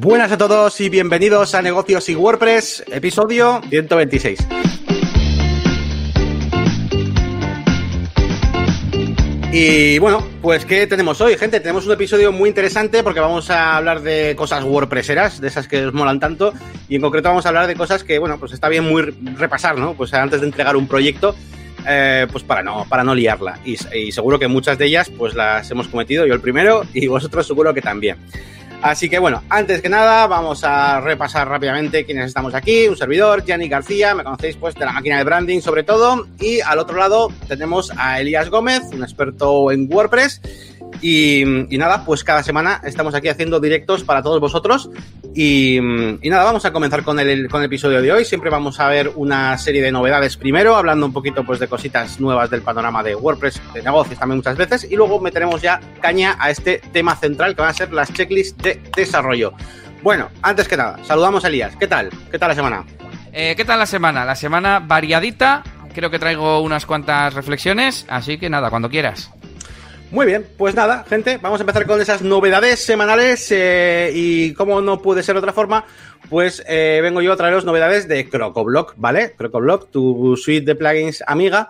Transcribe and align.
Buenas 0.00 0.30
a 0.30 0.38
todos 0.38 0.80
y 0.80 0.88
bienvenidos 0.90 1.56
a 1.56 1.60
Negocios 1.60 2.08
y 2.08 2.14
WordPress, 2.14 2.84
episodio 2.86 3.60
126. 3.68 4.46
Y 9.52 9.98
bueno, 9.98 10.24
pues 10.40 10.64
¿qué 10.66 10.86
tenemos 10.86 11.20
hoy, 11.20 11.36
gente? 11.36 11.58
Tenemos 11.58 11.84
un 11.84 11.94
episodio 11.94 12.30
muy 12.30 12.48
interesante 12.48 13.02
porque 13.02 13.18
vamos 13.18 13.50
a 13.50 13.76
hablar 13.76 14.02
de 14.02 14.36
cosas 14.36 14.62
WordPresseras, 14.62 15.40
de 15.40 15.48
esas 15.48 15.66
que 15.66 15.86
os 15.86 15.92
molan 15.92 16.20
tanto, 16.20 16.52
y 16.88 16.94
en 16.94 17.02
concreto 17.02 17.30
vamos 17.30 17.46
a 17.46 17.48
hablar 17.48 17.66
de 17.66 17.74
cosas 17.74 18.04
que, 18.04 18.20
bueno, 18.20 18.38
pues 18.38 18.52
está 18.52 18.68
bien 18.68 18.84
muy 18.88 19.02
repasar, 19.02 19.78
¿no? 19.78 19.94
Pues 19.94 20.14
antes 20.14 20.40
de 20.40 20.46
entregar 20.46 20.76
un 20.76 20.86
proyecto, 20.86 21.34
eh, 21.88 22.28
pues 22.30 22.44
para 22.44 22.62
no, 22.62 22.86
para 22.88 23.02
no 23.02 23.16
liarla. 23.16 23.58
Y, 23.64 23.76
y 23.96 24.12
seguro 24.12 24.38
que 24.38 24.46
muchas 24.46 24.78
de 24.78 24.86
ellas, 24.86 25.10
pues 25.10 25.34
las 25.34 25.68
hemos 25.72 25.88
cometido, 25.88 26.24
yo 26.24 26.34
el 26.34 26.40
primero, 26.40 26.84
y 26.94 27.08
vosotros 27.08 27.48
seguro 27.48 27.74
que 27.74 27.82
también. 27.82 28.16
Así 28.80 29.08
que 29.08 29.18
bueno, 29.18 29.42
antes 29.48 29.82
que 29.82 29.88
nada, 29.88 30.28
vamos 30.28 30.62
a 30.62 31.00
repasar 31.00 31.48
rápidamente 31.48 32.04
quiénes 32.04 32.26
estamos 32.26 32.54
aquí. 32.54 32.86
Un 32.86 32.96
servidor, 32.96 33.44
Gianni 33.44 33.68
García, 33.68 34.14
me 34.14 34.22
conocéis 34.22 34.56
pues 34.56 34.76
de 34.76 34.84
la 34.84 34.92
máquina 34.92 35.18
de 35.18 35.24
branding 35.24 35.60
sobre 35.60 35.82
todo. 35.82 36.26
Y 36.38 36.60
al 36.60 36.78
otro 36.78 36.96
lado 36.96 37.28
tenemos 37.48 37.90
a 37.96 38.20
Elías 38.20 38.48
Gómez, 38.50 38.82
un 38.92 39.02
experto 39.02 39.72
en 39.72 39.92
WordPress. 39.92 40.67
Y, 41.00 41.44
nada, 41.70 42.04
pues 42.04 42.24
cada 42.24 42.42
semana 42.42 42.80
estamos 42.84 43.14
aquí 43.14 43.28
haciendo 43.28 43.60
directos 43.60 44.04
para 44.04 44.22
todos 44.22 44.40
vosotros. 44.40 44.90
Y, 45.34 45.76
y, 45.76 46.30
nada, 46.30 46.44
vamos 46.44 46.64
a 46.64 46.72
comenzar 46.72 47.04
con 47.04 47.20
el, 47.20 47.48
con 47.48 47.60
el 47.60 47.66
episodio 47.66 48.02
de 48.02 48.12
hoy. 48.12 48.24
Siempre 48.24 48.50
vamos 48.50 48.80
a 48.80 48.88
ver 48.88 49.12
una 49.14 49.56
serie 49.58 49.82
de 49.82 49.92
novedades 49.92 50.36
primero, 50.36 50.76
hablando 50.76 51.06
un 51.06 51.12
poquito 51.12 51.44
pues 51.44 51.60
de 51.60 51.68
cositas 51.68 52.20
nuevas 52.20 52.50
del 52.50 52.62
panorama 52.62 53.02
de 53.02 53.14
WordPress, 53.14 53.60
de 53.74 53.82
negocios 53.82 54.18
también 54.18 54.38
muchas 54.38 54.56
veces. 54.56 54.86
Y 54.90 54.96
luego 54.96 55.20
meteremos 55.20 55.62
ya 55.62 55.80
caña 56.00 56.36
a 56.38 56.50
este 56.50 56.80
tema 56.92 57.16
central 57.16 57.54
que 57.54 57.62
van 57.62 57.70
a 57.70 57.74
ser 57.74 57.92
las 57.92 58.12
checklists 58.12 58.62
de 58.62 58.80
desarrollo. 58.96 59.52
Bueno, 60.02 60.28
antes 60.42 60.68
que 60.68 60.76
nada, 60.76 60.98
saludamos 61.04 61.44
a 61.44 61.48
Elías. 61.48 61.76
¿Qué 61.76 61.86
tal? 61.86 62.10
¿Qué 62.30 62.38
tal 62.38 62.50
la 62.50 62.54
semana? 62.54 62.84
Eh, 63.32 63.54
¿Qué 63.56 63.64
tal 63.64 63.78
la 63.78 63.86
semana? 63.86 64.24
La 64.24 64.36
semana 64.36 64.80
variadita. 64.80 65.62
Creo 65.94 66.10
que 66.10 66.18
traigo 66.18 66.60
unas 66.60 66.86
cuantas 66.86 67.34
reflexiones, 67.34 68.06
así 68.08 68.38
que 68.38 68.48
nada, 68.48 68.70
cuando 68.70 68.88
quieras. 68.88 69.30
Muy 70.10 70.24
bien, 70.24 70.46
pues 70.56 70.74
nada, 70.74 71.04
gente, 71.06 71.36
vamos 71.36 71.60
a 71.60 71.64
empezar 71.64 71.86
con 71.86 72.00
esas 72.00 72.22
novedades 72.22 72.78
semanales 72.78 73.52
eh, 73.52 74.10
y 74.14 74.54
como 74.54 74.80
no 74.80 75.02
puede 75.02 75.22
ser 75.22 75.34
de 75.34 75.40
otra 75.40 75.52
forma, 75.52 75.84
pues 76.30 76.64
eh, 76.66 77.00
vengo 77.02 77.20
yo 77.20 77.34
a 77.34 77.36
traeros 77.36 77.66
novedades 77.66 78.08
de 78.08 78.26
CrocoBlock, 78.26 78.94
¿vale? 78.96 79.34
CrocoBlock, 79.36 79.90
tu 79.90 80.34
suite 80.34 80.64
de 80.64 80.74
plugins 80.76 81.22
amiga, 81.26 81.68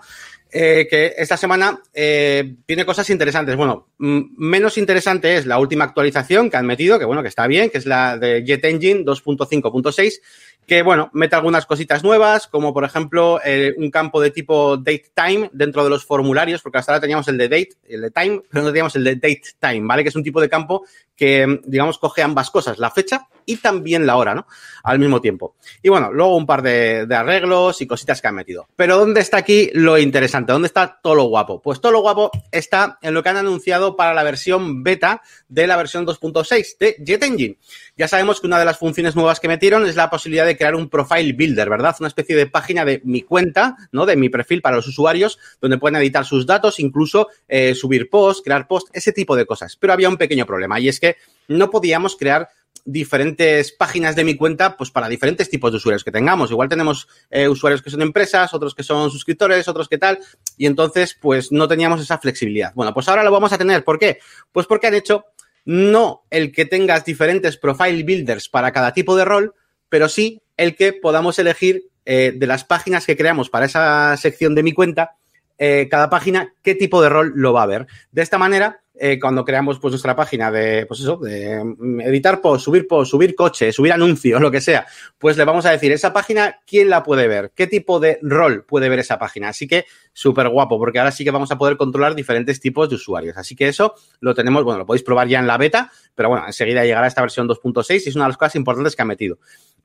eh, 0.51 0.87
que 0.89 1.15
esta 1.19 1.37
semana 1.37 1.83
eh, 1.93 2.55
tiene 2.65 2.87
cosas 2.87 3.11
interesantes. 3.11 3.55
Bueno, 3.57 3.89
menos 3.99 4.79
interesante 4.79 5.37
es 5.37 5.45
la 5.45 5.59
última 5.59 5.85
actualización 5.85 6.49
que 6.49 6.57
han 6.57 6.65
metido, 6.65 6.99
que 6.99 7.05
bueno, 7.05 7.23
que 7.23 7.29
está 7.29 7.47
bien, 7.47 7.69
que 7.69 7.79
es 7.79 7.87
la 7.87 8.17
de 8.17 8.45
Jet 8.45 8.65
Engine 8.65 9.05
2.5.6 9.05 10.21
que 10.69 10.83
bueno, 10.83 11.09
mete 11.15 11.35
algunas 11.35 11.65
cositas 11.65 12.05
nuevas, 12.05 12.47
como 12.47 12.75
por 12.75 12.85
ejemplo 12.85 13.41
eh, 13.43 13.75
un 13.79 13.91
campo 13.91 14.21
de 14.21 14.31
tipo 14.31 14.77
date 14.77 15.11
time 15.15 15.49
dentro 15.55 15.83
de 15.83 15.89
los 15.89 16.05
formularios, 16.05 16.61
porque 16.61 16.77
hasta 16.77 16.93
ahora 16.93 17.01
teníamos 17.01 17.27
el 17.29 17.39
de 17.39 17.49
date, 17.49 17.71
el 17.89 18.03
de 18.03 18.11
time, 18.11 18.43
pero 18.51 18.65
no 18.65 18.69
teníamos 18.69 18.95
el 18.95 19.05
de 19.05 19.15
date 19.15 19.43
time, 19.59 19.87
¿vale? 19.87 20.03
Que 20.03 20.11
es 20.11 20.17
un 20.17 20.23
tipo 20.23 20.43
de 20.43 20.51
campo 20.51 20.85
que, 21.19 21.61
digamos, 21.65 21.99
coge 21.99 22.23
ambas 22.23 22.49
cosas, 22.51 22.79
la 22.79 22.93
fecha 22.93 23.27
y 23.45 23.57
también 23.57 24.07
la 24.07 24.17
hora, 24.17 24.35
¿no? 24.35 24.47
Al 24.85 24.99
mismo 24.99 25.21
tiempo. 25.21 25.57
Y 25.83 25.89
bueno, 25.89 26.13
luego 26.13 26.37
un 26.37 26.47
par 26.47 26.63
de, 26.63 27.09
arreglos 27.11 27.81
y 27.81 27.87
cositas 27.87 28.21
que 28.21 28.29
han 28.29 28.35
metido. 28.35 28.69
Pero 28.77 28.99
¿dónde 28.99 29.21
está 29.21 29.39
aquí 29.39 29.71
lo 29.73 29.99
interesante? 29.99 30.53
¿Dónde 30.53 30.67
está 30.67 31.01
todo 31.03 31.15
lo 31.15 31.25
guapo? 31.25 31.61
Pues 31.61 31.81
todo 31.81 31.93
lo 31.93 32.03
guapo 32.03 32.31
está 32.53 32.99
en 33.03 33.15
lo 33.15 33.23
que 33.23 33.31
han 33.31 33.39
anunciado 33.39 33.97
para 33.97 34.15
la 34.15 34.23
versión 34.23 34.83
beta 34.85 35.23
de 35.49 35.67
la 35.67 35.77
versión 35.77 36.07
2.6 36.07 36.79
de 36.79 36.97
Jet 37.01 37.23
Engine. 37.23 37.59
Ya 37.97 38.07
sabemos 38.07 38.41
que 38.41 38.47
una 38.47 38.59
de 38.59 38.67
las 38.67 38.79
funciones 38.79 39.17
nuevas 39.17 39.41
que 39.41 39.49
metieron 39.49 39.87
es 39.87 39.97
la 39.97 40.11
posibilidad 40.11 40.47
de 40.47 40.57
crear 40.57 40.77
un 40.77 40.89
profile 40.89 41.33
builder, 41.33 41.69
¿verdad? 41.69 41.97
Una 41.99 42.09
especie 42.09 42.37
de 42.37 42.47
página 42.47 42.85
de 42.85 43.01
mi 43.05 43.23
cuenta, 43.23 43.77
¿no? 43.91 44.07
De 44.07 44.15
mi 44.15 44.29
perfil 44.29 44.61
para 44.61 44.77
los 44.77 44.87
usuarios, 44.87 45.39
donde 45.61 45.79
pueden 45.79 45.97
editar 45.97 46.25
sus 46.25 46.47
datos, 46.47 46.79
incluso 46.79 47.29
eh, 47.49 47.75
subir 47.75 48.11
posts, 48.11 48.43
crear 48.45 48.69
posts, 48.69 48.91
ese 48.93 49.13
tipo 49.13 49.35
de 49.35 49.47
cosas. 49.47 49.77
Pero 49.77 49.95
había 49.95 50.11
un 50.11 50.19
pequeño 50.19 50.45
problema 50.45 50.79
y 50.79 50.89
es 50.89 51.01
que 51.01 51.08
no 51.49 51.71
podíamos 51.71 52.17
crear 52.17 52.49
diferentes 52.85 53.73
páginas 53.73 54.17
de 54.17 54.25
mi 54.25 54.35
cuenta, 54.35 54.77
pues 54.77 54.91
para 54.91 55.09
diferentes 55.09 55.51
tipos 55.51 55.71
de 55.71 55.77
usuarios 55.77 56.05
que 56.05 56.11
tengamos. 56.11 56.51
Igual 56.51 56.69
tenemos 56.69 57.07
eh, 57.31 57.47
usuarios 57.47 57.83
que 57.83 57.91
son 57.91 58.01
empresas, 58.01 58.55
otros 58.55 58.75
que 58.75 58.83
son 58.83 59.11
suscriptores, 59.11 59.69
otros 59.69 59.89
que 59.89 59.99
tal, 59.99 60.19
y 60.57 60.67
entonces, 60.67 61.17
pues 61.21 61.53
no 61.53 61.69
teníamos 61.69 62.01
esa 62.01 62.19
flexibilidad. 62.19 62.73
Bueno, 62.75 62.95
pues 62.95 63.09
ahora 63.09 63.23
lo 63.23 63.31
vamos 63.31 63.53
a 63.53 63.59
tener. 63.59 63.85
¿Por 63.85 63.99
qué? 63.99 64.19
Pues 64.53 64.67
porque 64.67 64.87
han 64.87 64.95
hecho 64.95 65.27
no 65.67 66.23
el 66.31 66.51
que 66.51 66.65
tengas 66.65 67.05
diferentes 67.05 67.59
profile 67.59 68.03
builders 68.03 68.49
para 68.49 68.73
cada 68.73 68.95
tipo 68.95 69.17
de 69.17 69.27
rol, 69.27 69.55
pero 69.91 70.09
sí 70.09 70.41
el 70.57 70.75
que 70.75 70.95
podamos 70.95 71.39
elegir 71.39 71.91
eh, 72.07 72.33
de 72.35 72.47
las 72.47 72.65
páginas 72.65 73.05
que 73.05 73.19
creamos 73.19 73.51
para 73.51 73.67
esa 73.67 74.17
sección 74.17 74.55
de 74.55 74.63
mi 74.63 74.73
cuenta, 74.73 75.17
eh, 75.59 75.89
cada 75.91 76.09
página, 76.09 76.55
qué 76.63 76.75
tipo 76.75 77.03
de 77.03 77.11
rol 77.11 77.33
lo 77.35 77.53
va 77.53 77.65
a 77.65 77.67
ver. 77.67 77.87
De 78.13 78.23
esta 78.23 78.39
manera, 78.39 78.81
eh, 79.01 79.19
cuando 79.21 79.45
creamos 79.45 79.79
pues 79.79 79.93
nuestra 79.93 80.17
página 80.17 80.51
de, 80.51 80.87
pues 80.87 81.01
eso, 81.01 81.17
de 81.17 81.61
editar 82.05 82.41
post, 82.41 82.65
subir 82.65 82.87
post, 82.87 83.11
subir 83.11 83.35
coche, 83.35 83.73
subir 83.73 83.93
anuncios, 83.93 84.41
lo 84.41 84.51
que 84.51 84.61
sea, 84.61 84.87
pues 85.19 85.37
le 85.37 85.45
vamos 85.45 85.67
a 85.67 85.71
decir, 85.71 85.93
esa 85.93 86.13
página, 86.13 86.61
¿quién 86.67 86.91
la 86.91 87.03
puede 87.03 87.29
ver? 87.29 87.53
¿Qué 87.55 87.67
tipo 87.67 88.01
de 88.01 88.19
rol 88.23 88.65
puede 88.65 88.89
ver 88.89 88.99
esa 88.99 89.19
página? 89.19 89.49
Así 89.49 89.67
que 89.67 89.85
súper 90.13 90.49
guapo, 90.49 90.79
porque 90.79 90.99
ahora 90.99 91.13
sí 91.13 91.25
que 91.25 91.31
vamos 91.31 91.51
a 91.51 91.59
poder 91.59 91.77
controlar 91.77 92.15
diferentes 92.15 92.61
tipos 92.61 92.89
de 92.89 92.97
usuarios. 92.97 93.37
Así 93.37 93.55
que 93.55 93.69
eso 93.69 93.95
lo 94.21 94.35
tenemos, 94.35 94.65
bueno, 94.65 94.79
lo 94.79 94.87
podéis 94.87 95.03
probar 95.03 95.29
ya 95.29 95.39
en 95.39 95.47
la 95.47 95.59
beta, 95.59 95.91
pero 96.15 96.29
bueno, 96.29 96.47
enseguida 96.47 96.85
llegará 96.85 97.07
esta 97.07 97.23
versión 97.23 97.49
2.6 97.49 98.03
y 98.05 98.09
es 98.09 98.17
una 98.17 98.25
de 98.25 98.31
las 98.31 98.37
cosas 98.37 98.57
importantes 98.57 98.97
que 98.97 99.03
ha 99.03 99.07
metido. 99.07 99.39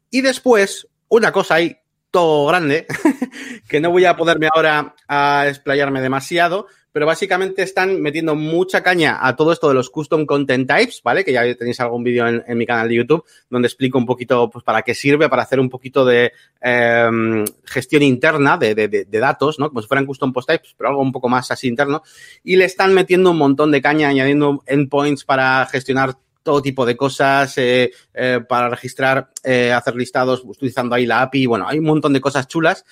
Y 0.09 0.22
después, 0.22 0.88
una 1.09 1.31
cosa 1.31 1.56
ahí 1.56 1.78
todo 2.13 2.45
grande, 2.45 2.85
que 3.68 3.81
no 3.81 3.90
voy 3.90 4.06
a 4.06 4.16
poderme 4.16 4.47
ahora 4.53 4.94
a 5.07 5.47
explayarme 5.47 6.00
demasiado, 6.00 6.68
pero 6.94 7.06
básicamente 7.06 7.64
están 7.64 8.02
metiendo 8.02 8.36
mucha 8.36 8.81
caña 8.81 9.18
a 9.20 9.36
todo 9.36 9.52
esto 9.52 9.68
de 9.68 9.74
los 9.74 9.90
custom 9.90 10.26
content 10.26 10.70
types, 10.70 11.02
¿vale? 11.04 11.26
Que 11.26 11.34
ya 11.34 11.42
tenéis 11.56 11.80
algún 11.81 12.04
vídeo 12.04 12.26
en, 12.28 12.58
mi 12.58 12.66
canal 12.66 12.88
de 12.88 12.96
YouTube 12.96 13.26
donde 13.50 13.68
explico 13.68 13.98
un 13.98 14.06
poquito 14.06 14.50
pues, 14.50 14.64
para 14.64 14.84
qué 14.84 14.94
sirve, 14.94 15.28
para 15.28 15.44
hacer 15.44 15.59
un 15.59 15.70
poquito 15.70 16.06
de 16.06 16.31
eh, 16.62 17.46
gestión 17.66 18.04
interna 18.04 18.58
de, 18.58 18.76
de, 18.76 18.88
de, 18.88 19.20
datos, 19.20 19.59
¿no? 19.59 19.70
Como 19.70 19.81
si 19.81 19.88
fueran 19.88 20.06
custom 20.06 20.31
post 20.31 20.48
types, 20.48 20.76
pero 20.78 20.92
algo 20.92 21.02
un 21.02 21.12
poco 21.12 21.28
más 21.28 21.52
así 21.52 21.68
interno. 21.68 22.04
Y 22.44 22.56
le 22.56 22.66
están 22.66 22.94
metiendo 22.94 23.31
un 23.31 23.38
montón 23.38 23.72
de 23.72 23.81
caña, 23.81 24.10
añadiendo 24.10 24.64
endpoints 24.68 25.25
para 25.25 25.66
gestionar 25.66 26.16
todo 26.44 26.62
tipo 26.62 26.86
de 26.86 26.96
cosas 26.96 27.58
eh, 27.58 27.92
eh, 28.14 28.42
para 28.48 28.70
registrar, 28.70 29.31
eh, 29.44 29.72
hacer 29.72 29.96
listados 29.96 30.44
utilizando 30.46 30.94
ahí 30.94 31.06
la 31.06 31.22
API. 31.22 31.46
Bueno, 31.48 31.68
hay 31.68 31.80
un 31.80 31.86
montón 31.86 32.14
de 32.14 32.22
cosas 32.22 32.48
chulas 32.48 32.86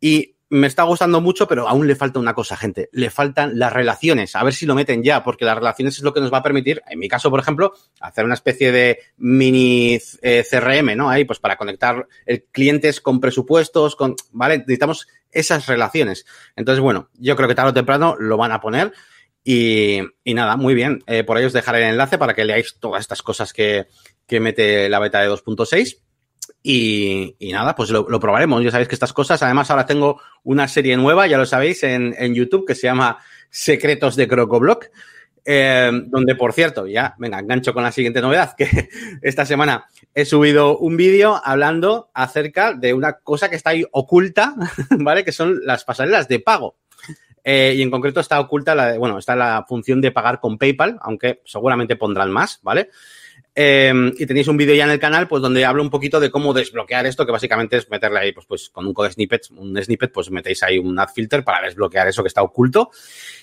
y 0.00 0.36
me 0.50 0.66
está 0.66 0.82
gustando 0.82 1.20
mucho, 1.20 1.46
pero 1.46 1.68
aún 1.68 1.86
le 1.86 1.94
falta 1.94 2.18
una 2.18 2.34
cosa, 2.34 2.56
gente. 2.56 2.88
Le 2.92 3.08
faltan 3.08 3.56
las 3.58 3.72
relaciones. 3.72 4.34
A 4.34 4.42
ver 4.42 4.52
si 4.52 4.66
lo 4.66 4.74
meten 4.74 5.02
ya, 5.02 5.22
porque 5.22 5.44
las 5.44 5.54
relaciones 5.54 5.96
es 5.96 6.02
lo 6.02 6.12
que 6.12 6.20
nos 6.20 6.32
va 6.32 6.38
a 6.38 6.42
permitir, 6.42 6.82
en 6.88 6.98
mi 6.98 7.08
caso, 7.08 7.30
por 7.30 7.38
ejemplo, 7.38 7.72
hacer 8.00 8.24
una 8.24 8.34
especie 8.34 8.72
de 8.72 8.98
mini 9.16 9.98
eh, 10.22 10.44
CRM, 10.48 10.96
¿no? 10.96 11.08
Ahí, 11.08 11.24
pues 11.24 11.38
para 11.38 11.56
conectar 11.56 12.06
clientes 12.50 13.00
con 13.00 13.20
presupuestos, 13.20 13.94
con, 13.94 14.16
¿vale? 14.32 14.58
Necesitamos 14.58 15.06
esas 15.30 15.66
relaciones. 15.66 16.26
Entonces, 16.56 16.80
bueno, 16.82 17.10
yo 17.14 17.36
creo 17.36 17.48
que 17.48 17.54
tarde 17.54 17.70
o 17.70 17.74
temprano 17.74 18.16
lo 18.18 18.36
van 18.36 18.50
a 18.50 18.60
poner. 18.60 18.92
Y, 19.44 20.00
y 20.24 20.34
nada, 20.34 20.56
muy 20.56 20.74
bien. 20.74 21.04
Eh, 21.06 21.22
por 21.22 21.36
ahí 21.36 21.44
os 21.44 21.52
dejaré 21.52 21.78
el 21.78 21.90
enlace 21.90 22.18
para 22.18 22.34
que 22.34 22.44
leáis 22.44 22.76
todas 22.80 23.00
estas 23.00 23.22
cosas 23.22 23.52
que, 23.52 23.86
que 24.26 24.40
mete 24.40 24.88
la 24.88 24.98
beta 24.98 25.20
de 25.20 25.30
2.6. 25.30 25.98
Y, 26.62 27.36
nada, 27.52 27.74
pues 27.74 27.90
lo, 27.90 28.06
probaremos. 28.20 28.62
Ya 28.62 28.70
sabéis 28.70 28.88
que 28.88 28.94
estas 28.94 29.12
cosas, 29.12 29.42
además 29.42 29.70
ahora 29.70 29.86
tengo 29.86 30.20
una 30.42 30.68
serie 30.68 30.96
nueva, 30.96 31.26
ya 31.26 31.38
lo 31.38 31.46
sabéis, 31.46 31.82
en, 31.82 32.14
en 32.18 32.34
YouTube 32.34 32.66
que 32.66 32.74
se 32.74 32.86
llama 32.86 33.18
Secretos 33.50 34.16
de 34.16 34.28
Crocoblock. 34.28 34.86
Eh, 35.44 35.90
donde, 36.06 36.34
por 36.34 36.52
cierto, 36.52 36.86
ya, 36.86 37.14
venga, 37.18 37.38
engancho 37.38 37.72
con 37.72 37.82
la 37.82 37.92
siguiente 37.92 38.20
novedad, 38.20 38.54
que 38.56 38.68
esta 39.22 39.46
semana 39.46 39.86
he 40.14 40.24
subido 40.24 40.78
un 40.78 40.96
vídeo 40.96 41.40
hablando 41.42 42.10
acerca 42.14 42.74
de 42.74 42.92
una 42.92 43.14
cosa 43.14 43.48
que 43.48 43.56
está 43.56 43.70
ahí 43.70 43.84
oculta, 43.92 44.54
¿vale? 44.90 45.24
Que 45.24 45.32
son 45.32 45.60
las 45.64 45.84
pasarelas 45.84 46.28
de 46.28 46.40
pago. 46.40 46.76
Eh, 47.42 47.74
y 47.76 47.82
en 47.82 47.90
concreto 47.90 48.20
está 48.20 48.38
oculta 48.38 48.74
la, 48.74 48.98
bueno, 48.98 49.18
está 49.18 49.34
la 49.34 49.64
función 49.66 50.00
de 50.02 50.12
pagar 50.12 50.40
con 50.40 50.58
PayPal, 50.58 50.98
aunque 51.00 51.40
seguramente 51.46 51.96
pondrán 51.96 52.30
más, 52.30 52.60
¿vale? 52.62 52.90
Eh, 53.62 53.92
y 54.16 54.24
tenéis 54.24 54.48
un 54.48 54.56
vídeo 54.56 54.74
ya 54.74 54.84
en 54.84 54.90
el 54.90 54.98
canal, 54.98 55.28
pues 55.28 55.42
donde 55.42 55.66
hablo 55.66 55.82
un 55.82 55.90
poquito 55.90 56.18
de 56.18 56.30
cómo 56.30 56.54
desbloquear 56.54 57.04
esto, 57.04 57.26
que 57.26 57.32
básicamente 57.32 57.76
es 57.76 57.90
meterle 57.90 58.18
ahí, 58.18 58.32
pues, 58.32 58.46
pues 58.46 58.70
con 58.70 58.86
un 58.86 58.94
code 58.94 59.12
snippet, 59.12 59.50
un 59.50 59.76
snippet, 59.76 60.10
pues 60.10 60.30
metéis 60.30 60.62
ahí 60.62 60.78
un 60.78 60.98
ad 60.98 61.10
filter 61.14 61.44
para 61.44 61.66
desbloquear 61.66 62.08
eso 62.08 62.22
que 62.22 62.28
está 62.28 62.42
oculto. 62.42 62.90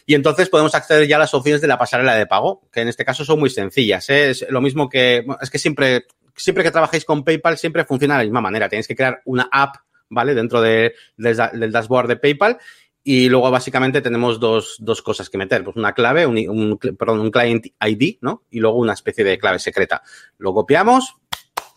Y 0.08 0.16
entonces 0.16 0.50
podemos 0.50 0.74
acceder 0.74 1.08
ya 1.08 1.18
a 1.18 1.19
las 1.19 1.36
opciones 1.36 1.62
de 1.62 1.68
la 1.68 1.78
pasarela 1.78 2.16
de 2.16 2.25
pago, 2.25 2.68
que 2.72 2.81
en 2.81 2.88
este 2.88 3.06
caso 3.06 3.24
son 3.25 3.40
muy 3.40 3.52
sencillas. 3.52 4.10
¿eh? 4.10 4.31
Es 4.31 4.48
lo 4.50 4.60
mismo 4.60 4.90
que, 4.90 5.24
es 5.40 5.52
que 5.52 5.60
siempre, 5.60 6.08
siempre 6.36 6.64
que 6.64 6.72
trabajéis 6.72 7.06
con 7.06 7.24
PayPal, 7.24 7.56
siempre 7.60 7.86
funciona 7.86 8.16
de 8.16 8.22
la 8.22 8.25
misma 8.25 8.42
manera. 8.42 8.69
Tenéis 8.69 8.88
que 8.88 8.96
crear 8.96 9.22
una 9.25 9.48
app, 9.52 9.75
¿vale? 10.10 10.34
Dentro 10.34 10.62
de, 10.62 10.96
de, 11.18 11.50
del 11.54 11.72
dashboard 11.72 12.08
de 12.08 12.16
PayPal 12.16 12.58
y 13.09 13.30
luego 13.30 13.50
básicamente 13.50 14.01
tenemos 14.01 14.38
dos, 14.38 14.75
dos 14.80 15.01
cosas 15.01 15.30
que 15.30 15.38
meter, 15.38 15.63
pues 15.63 15.77
una 15.77 15.94
clave, 15.94 16.25
un, 16.25 16.38
un, 16.50 16.77
perdón, 16.77 17.21
un 17.21 17.31
client 17.31 17.68
ID, 17.80 18.18
¿no? 18.19 18.44
Y 18.51 18.59
luego 18.59 18.80
una 18.80 18.92
especie 18.92 19.24
de 19.24 19.38
clave 19.38 19.59
secreta. 19.59 20.01
Lo 20.38 20.54
copiamos, 20.54 21.15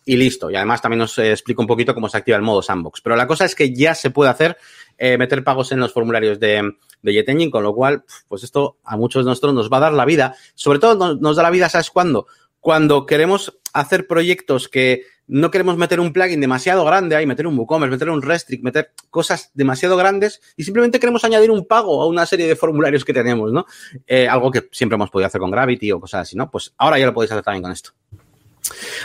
y 0.04 0.16
listo. 0.16 0.50
Y 0.50 0.56
además 0.56 0.82
también 0.82 1.02
os 1.02 1.16
eh, 1.20 1.30
explico 1.30 1.62
un 1.62 1.68
poquito 1.68 1.94
cómo 1.94 2.08
se 2.08 2.16
activa 2.16 2.36
el 2.36 2.42
modo 2.42 2.62
sandbox. 2.62 3.00
Pero 3.00 3.14
la 3.14 3.28
cosa 3.28 3.44
es 3.44 3.54
que 3.54 3.72
ya 3.72 3.94
se 3.94 4.10
puede 4.10 4.28
hacer 4.28 4.56
eh, 4.98 5.16
meter 5.18 5.44
pagos 5.44 5.70
en 5.70 5.78
los 5.78 5.92
formularios 5.92 6.40
de, 6.40 6.68
de 7.00 7.12
Jet 7.12 7.28
Engine, 7.28 7.52
con 7.52 7.62
lo 7.62 7.76
cual, 7.76 8.02
pues 8.26 8.42
esto 8.42 8.78
a 8.82 8.96
muchos 8.96 9.24
de 9.24 9.30
nosotros 9.30 9.54
nos 9.54 9.70
va 9.70 9.76
a 9.76 9.80
dar 9.82 9.92
la 9.92 10.06
vida. 10.06 10.34
Sobre 10.56 10.80
todo 10.80 10.96
nos, 10.96 11.20
nos 11.20 11.36
da 11.36 11.44
la 11.44 11.50
vida, 11.50 11.68
¿sabes 11.68 11.92
cuándo? 11.92 12.26
Cuando 12.58 13.06
queremos 13.06 13.56
hacer 13.72 14.08
proyectos 14.08 14.68
que 14.68 15.04
no 15.30 15.50
queremos 15.50 15.76
meter 15.76 16.00
un 16.00 16.12
plugin 16.12 16.40
demasiado 16.40 16.84
grande 16.84 17.14
ahí, 17.14 17.24
meter 17.24 17.46
un 17.46 17.56
WooCommerce, 17.56 17.92
meter 17.92 18.10
un 18.10 18.20
Restrict, 18.20 18.64
meter 18.64 18.90
cosas 19.10 19.50
demasiado 19.54 19.96
grandes 19.96 20.40
y 20.56 20.64
simplemente 20.64 20.98
queremos 20.98 21.24
añadir 21.24 21.52
un 21.52 21.66
pago 21.66 22.02
a 22.02 22.08
una 22.08 22.26
serie 22.26 22.48
de 22.48 22.56
formularios 22.56 23.04
que 23.04 23.14
tenemos, 23.14 23.52
¿no? 23.52 23.64
Eh, 24.06 24.26
algo 24.26 24.50
que 24.50 24.68
siempre 24.72 24.96
hemos 24.96 25.08
podido 25.08 25.28
hacer 25.28 25.40
con 25.40 25.52
Gravity 25.52 25.92
o 25.92 26.00
cosas 26.00 26.22
así, 26.22 26.36
¿no? 26.36 26.50
Pues 26.50 26.74
ahora 26.76 26.98
ya 26.98 27.06
lo 27.06 27.14
podéis 27.14 27.30
hacer 27.30 27.44
también 27.44 27.62
con 27.62 27.72
esto. 27.72 27.90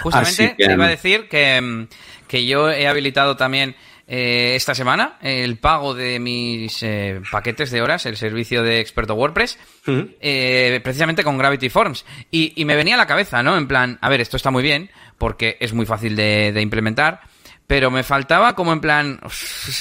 Justamente 0.01 0.55
que... 0.57 0.65
te 0.65 0.73
iba 0.73 0.85
a 0.85 0.89
decir 0.89 1.29
que, 1.29 1.87
que 2.27 2.45
yo 2.45 2.71
he 2.71 2.87
habilitado 2.87 3.35
también 3.35 3.75
eh, 4.07 4.53
esta 4.55 4.75
semana 4.75 5.17
el 5.21 5.57
pago 5.57 5.93
de 5.93 6.19
mis 6.19 6.81
eh, 6.81 7.21
paquetes 7.31 7.69
de 7.69 7.81
horas, 7.83 8.05
el 8.07 8.17
servicio 8.17 8.63
de 8.63 8.79
experto 8.79 9.13
WordPress, 9.13 9.59
uh 9.87 9.91
-huh. 9.91 10.81
precisamente 10.81 11.23
con 11.23 11.37
Gravity 11.37 11.69
Forms. 11.69 12.03
Y, 12.31 12.53
y, 12.55 12.65
me 12.65 12.75
venía 12.75 12.95
a 12.95 12.97
la 12.97 13.07
cabeza, 13.07 13.43
¿no? 13.43 13.57
En 13.57 13.67
plan, 13.67 13.99
a 14.01 14.09
ver, 14.09 14.21
esto 14.21 14.37
está 14.37 14.49
muy 14.49 14.63
bien 14.63 14.89
porque 15.17 15.57
es 15.59 15.73
muy 15.73 15.85
fácil 15.85 16.15
de, 16.15 16.51
de 16.53 16.61
implementar. 16.61 17.21
Pero 17.67 17.89
me 17.89 18.03
faltaba 18.03 18.53
como 18.53 18.73
en 18.73 18.79
plan, 18.79 19.19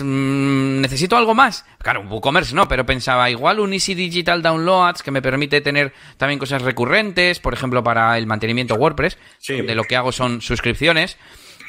mmm, 0.01 0.81
necesito 0.81 1.19
algo 1.19 1.35
más. 1.35 1.67
Claro, 1.81 2.01
un 2.01 2.09
WooCommerce 2.09 2.55
no, 2.55 2.67
pero 2.67 2.87
pensaba 2.87 3.29
igual 3.29 3.61
un 3.61 3.75
Easy 3.75 3.95
Digital 3.95 4.41
Downloads 4.41 5.03
que 5.03 5.11
me 5.11 5.21
permite 5.21 5.61
tener 5.61 5.93
también 6.17 6.39
cosas 6.39 6.63
recurrentes, 6.63 7.41
por 7.41 7.53
ejemplo, 7.53 7.85
para 7.85 8.17
el 8.17 8.27
mantenimiento 8.27 8.77
WordPress. 8.77 9.19
Sí. 9.39 9.61
De 9.61 9.75
lo 9.75 9.85
que 9.85 9.97
hago 9.97 10.13
son 10.13 10.41
suscripciones. 10.41 11.19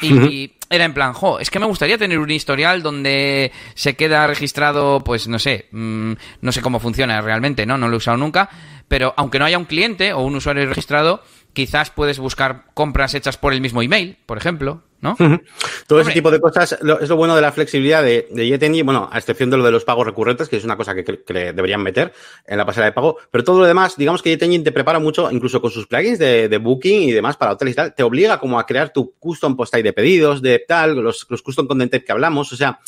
Y, 0.01 0.13
uh 0.13 0.17
-huh. 0.21 0.31
y, 0.31 0.53
era 0.69 0.85
en 0.85 0.93
plan, 0.93 1.13
jo, 1.13 1.39
es 1.39 1.49
que 1.49 1.59
me 1.59 1.65
gustaría 1.65 1.97
tener 1.97 2.19
un 2.19 2.31
historial 2.31 2.81
donde 2.81 3.51
se 3.75 3.95
queda 3.95 4.25
registrado, 4.27 5.01
pues 5.01 5.27
no 5.27 5.37
sé, 5.39 5.67
mmm, 5.71 6.13
no 6.41 6.51
sé 6.53 6.61
cómo 6.61 6.79
funciona 6.79 7.19
realmente, 7.21 7.65
¿no? 7.65 7.77
No 7.77 7.87
lo 7.87 7.95
he 7.95 7.97
usado 7.97 8.17
nunca, 8.17 8.49
pero 8.87 9.13
aunque 9.17 9.37
no 9.37 9.45
haya 9.45 9.57
un 9.57 9.65
cliente 9.65 10.13
o 10.13 10.21
un 10.21 10.35
usuario 10.35 10.65
registrado, 10.65 11.23
quizás 11.55 11.89
puedes 11.89 12.19
buscar 12.19 12.65
compras 12.75 13.15
hechas 13.15 13.37
por 13.37 13.53
el 13.53 13.61
mismo 13.61 13.81
email, 13.81 14.17
por 14.27 14.37
ejemplo, 14.37 14.83
¿no? 15.01 15.15
Todo 15.15 15.29
Hombre. 15.99 16.01
ese 16.01 16.11
tipo 16.11 16.29
de 16.29 16.39
cosas 16.39 16.77
lo, 16.81 16.99
es 16.99 17.09
lo 17.09 17.15
bueno 17.15 17.35
de 17.35 17.41
la 17.41 17.51
flexibilidad 17.51 18.03
de, 18.03 18.27
de 18.29 18.83
bueno, 18.83 19.09
a 19.11 19.17
excepción 19.17 19.49
de 19.49 19.57
lo 19.57 19.63
de 19.63 19.71
los 19.71 19.85
pagos 19.85 20.05
recurrentes, 20.05 20.49
que 20.49 20.57
es 20.57 20.63
una 20.63 20.77
cosa 20.77 20.93
que, 20.93 21.03
que, 21.03 21.23
que 21.23 21.53
deberían 21.53 21.81
meter 21.81 22.13
en 22.45 22.57
la 22.57 22.65
pasarela 22.65 22.87
de 22.87 22.93
pago, 22.93 23.17
pero 23.31 23.43
todo 23.43 23.59
lo 23.59 23.65
demás, 23.65 23.95
digamos 23.97 24.21
que 24.21 24.31
JetEngine 24.31 24.63
te 24.63 24.71
prepara 24.71 24.99
mucho, 24.99 25.31
incluso 25.31 25.61
con 25.61 25.71
sus 25.71 25.87
plugins 25.87 26.19
de, 26.19 26.49
de 26.49 26.57
Booking 26.57 27.03
y 27.03 27.11
demás 27.11 27.37
para 27.37 27.53
hoteles 27.53 27.73
y 27.73 27.75
tal, 27.75 27.95
te 27.95 28.03
obliga 28.03 28.39
como 28.39 28.59
a 28.59 28.65
crear 28.65 28.91
tu 28.91 29.13
custom 29.17 29.55
post 29.55 29.73
de 29.73 29.93
pedidos, 29.93 30.41
de 30.41 30.59
tal, 30.67 30.95
los, 30.95 31.25
los 31.29 31.41
custom 31.41 31.67
content 31.67 32.03
que 32.03 32.11
hablamos, 32.11 32.51
o 32.51 32.55
sea, 32.55 32.79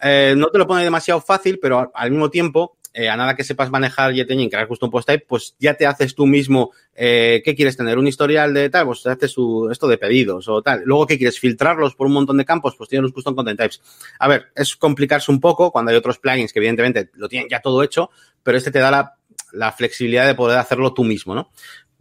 eh, 0.00 0.34
no 0.36 0.48
te 0.48 0.58
lo 0.58 0.66
pone 0.66 0.84
demasiado 0.84 1.20
fácil, 1.20 1.58
pero 1.60 1.90
al 1.94 2.10
mismo 2.10 2.30
tiempo 2.30 2.77
eh, 2.98 3.08
a 3.08 3.16
nada 3.16 3.36
que 3.36 3.44
sepas 3.44 3.70
manejar 3.70 4.12
JetEngine, 4.12 4.50
crear 4.50 4.66
custom 4.66 4.90
post 4.90 5.06
type, 5.06 5.24
pues 5.24 5.54
ya 5.60 5.74
te 5.74 5.86
haces 5.86 6.16
tú 6.16 6.26
mismo 6.26 6.72
eh, 6.96 7.42
qué 7.44 7.54
quieres 7.54 7.76
tener, 7.76 7.96
un 7.96 8.08
historial 8.08 8.52
de 8.52 8.70
tal, 8.70 8.86
pues 8.86 9.06
haces 9.06 9.30
su, 9.30 9.68
esto 9.70 9.86
de 9.86 9.98
pedidos 9.98 10.48
o 10.48 10.62
tal. 10.62 10.82
Luego, 10.84 11.06
¿qué 11.06 11.16
quieres? 11.16 11.38
Filtrarlos 11.38 11.94
por 11.94 12.08
un 12.08 12.14
montón 12.14 12.38
de 12.38 12.44
campos, 12.44 12.74
pues 12.76 12.88
tienes 12.88 13.04
los 13.04 13.12
custom 13.12 13.36
content 13.36 13.56
types. 13.56 13.80
A 14.18 14.26
ver, 14.26 14.46
es 14.52 14.74
complicarse 14.74 15.30
un 15.30 15.38
poco 15.38 15.70
cuando 15.70 15.92
hay 15.92 15.96
otros 15.96 16.18
plugins 16.18 16.52
que 16.52 16.58
evidentemente 16.58 17.10
lo 17.14 17.28
tienen 17.28 17.48
ya 17.48 17.60
todo 17.60 17.84
hecho, 17.84 18.10
pero 18.42 18.58
este 18.58 18.72
te 18.72 18.80
da 18.80 18.90
la, 18.90 19.14
la 19.52 19.70
flexibilidad 19.70 20.26
de 20.26 20.34
poder 20.34 20.58
hacerlo 20.58 20.92
tú 20.92 21.04
mismo, 21.04 21.36
¿no? 21.36 21.52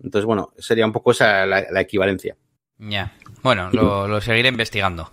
Entonces, 0.03 0.25
bueno, 0.25 0.51
sería 0.57 0.87
un 0.87 0.93
poco 0.93 1.11
esa 1.11 1.45
la 1.45 1.79
equivalencia. 1.79 2.35
Ya. 2.79 3.13
Bueno, 3.47 3.69
lo, 3.71 4.19
seguiré 4.19 4.49
investigando. 4.49 5.09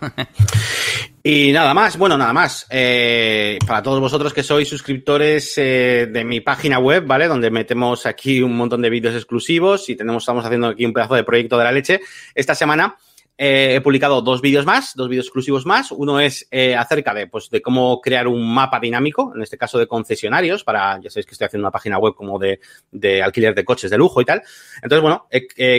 y 1.22 1.52
nada 1.52 1.72
más, 1.72 1.96
bueno, 1.96 2.18
nada 2.18 2.32
más. 2.32 2.66
Eh, 2.68 3.60
para 3.64 3.80
todos 3.80 4.00
vosotros 4.00 4.34
que 4.34 4.42
sois 4.42 4.66
suscriptores 4.68 5.56
eh, 5.56 6.08
de 6.10 6.24
mi 6.24 6.40
página 6.40 6.80
web, 6.80 7.06
¿vale? 7.06 7.28
Donde 7.28 7.52
metemos 7.52 8.06
aquí 8.06 8.42
un 8.42 8.56
montón 8.56 8.82
de 8.82 8.90
vídeos 8.90 9.14
exclusivos 9.14 9.88
y 9.88 9.94
tenemos, 9.94 10.24
estamos 10.24 10.44
haciendo 10.44 10.66
aquí 10.66 10.84
un 10.84 10.92
pedazo 10.92 11.14
de 11.14 11.22
proyecto 11.22 11.56
de 11.56 11.62
la 11.62 11.70
leche. 11.70 12.00
Esta 12.34 12.56
semana 12.56 12.96
eh, 13.38 13.76
he 13.76 13.80
publicado 13.80 14.20
dos 14.20 14.40
vídeos 14.40 14.66
más, 14.66 14.96
dos 14.96 15.08
vídeos 15.08 15.26
exclusivos 15.26 15.64
más. 15.64 15.92
Uno 15.92 16.18
es 16.18 16.48
eh, 16.50 16.74
acerca 16.74 17.14
de, 17.14 17.28
pues, 17.28 17.50
de 17.50 17.62
cómo 17.62 18.00
crear 18.00 18.26
un 18.26 18.52
mapa 18.52 18.80
dinámico, 18.80 19.30
en 19.32 19.42
este 19.42 19.56
caso 19.56 19.78
de 19.78 19.86
concesionarios, 19.86 20.64
para, 20.64 21.00
ya 21.00 21.08
sabéis 21.08 21.26
que 21.26 21.34
estoy 21.34 21.44
haciendo 21.44 21.68
una 21.68 21.72
página 21.72 21.98
web 21.98 22.16
como 22.16 22.40
de, 22.40 22.58
alquiler 23.22 23.54
de 23.54 23.64
coches 23.64 23.92
de 23.92 23.98
lujo 23.98 24.20
y 24.20 24.24
tal. 24.24 24.42
Entonces, 24.82 25.02
bueno, 25.02 25.28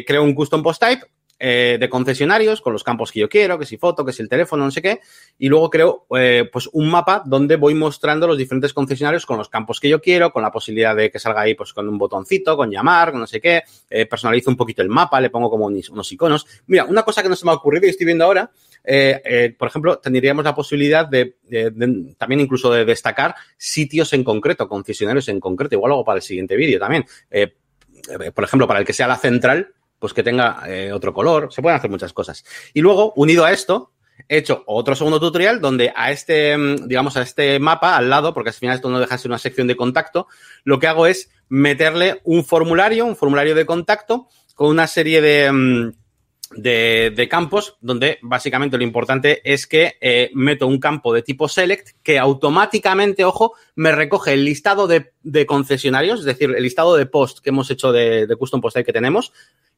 creo 0.07 0.23
un 0.23 0.33
custom 0.33 0.63
post 0.63 0.81
type 0.81 1.05
eh, 1.37 1.75
de 1.77 1.89
concesionarios 1.89 2.61
con 2.61 2.71
los 2.71 2.81
campos 2.81 3.11
que 3.11 3.19
yo 3.19 3.27
quiero, 3.27 3.59
que 3.59 3.65
si 3.65 3.75
foto, 3.75 4.05
que 4.05 4.13
si 4.13 4.21
el 4.21 4.29
teléfono, 4.29 4.63
no 4.63 4.71
sé 4.71 4.81
qué, 4.81 5.01
y 5.37 5.49
luego 5.49 5.69
creo 5.69 6.07
eh, 6.17 6.49
pues 6.49 6.69
un 6.71 6.89
mapa 6.89 7.23
donde 7.25 7.57
voy 7.57 7.73
mostrando 7.73 8.25
los 8.25 8.37
diferentes 8.37 8.71
concesionarios 8.71 9.25
con 9.25 9.37
los 9.37 9.49
campos 9.49 9.81
que 9.81 9.89
yo 9.89 10.01
quiero, 10.01 10.31
con 10.31 10.43
la 10.43 10.49
posibilidad 10.49 10.95
de 10.95 11.11
que 11.11 11.19
salga 11.19 11.41
ahí 11.41 11.53
pues 11.53 11.73
con 11.73 11.89
un 11.89 11.97
botoncito, 11.97 12.55
con 12.55 12.71
llamar, 12.71 13.11
con 13.11 13.19
no 13.19 13.27
sé 13.27 13.41
qué, 13.41 13.63
eh, 13.89 14.05
personalizo 14.05 14.49
un 14.49 14.55
poquito 14.55 14.81
el 14.81 14.87
mapa, 14.87 15.19
le 15.19 15.29
pongo 15.29 15.49
como 15.49 15.65
unos, 15.65 16.09
iconos. 16.09 16.47
Mira, 16.67 16.85
una 16.85 17.03
cosa 17.03 17.21
que 17.21 17.27
no 17.27 17.35
se 17.35 17.43
me 17.43 17.51
ha 17.51 17.55
ocurrido 17.55 17.85
y 17.85 17.89
estoy 17.89 18.05
viendo 18.05 18.23
ahora, 18.23 18.49
por 19.57 19.67
ejemplo, 19.67 19.97
tendríamos 19.97 20.45
la 20.45 20.55
posibilidad 20.55 21.05
de, 21.05 21.35
también 22.17 22.39
incluso 22.39 22.71
de 22.71 22.85
destacar 22.85 23.35
sitios 23.57 24.13
en 24.13 24.23
concreto, 24.23 24.69
concesionarios 24.69 25.27
en 25.27 25.41
concreto, 25.41 25.75
igual 25.75 25.91
algo 25.91 26.05
para 26.05 26.17
el 26.17 26.23
siguiente 26.23 26.55
vídeo 26.55 26.79
también. 26.79 27.03
por 28.33 28.43
ejemplo, 28.45 28.67
para 28.67 28.79
el 28.79 28.85
que 28.85 28.93
sea 28.93 29.07
la 29.07 29.17
central, 29.17 29.73
pues 30.05 30.13
que 30.13 30.21
tenga 30.21 30.61
eh, 30.67 30.91
otro 30.91 31.15
color. 31.15 31.51
Se 31.51 31.63
pueden 31.63 31.77
hacer 31.77 31.89
muchas 31.89 32.13
cosas. 32.13 32.45
Y 32.75 32.81
luego, 32.81 33.11
unido 33.15 33.43
a 33.43 33.51
esto, 33.51 33.91
he 34.29 34.37
hecho 34.37 34.61
otro 34.67 34.95
segundo 34.95 35.19
tutorial 35.19 35.59
donde 35.59 35.91
a 35.95 36.11
este, 36.11 36.55
digamos, 36.85 37.17
a 37.17 37.23
este 37.23 37.57
mapa 37.57 37.97
al 37.97 38.07
lado, 38.07 38.31
porque 38.31 38.49
al 38.49 38.53
final 38.53 38.75
esto 38.75 38.91
no 38.91 38.99
deja 38.99 39.15
de 39.15 39.19
ser 39.23 39.31
una 39.31 39.39
sección 39.39 39.65
de 39.65 39.75
contacto, 39.75 40.27
lo 40.63 40.77
que 40.77 40.85
hago 40.85 41.07
es 41.07 41.31
meterle 41.49 42.21
un 42.23 42.45
formulario, 42.45 43.07
un 43.07 43.15
formulario 43.15 43.55
de 43.55 43.65
contacto 43.65 44.27
con 44.53 44.67
una 44.67 44.85
serie 44.85 45.21
de, 45.21 45.91
de, 46.51 47.11
de 47.15 47.27
campos 47.27 47.77
donde 47.81 48.19
básicamente 48.21 48.77
lo 48.77 48.83
importante 48.83 49.41
es 49.43 49.65
que 49.67 49.95
eh, 49.99 50.29
meto 50.33 50.67
un 50.67 50.79
campo 50.79 51.13
de 51.13 51.23
tipo 51.23 51.47
select 51.47 51.89
que 52.03 52.19
automáticamente, 52.19 53.25
ojo, 53.25 53.53
me 53.75 53.91
recoge 53.91 54.33
el 54.33 54.45
listado 54.45 54.87
de, 54.87 55.13
de 55.23 55.45
concesionarios, 55.45 56.19
es 56.19 56.25
decir, 56.25 56.53
el 56.55 56.63
listado 56.63 56.95
de 56.95 57.05
post 57.05 57.39
que 57.39 57.49
hemos 57.49 57.69
hecho 57.71 57.91
de, 57.91 58.27
de 58.27 58.35
custom 58.35 58.61
post 58.61 58.77
que 58.77 58.93
tenemos, 58.93 59.33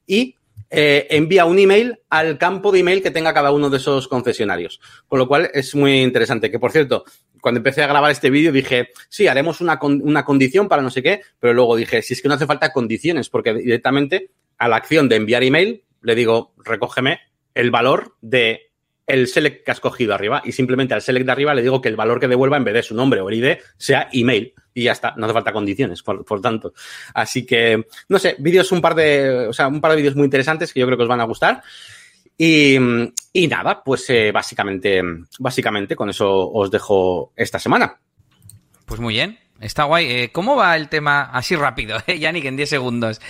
y 0.08 0.36
eh, 0.70 1.08
envía 1.12 1.46
un 1.46 1.60
email 1.60 2.00
al 2.10 2.38
campo 2.38 2.72
de 2.72 2.80
email 2.80 3.02
que 3.02 3.12
tenga 3.12 3.34
cada 3.34 3.52
uno 3.52 3.70
de 3.70 3.78
esos 3.78 4.08
concesionarios. 4.08 4.82
Con 5.08 5.20
lo 5.20 5.28
cual 5.28 5.50
es 5.54 5.76
muy 5.76 6.02
interesante. 6.02 6.50
Que 6.50 6.60
por 6.60 6.72
cierto, 6.72 7.06
cuando 7.42 7.60
empecé 7.60 7.84
a 7.84 7.88
grabar 7.88 8.12
este 8.12 8.30
vídeo 8.30 8.52
dije, 8.52 8.90
sí, 9.10 9.28
haremos 9.28 9.62
una, 9.62 9.80
con 9.80 10.02
una 10.02 10.26
condición 10.26 10.68
para 10.68 10.82
no 10.82 10.90
sé 10.90 11.04
qué, 11.04 11.22
pero 11.40 11.54
luego 11.54 11.76
dije, 11.76 12.02
si 12.02 12.14
es 12.14 12.22
que 12.22 12.28
no 12.28 12.34
hace 12.34 12.48
falta 12.48 12.74
condiciones, 12.74 13.30
porque 13.30 13.54
directamente 13.54 14.32
a 14.58 14.68
la 14.68 14.78
acción 14.78 15.08
de 15.08 15.18
enviar 15.18 15.44
email 15.44 15.84
le 16.02 16.16
digo, 16.16 16.54
recógeme 16.58 17.20
el 17.54 17.72
valor 17.72 18.16
de 18.22 18.67
el 19.08 19.28
select 19.28 19.66
que 19.66 19.72
has 19.72 19.80
cogido 19.80 20.14
arriba 20.14 20.42
y 20.46 20.52
simplemente 20.52 20.94
al 20.94 21.02
select 21.02 21.26
de 21.26 21.32
arriba 21.32 21.54
le 21.54 21.62
digo 21.64 21.82
que 21.82 21.90
el 21.90 21.96
valor 21.96 22.20
que 22.20 22.28
devuelva 22.28 22.58
en 22.58 22.66
vez 22.66 22.74
de 22.74 22.84
su 22.84 22.94
nombre 22.94 23.22
o 23.22 23.30
el 23.30 23.44
ID 23.44 23.58
sea 23.78 24.10
email 24.12 24.54
y 24.74 24.84
ya 24.84 24.92
está, 24.92 25.16
no 25.18 25.26
hace 25.26 25.34
falta 25.34 25.52
condiciones, 25.52 26.04
por, 26.04 26.40
tanto. 26.40 26.74
Así 27.16 27.48
que, 27.48 27.88
no 28.10 28.20
sé, 28.20 28.36
vídeos, 28.38 28.72
un 28.72 28.80
par 28.80 28.94
de, 28.94 29.48
o 29.48 29.54
sea, 29.54 29.68
un 29.68 29.82
par 29.82 29.90
de 29.90 29.98
vídeos 29.98 30.16
muy 30.16 30.26
interesantes 30.26 30.72
que 30.72 30.80
yo 30.80 30.86
creo 30.86 30.98
que 30.98 31.04
os 31.04 31.10
van 31.10 31.22
a 31.22 31.24
gustar. 31.24 31.64
Y, 32.38 32.78
y 33.34 33.48
nada, 33.48 33.82
pues 33.84 34.08
eh, 34.12 34.32
básicamente, 34.32 35.02
básicamente 35.40 35.96
con 35.96 36.12
eso 36.12 36.52
os 36.52 36.70
dejo 36.70 37.34
esta 37.36 37.58
semana. 37.58 38.00
Pues 38.86 39.00
muy 39.00 39.16
bien. 39.16 39.40
Está 39.62 39.86
guay. 39.86 40.06
Eh, 40.06 40.30
¿Cómo 40.32 40.56
va 40.56 40.76
el 40.76 40.90
tema 40.90 41.22
así 41.22 41.56
rápido, 41.56 41.98
eh, 42.08 42.20
Yannick, 42.20 42.46
en 42.46 42.58
10 42.58 42.70
segundos? 42.70 43.22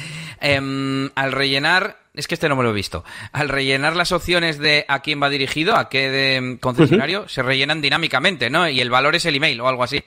Eh, 0.41 1.09
al 1.15 1.31
rellenar, 1.31 1.97
es 2.13 2.27
que 2.27 2.35
este 2.35 2.49
no 2.49 2.55
me 2.55 2.63
lo 2.63 2.71
he 2.71 2.73
visto, 2.73 3.03
al 3.31 3.49
rellenar 3.49 3.95
las 3.95 4.11
opciones 4.11 4.59
de 4.59 4.85
a 4.87 5.01
quién 5.01 5.21
va 5.21 5.29
dirigido, 5.29 5.75
a 5.75 5.89
qué 5.89 6.09
de 6.09 6.57
concesionario, 6.59 7.21
uh 7.21 7.23
-huh. 7.25 7.29
se 7.29 7.43
rellenan 7.43 7.81
dinámicamente, 7.81 8.49
¿no? 8.49 8.67
Y 8.67 8.81
el 8.81 8.89
valor 8.89 9.15
es 9.15 9.25
el 9.25 9.35
email 9.35 9.61
o 9.61 9.67
algo 9.67 9.83
así. 9.83 10.03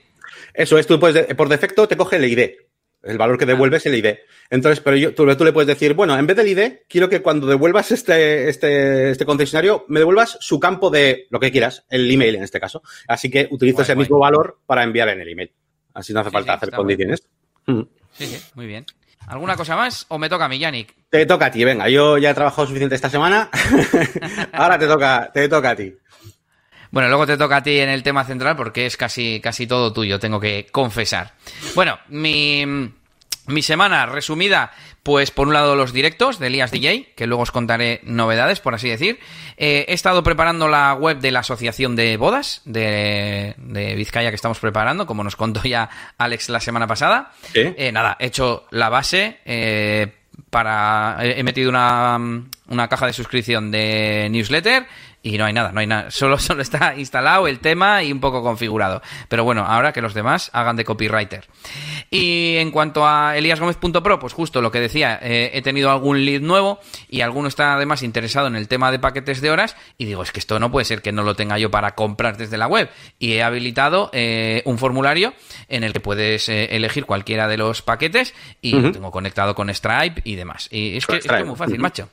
Eso 0.54 0.78
es, 0.78 0.86
tú 0.86 0.98
puedes, 0.98 1.34
por 1.34 1.48
defecto 1.48 1.86
te 1.88 1.96
coge 1.96 2.16
el 2.16 2.24
ID. 2.24 2.50
El 3.02 3.16
valor 3.16 3.38
que 3.38 3.46
devuelves 3.46 3.86
es 3.86 3.92
el 3.92 3.98
ID. 3.98 4.18
Entonces, 4.50 4.80
pero 4.80 4.94
yo, 4.94 5.14
tú, 5.14 5.24
tú, 5.34 5.44
le 5.44 5.52
puedes 5.52 5.68
decir, 5.68 5.94
bueno, 5.94 6.18
en 6.18 6.26
vez 6.26 6.36
del 6.36 6.48
ID, 6.48 6.80
quiero 6.86 7.08
que 7.08 7.22
cuando 7.22 7.46
devuelvas 7.46 7.92
este, 7.92 8.48
este, 8.50 9.12
este 9.12 9.24
concesionario, 9.24 9.86
me 9.88 10.00
devuelvas 10.00 10.36
su 10.40 10.60
campo 10.60 10.90
de 10.90 11.26
lo 11.30 11.40
que 11.40 11.50
quieras, 11.50 11.86
el 11.88 12.10
email 12.10 12.34
en 12.34 12.42
este 12.42 12.60
caso. 12.60 12.82
Así 13.08 13.30
que 13.30 13.48
utilizo 13.50 13.76
guay, 13.76 13.84
ese 13.84 13.94
guay. 13.94 14.04
mismo 14.04 14.18
valor 14.18 14.58
para 14.66 14.82
enviar 14.82 15.08
en 15.08 15.20
el 15.20 15.28
email. 15.28 15.50
Así 15.94 16.12
no 16.12 16.20
hace 16.20 16.30
sí, 16.30 16.34
falta 16.34 16.52
sí, 16.52 16.56
hacer 16.56 16.70
condiciones. 16.70 17.22
Bueno. 17.66 17.88
Sí, 18.12 18.26
sí, 18.26 18.42
muy 18.54 18.66
bien. 18.66 18.84
¿Alguna 19.26 19.56
cosa 19.56 19.76
más 19.76 20.06
o 20.08 20.18
me 20.18 20.28
toca 20.28 20.46
a 20.46 20.48
mí, 20.48 20.58
Yannick? 20.58 20.94
Te 21.08 21.26
toca 21.26 21.46
a 21.46 21.50
ti, 21.50 21.64
venga. 21.64 21.88
Yo 21.88 22.18
ya 22.18 22.30
he 22.30 22.34
trabajado 22.34 22.66
suficiente 22.66 22.94
esta 22.94 23.10
semana. 23.10 23.48
Ahora 24.52 24.78
te 24.78 24.86
toca, 24.86 25.30
te 25.32 25.48
toca 25.48 25.70
a 25.70 25.76
ti. 25.76 25.94
Bueno, 26.90 27.08
luego 27.08 27.26
te 27.26 27.36
toca 27.36 27.58
a 27.58 27.62
ti 27.62 27.78
en 27.78 27.88
el 27.88 28.02
tema 28.02 28.24
central 28.24 28.56
porque 28.56 28.86
es 28.86 28.96
casi, 28.96 29.40
casi 29.40 29.66
todo 29.66 29.92
tuyo, 29.92 30.18
tengo 30.18 30.40
que 30.40 30.66
confesar. 30.72 31.34
Bueno, 31.76 31.98
mi, 32.08 32.92
Mi 33.50 33.62
semana 33.62 34.06
resumida, 34.06 34.72
pues 35.02 35.30
por 35.30 35.48
un 35.48 35.54
lado 35.54 35.76
los 35.76 35.92
directos 35.92 36.38
de 36.38 36.46
Elías 36.46 36.70
DJ, 36.70 37.12
que 37.16 37.26
luego 37.26 37.42
os 37.42 37.50
contaré 37.50 38.00
novedades, 38.04 38.60
por 38.60 38.74
así 38.74 38.88
decir. 38.88 39.18
Eh, 39.56 39.86
he 39.88 39.92
estado 39.92 40.22
preparando 40.22 40.68
la 40.68 40.94
web 40.94 41.18
de 41.18 41.30
la 41.30 41.40
Asociación 41.40 41.96
de 41.96 42.16
Bodas 42.16 42.62
de, 42.64 43.54
Vizcaya 43.96 44.30
que 44.30 44.36
estamos 44.36 44.58
preparando, 44.58 45.06
como 45.06 45.24
nos 45.24 45.36
contó 45.36 45.62
ya 45.64 45.90
Alex 46.18 46.48
la 46.48 46.60
semana 46.60 46.86
pasada. 46.86 47.32
Eh, 47.54 47.90
nada, 47.92 48.16
he 48.20 48.26
hecho 48.26 48.66
la 48.70 48.88
base. 48.88 49.38
Eh, 49.44 50.14
para 50.48 51.18
he 51.20 51.42
metido 51.42 51.68
una, 51.68 52.18
una 52.68 52.88
caja 52.88 53.06
de 53.06 53.12
suscripción 53.12 53.70
de 53.70 54.28
newsletter 54.30 54.86
y 55.22 55.36
no 55.36 55.44
hay 55.44 55.52
nada, 55.52 55.72
no 55.72 55.80
hay 55.80 55.86
nada. 55.86 56.10
Solo, 56.20 56.38
solo 56.38 56.62
está 56.62 56.96
instalado 56.96 57.46
el 57.46 57.58
tema 57.60 58.02
y 58.02 58.12
un 58.12 58.20
poco 58.20 58.42
configurado. 58.42 59.02
Pero 59.28 59.44
bueno, 59.44 59.64
ahora 59.66 59.92
que 59.92 60.00
los 60.00 60.14
demás 60.14 60.50
hagan 60.52 60.76
de 60.76 60.84
copywriter. 60.84 61.46
Y 62.10 62.56
en 62.56 62.70
cuanto 62.70 63.06
a 63.06 63.36
eliasgomez.pro, 63.36 64.18
pues 64.18 64.32
justo 64.32 64.60
lo 64.62 64.70
que 64.70 64.80
decía, 64.80 65.18
eh, 65.22 65.50
he 65.54 65.62
tenido 65.62 65.90
algún 65.90 66.24
lead 66.24 66.40
nuevo 66.40 66.80
y 67.08 67.20
alguno 67.20 67.48
está 67.48 67.74
además 67.74 68.02
interesado 68.02 68.46
en 68.46 68.56
el 68.56 68.68
tema 68.68 68.90
de 68.90 68.98
paquetes 68.98 69.40
de 69.40 69.50
horas 69.50 69.76
y 69.98 70.06
digo, 70.06 70.22
es 70.22 70.32
que 70.32 70.40
esto 70.40 70.58
no 70.58 70.70
puede 70.70 70.84
ser 70.84 71.02
que 71.02 71.12
no 71.12 71.22
lo 71.22 71.34
tenga 71.34 71.58
yo 71.58 71.70
para 71.70 71.94
comprar 71.94 72.36
desde 72.36 72.56
la 72.56 72.66
web. 72.66 72.90
Y 73.18 73.34
he 73.34 73.42
habilitado 73.42 74.10
eh, 74.12 74.62
un 74.64 74.78
formulario 74.78 75.34
en 75.68 75.84
el 75.84 75.92
que 75.92 76.00
puedes 76.00 76.48
eh, 76.48 76.76
elegir 76.76 77.04
cualquiera 77.04 77.46
de 77.48 77.56
los 77.56 77.82
paquetes 77.82 78.34
y 78.60 78.72
lo 78.72 78.92
tengo 78.92 79.10
conectado 79.10 79.54
con 79.54 79.72
Stripe 79.72 80.22
y 80.24 80.36
demás. 80.36 80.68
Y 80.70 80.96
es 80.96 81.06
que 81.06 81.16
es 81.16 81.46
muy 81.46 81.56
fácil, 81.56 81.78
macho 81.78 82.08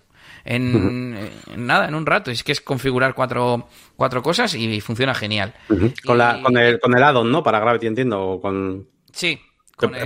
en, 0.47 1.29
nada, 1.55 1.87
en 1.87 1.95
un 1.95 2.05
rato. 2.05 2.31
Es 2.31 2.43
que 2.43 2.53
es 2.53 2.61
configurar 2.61 3.13
cuatro, 3.13 3.67
cuatro 3.95 4.23
cosas 4.23 4.55
y, 4.55 4.79
funciona 4.81 5.13
genial. 5.13 5.53
con, 6.05 6.17
la, 6.17 6.41
con, 6.41 6.57
el, 6.57 6.79
con 6.79 6.95
el 6.95 7.03
add-on, 7.03 7.31
¿no? 7.31 7.43
Para 7.43 7.59
Gravity, 7.59 7.87
entiendo. 7.87 8.39
Con... 8.41 8.87
Sí. 9.11 9.39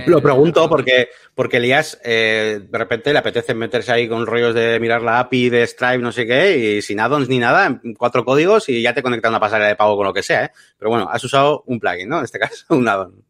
Lo 0.06 0.20
pregunto 0.20 0.68
porque, 0.68 1.08
porque 1.34 1.56
Elías 1.56 1.98
eh, 2.04 2.60
de 2.68 2.78
repente 2.78 3.10
le 3.10 3.20
apetece 3.20 3.54
meterse 3.54 3.90
ahí 3.90 4.06
con 4.06 4.26
rollos 4.26 4.54
de 4.54 4.78
mirar 4.78 5.00
la 5.00 5.18
API 5.18 5.48
de 5.48 5.66
Stripe, 5.66 5.96
no 5.96 6.12
sé 6.12 6.26
qué, 6.26 6.58
y 6.58 6.82
sin 6.82 7.00
add-ons 7.00 7.26
ni 7.30 7.38
nada, 7.38 7.80
cuatro 7.96 8.22
códigos 8.22 8.68
y 8.68 8.82
ya 8.82 8.92
te 8.92 9.02
conecta 9.02 9.28
a 9.28 9.30
una 9.30 9.40
pasarela 9.40 9.68
de 9.68 9.76
pago 9.76 9.96
con 9.96 10.04
lo 10.04 10.12
que 10.12 10.22
sea, 10.22 10.44
¿eh? 10.44 10.50
Pero 10.78 10.90
bueno, 10.90 11.08
has 11.10 11.24
usado 11.24 11.62
un 11.66 11.80
plugin, 11.80 12.06
¿no? 12.06 12.18
En 12.18 12.24
este 12.24 12.38
caso, 12.38 12.66
un 12.74 12.86
add-on. 12.86 13.24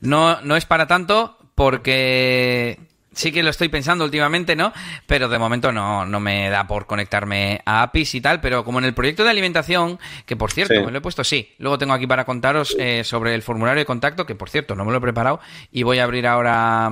No, 0.00 0.40
no 0.40 0.56
es 0.56 0.64
para 0.64 0.86
tanto 0.86 1.36
porque 1.54 2.78
sí 3.14 3.32
que 3.32 3.42
lo 3.42 3.50
estoy 3.50 3.68
pensando 3.68 4.04
últimamente, 4.04 4.56
¿no? 4.56 4.72
Pero 5.06 5.28
de 5.28 5.38
momento 5.38 5.72
no, 5.72 6.06
no 6.06 6.20
me 6.20 6.48
da 6.50 6.66
por 6.66 6.86
conectarme 6.86 7.60
a 7.64 7.82
APIs 7.82 8.14
y 8.14 8.20
tal, 8.20 8.40
pero 8.40 8.64
como 8.64 8.78
en 8.78 8.84
el 8.84 8.94
proyecto 8.94 9.24
de 9.24 9.30
alimentación, 9.30 9.98
que 10.26 10.36
por 10.36 10.52
cierto, 10.52 10.74
me 10.84 10.90
lo 10.90 10.98
he 10.98 11.00
puesto, 11.00 11.24
sí, 11.24 11.52
luego 11.58 11.78
tengo 11.78 11.92
aquí 11.92 12.06
para 12.06 12.24
contaros 12.24 12.76
eh, 12.78 13.04
sobre 13.04 13.34
el 13.34 13.42
formulario 13.42 13.80
de 13.80 13.86
contacto, 13.86 14.26
que 14.26 14.34
por 14.34 14.50
cierto, 14.50 14.74
no 14.74 14.84
me 14.84 14.92
lo 14.92 14.98
he 14.98 15.00
preparado, 15.00 15.40
y 15.70 15.82
voy 15.82 15.98
a 15.98 16.04
abrir 16.04 16.26
ahora... 16.26 16.90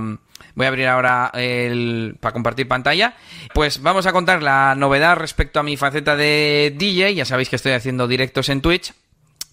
Voy 0.54 0.64
a 0.64 0.68
abrir 0.68 0.88
ahora 0.88 1.30
el 1.34 2.16
para 2.18 2.32
compartir 2.32 2.66
pantalla. 2.66 3.14
Pues 3.54 3.82
vamos 3.82 4.06
a 4.06 4.12
contar 4.12 4.42
la 4.42 4.74
novedad 4.74 5.16
respecto 5.16 5.60
a 5.60 5.62
mi 5.62 5.76
faceta 5.76 6.16
de 6.16 6.74
DJ. 6.76 7.14
Ya 7.14 7.24
sabéis 7.24 7.50
que 7.50 7.56
estoy 7.56 7.72
haciendo 7.72 8.08
directos 8.08 8.48
en 8.48 8.60
Twitch. 8.60 8.92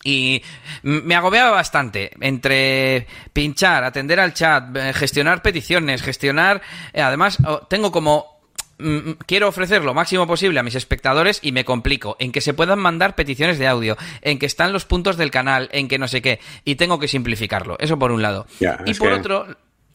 Y 0.08 0.42
me 0.84 1.16
agobiaba 1.16 1.52
bastante 1.52 2.12
entre 2.22 3.08
pinchar, 3.34 3.84
atender 3.84 4.22
al 4.22 4.34
chat, 4.34 4.74
eh, 4.78 4.94
gestionar 4.94 5.42
peticiones, 5.42 6.02
gestionar... 6.02 6.62
Eh, 6.94 7.02
además, 7.02 7.38
tengo 7.70 7.92
como 7.92 8.40
mm, 8.78 8.88
mm, 8.88 9.18
quiero 9.26 9.50
ofrecer 9.50 9.84
lo 9.84 9.94
máximo 9.94 10.26
posible 10.26 10.62
a 10.62 10.64
mis 10.64 10.76
espectadores 10.76 11.40
y 11.42 11.52
me 11.52 11.66
complico 11.66 12.16
en 12.22 12.32
que 12.32 12.40
se 12.40 12.54
puedan 12.54 12.80
mandar 12.80 13.16
peticiones 13.16 13.60
de 13.60 13.68
audio, 13.68 13.98
en 14.22 14.40
que 14.40 14.46
están 14.46 14.72
los 14.72 14.86
puntos 14.86 15.18
del 15.18 15.30
canal, 15.30 15.68
en 15.74 15.90
que 15.90 16.00
no 16.00 16.08
sé 16.08 16.22
qué, 16.22 16.40
y 16.64 16.76
tengo 16.76 17.00
que 17.00 17.10
simplificarlo. 17.10 17.76
Eso 17.78 18.00
por 18.00 18.14
un 18.14 18.22
lado. 18.22 18.48
y 18.86 18.94
por 18.94 19.12
otro, 19.12 19.46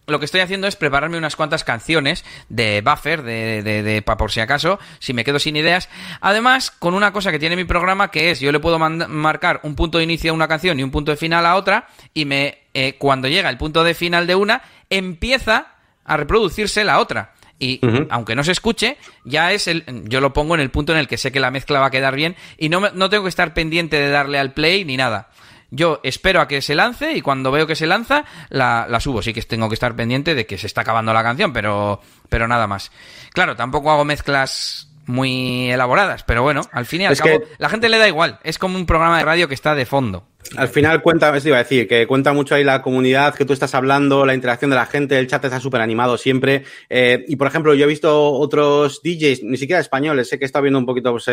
lo 0.07 0.19
que 0.19 0.25
estoy 0.25 0.41
haciendo 0.41 0.67
es 0.67 0.77
prepararme 0.77 1.17
unas 1.17 1.37
cuantas 1.37 1.65
canciones 1.65 2.25
de 2.49 2.83
buffer, 2.83 3.23
de, 3.23 3.63
de, 3.63 3.83
de 3.83 4.03
por 4.03 4.33
si 4.33 4.41
acaso, 4.41 4.79
si 4.99 5.13
me 5.15 5.25
quedo 5.25 5.39
sin 5.39 5.57
ideas. 5.57 5.89
Además, 6.21 6.71
con 6.71 6.95
una 6.95 7.13
cosa 7.13 7.31
que 7.31 7.39
tiene 7.39 7.57
mi 7.57 7.65
programa, 7.65 8.11
que 8.11 8.31
es 8.31 8.41
yo 8.41 8.53
le 8.53 8.61
puedo 8.61 8.79
marcar 8.79 9.61
un 9.63 9.77
punto 9.77 9.99
de 9.99 10.05
inicio 10.05 10.33
a 10.33 10.35
una 10.35 10.49
canción 10.49 10.79
y 10.79 10.83
un 10.83 10.91
punto 10.91 11.13
de 11.13 11.17
final 11.17 11.47
a 11.47 11.57
otra, 11.57 11.89
y 12.15 12.25
me 12.25 12.59
eh, 12.75 12.97
cuando 12.99 13.29
llega 13.29 13.51
el 13.51 13.59
punto 13.59 13.85
de 13.85 13.95
final 13.95 14.27
de 14.27 14.35
una, 14.35 14.63
empieza 14.91 15.75
a 16.05 16.17
reproducirse 16.17 16.85
la 16.85 16.99
otra. 16.99 17.33
Y 17.59 17.81
aunque 18.11 18.35
no 18.35 18.43
se 18.43 18.51
escuche, 18.51 18.97
ya 19.25 19.53
es 19.53 19.69
el. 19.69 19.85
Yo 20.09 20.21
lo 20.21 20.33
pongo 20.33 20.57
en 20.57 20.61
el 20.61 20.73
punto 20.73 20.93
en 20.93 20.99
el 20.99 21.07
que 21.07 21.17
sé 21.17 21.31
que 21.31 21.39
la 21.39 21.53
mezcla 21.53 21.79
va 21.79 21.87
a 21.87 21.91
quedar 21.93 22.17
bien 22.17 22.35
y 22.59 22.69
no, 22.69 22.81
no 22.91 23.09
tengo 23.09 23.23
que 23.23 23.29
estar 23.29 23.55
pendiente 23.55 24.01
de 24.01 24.11
darle 24.11 24.41
al 24.41 24.53
play 24.53 24.85
ni 24.85 24.97
nada. 24.97 25.29
Yo 25.75 26.01
espero 26.03 26.43
a 26.43 26.49
que 26.49 26.61
se 26.61 26.75
lance 26.75 27.13
y 27.13 27.23
cuando 27.23 27.51
veo 27.51 27.67
que 27.67 27.75
se 27.75 27.87
lanza, 27.87 28.27
la, 28.51 28.87
la, 28.89 29.01
subo. 29.01 29.23
Sí 29.23 29.33
que 29.33 29.41
tengo 29.41 29.71
que 29.71 29.75
estar 29.75 29.97
pendiente 29.97 30.35
de 30.35 30.45
que 30.45 30.59
se 30.59 30.67
está 30.67 30.83
acabando 30.83 31.15
la 31.15 31.23
canción, 31.23 31.55
pero, 31.55 32.01
pero 32.29 32.47
nada 32.47 32.67
más. 32.67 32.93
Claro, 33.33 33.57
tampoco 33.57 33.91
hago 33.91 34.05
mezclas 34.05 34.93
muy 35.07 35.71
elaboradas, 35.71 36.25
pero 36.25 36.43
bueno, 36.43 36.63
al 36.73 36.87
fin 36.87 37.01
y 37.01 37.07
al 37.07 37.17
cabo, 37.17 37.41
la 37.59 37.69
gente 37.71 37.89
le 37.89 37.99
da 37.99 38.07
igual. 38.07 38.39
Es 38.45 38.59
como 38.59 38.77
un 38.77 38.85
programa 38.85 39.19
de 39.19 39.25
radio 39.25 39.49
que 39.49 39.55
está 39.55 39.75
de 39.75 39.87
fondo. 39.87 40.27
Al 40.57 40.69
final 40.69 41.01
cuenta, 41.03 41.35
eso 41.37 41.49
iba 41.49 41.57
a 41.57 41.63
decir, 41.63 41.89
que 41.89 42.07
cuenta 42.07 42.33
mucho 42.33 42.55
ahí 42.55 42.65
la 42.65 42.83
comunidad 42.83 43.35
que 43.35 43.45
tú 43.45 43.53
estás 43.53 43.75
hablando, 43.75 44.27
la 44.27 44.35
interacción 44.35 44.71
de 44.71 44.77
la 44.77 44.87
gente, 44.87 45.19
el 45.19 45.27
chat 45.27 45.45
está 45.45 45.61
súper 45.61 45.81
animado 45.81 46.19
siempre. 46.19 46.65
Eh, 46.91 47.25
y 47.29 47.37
por 47.37 47.47
ejemplo, 47.47 47.75
yo 47.75 47.85
he 47.85 47.89
visto 47.89 48.33
otros 48.33 49.01
DJs, 49.03 49.45
ni 49.45 49.57
siquiera 49.57 49.81
españoles, 49.81 50.29
sé 50.29 50.39
que 50.39 50.45
he 50.45 50.47
estado 50.47 50.65
viendo 50.65 50.79
un 50.79 50.87
poquito, 50.87 51.11
pues, 51.13 51.27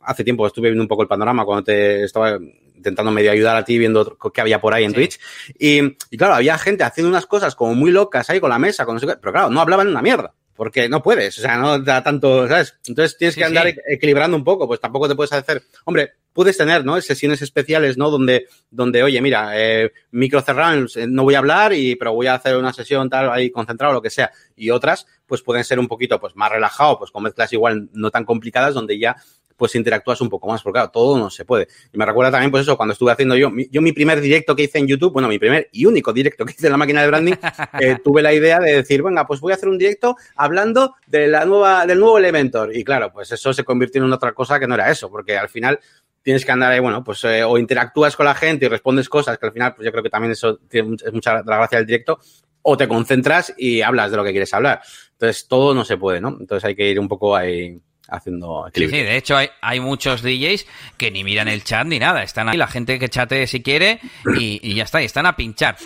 hace 0.00 0.24
tiempo 0.24 0.46
estuve 0.46 0.68
viendo 0.68 0.82
un 0.82 0.88
poco 0.88 1.02
el 1.02 1.08
panorama 1.08 1.44
cuando 1.44 1.64
te 1.64 2.04
estaba 2.04 2.38
intentando 2.74 3.10
medio 3.10 3.32
ayudar 3.32 3.56
a 3.56 3.64
ti 3.64 3.76
viendo 3.76 4.16
qué 4.32 4.40
había 4.40 4.60
por 4.60 4.72
ahí 4.72 4.84
en 4.84 4.94
Twitch. 4.94 5.18
Y, 5.58 5.80
y, 6.10 6.16
claro, 6.16 6.34
había 6.34 6.56
gente 6.58 6.84
haciendo 6.84 7.10
unas 7.10 7.26
cosas 7.26 7.54
como 7.54 7.74
muy 7.74 7.90
locas 7.90 8.30
ahí 8.30 8.40
con 8.40 8.50
la 8.50 8.58
mesa, 8.58 8.86
con 8.86 8.94
no 8.94 9.00
sé 9.00 9.06
qué, 9.06 9.16
pero 9.20 9.32
claro, 9.32 9.50
no 9.50 9.60
hablaban 9.60 9.88
una 9.88 10.00
mierda 10.00 10.32
porque 10.58 10.88
no 10.88 11.00
puedes, 11.00 11.38
o 11.38 11.40
sea, 11.40 11.56
no 11.56 11.78
da 11.78 12.02
tanto, 12.02 12.48
¿sabes? 12.48 12.74
Entonces 12.84 13.16
tienes 13.16 13.36
que 13.36 13.44
andar 13.44 13.72
equilibrando 13.86 14.36
un 14.36 14.42
poco, 14.42 14.66
pues 14.66 14.80
tampoco 14.80 15.08
te 15.08 15.14
puedes 15.14 15.32
hacer, 15.32 15.62
hombre, 15.84 16.14
puedes 16.32 16.56
tener, 16.56 16.84
¿no? 16.84 17.00
Sesiones 17.00 17.40
especiales, 17.42 17.96
¿no? 17.96 18.10
Donde, 18.10 18.48
donde 18.68 19.04
oye, 19.04 19.20
mira, 19.20 19.52
eh, 19.54 19.92
micro 20.10 20.40
cerrado, 20.40 20.84
no 21.06 21.22
voy 21.22 21.36
a 21.36 21.38
hablar, 21.38 21.74
y, 21.74 21.94
pero 21.94 22.12
voy 22.12 22.26
a 22.26 22.34
hacer 22.34 22.56
una 22.56 22.72
sesión 22.72 23.08
tal, 23.08 23.30
ahí 23.30 23.52
concentrado, 23.52 23.92
lo 23.92 24.02
que 24.02 24.10
sea. 24.10 24.32
Y 24.56 24.70
otras, 24.70 25.06
pues 25.26 25.42
pueden 25.42 25.62
ser 25.62 25.78
un 25.78 25.86
poquito, 25.86 26.18
pues 26.18 26.34
más 26.34 26.50
relajado, 26.50 26.98
pues 26.98 27.12
con 27.12 27.22
mezclas 27.22 27.52
igual 27.52 27.88
no 27.92 28.10
tan 28.10 28.24
complicadas, 28.24 28.74
donde 28.74 28.98
ya 28.98 29.14
pues 29.58 29.74
interactúas 29.74 30.20
un 30.20 30.30
poco 30.30 30.48
más, 30.48 30.62
porque 30.62 30.76
claro, 30.76 30.90
todo 30.90 31.18
no 31.18 31.28
se 31.28 31.44
puede. 31.44 31.68
Y 31.92 31.98
me 31.98 32.06
recuerda 32.06 32.30
también, 32.30 32.50
pues 32.50 32.62
eso, 32.62 32.76
cuando 32.76 32.92
estuve 32.92 33.12
haciendo 33.12 33.36
yo, 33.36 33.50
yo 33.70 33.82
mi 33.82 33.92
primer 33.92 34.20
directo 34.20 34.54
que 34.54 34.62
hice 34.62 34.78
en 34.78 34.86
YouTube, 34.86 35.12
bueno, 35.12 35.28
mi 35.28 35.38
primer 35.38 35.68
y 35.72 35.84
único 35.84 36.12
directo 36.12 36.46
que 36.46 36.52
hice 36.52 36.68
en 36.68 36.72
la 36.72 36.78
máquina 36.78 37.02
de 37.02 37.08
branding, 37.08 37.34
eh, 37.80 37.98
tuve 38.02 38.22
la 38.22 38.32
idea 38.32 38.60
de 38.60 38.76
decir, 38.76 39.02
venga, 39.02 39.26
pues 39.26 39.40
voy 39.40 39.52
a 39.52 39.56
hacer 39.56 39.68
un 39.68 39.76
directo 39.76 40.16
hablando 40.36 40.94
de 41.06 41.26
la 41.26 41.44
nueva, 41.44 41.84
del 41.84 41.98
nuevo 41.98 42.18
Elementor. 42.18 42.74
Y 42.74 42.84
claro, 42.84 43.12
pues 43.12 43.32
eso 43.32 43.52
se 43.52 43.64
convirtió 43.64 44.02
en 44.02 44.12
otra 44.12 44.32
cosa 44.32 44.60
que 44.60 44.68
no 44.68 44.76
era 44.76 44.90
eso, 44.90 45.10
porque 45.10 45.36
al 45.36 45.48
final 45.48 45.80
tienes 46.22 46.44
que 46.44 46.52
andar 46.52 46.72
ahí, 46.72 46.80
bueno, 46.80 47.02
pues 47.02 47.24
eh, 47.24 47.42
o 47.42 47.58
interactúas 47.58 48.14
con 48.14 48.26
la 48.26 48.34
gente 48.34 48.66
y 48.66 48.68
respondes 48.68 49.08
cosas, 49.08 49.38
que 49.38 49.46
al 49.46 49.52
final, 49.52 49.74
pues 49.74 49.86
yo 49.86 49.90
creo 49.90 50.04
que 50.04 50.10
también 50.10 50.32
eso 50.32 50.58
tiene, 50.68 50.96
es 51.04 51.12
mucha 51.12 51.34
la 51.34 51.56
gracia 51.56 51.78
del 51.78 51.86
directo, 51.86 52.20
o 52.62 52.76
te 52.76 52.86
concentras 52.86 53.54
y 53.56 53.80
hablas 53.80 54.10
de 54.10 54.18
lo 54.18 54.24
que 54.24 54.30
quieres 54.30 54.52
hablar. 54.54 54.82
Entonces, 55.12 55.48
todo 55.48 55.74
no 55.74 55.84
se 55.84 55.96
puede, 55.96 56.20
¿no? 56.20 56.36
Entonces 56.38 56.64
hay 56.64 56.76
que 56.76 56.88
ir 56.88 57.00
un 57.00 57.08
poco 57.08 57.34
ahí 57.34 57.80
haciendo 58.08 58.66
equilibrio. 58.68 59.00
Sí, 59.00 59.06
de 59.06 59.16
hecho 59.16 59.36
hay, 59.36 59.48
hay 59.60 59.80
muchos 59.80 60.22
DJs 60.22 60.66
que 60.96 61.10
ni 61.10 61.24
miran 61.24 61.48
el 61.48 61.64
chat 61.64 61.86
ni 61.86 61.98
nada, 61.98 62.22
están 62.22 62.48
ahí 62.48 62.56
la 62.56 62.66
gente 62.66 62.98
que 62.98 63.08
chate 63.08 63.46
si 63.46 63.62
quiere 63.62 64.00
y, 64.36 64.74
ya 64.74 64.84
está, 64.84 65.02
y 65.02 65.04
están 65.04 65.26
a 65.26 65.36
pinchar. 65.36 65.76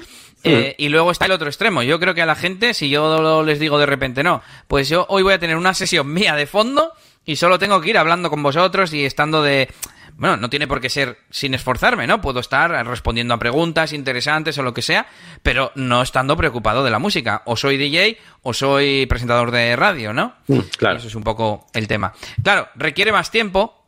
Eh, 0.44 0.74
y 0.76 0.88
luego 0.88 1.12
está 1.12 1.26
el 1.26 1.32
otro 1.32 1.46
extremo. 1.48 1.82
Yo 1.82 2.00
creo 2.00 2.14
que 2.14 2.22
a 2.22 2.26
la 2.26 2.34
gente, 2.34 2.74
si 2.74 2.88
yo 2.88 3.42
les 3.44 3.60
digo 3.60 3.78
de 3.78 3.86
repente 3.86 4.24
no, 4.24 4.42
pues 4.66 4.88
yo 4.88 5.06
hoy 5.08 5.22
voy 5.22 5.34
a 5.34 5.38
tener 5.38 5.56
una 5.56 5.74
sesión 5.74 6.12
mía 6.12 6.34
de 6.34 6.46
fondo 6.46 6.92
y 7.24 7.36
solo 7.36 7.58
tengo 7.58 7.80
que 7.80 7.90
ir 7.90 7.98
hablando 7.98 8.30
con 8.30 8.42
vosotros 8.42 8.92
y 8.92 9.04
estando 9.04 9.42
de 9.42 9.68
bueno, 10.16 10.36
no 10.36 10.50
tiene 10.50 10.66
por 10.66 10.80
qué 10.80 10.88
ser 10.88 11.18
sin 11.30 11.54
esforzarme, 11.54 12.06
¿no? 12.06 12.20
Puedo 12.20 12.40
estar 12.40 12.70
respondiendo 12.86 13.34
a 13.34 13.38
preguntas 13.38 13.92
interesantes 13.92 14.56
o 14.58 14.62
lo 14.62 14.74
que 14.74 14.82
sea, 14.82 15.06
pero 15.42 15.72
no 15.74 16.02
estando 16.02 16.36
preocupado 16.36 16.84
de 16.84 16.90
la 16.90 16.98
música. 16.98 17.42
O 17.46 17.56
soy 17.56 17.76
DJ 17.76 18.18
o 18.42 18.52
soy 18.52 19.06
presentador 19.06 19.50
de 19.50 19.74
radio, 19.76 20.12
¿no? 20.12 20.34
Mm, 20.48 20.58
claro. 20.76 20.98
Eso 20.98 21.08
es 21.08 21.14
un 21.14 21.24
poco 21.24 21.66
el 21.74 21.88
tema. 21.88 22.12
Claro, 22.42 22.68
requiere 22.74 23.12
más 23.12 23.30
tiempo 23.30 23.82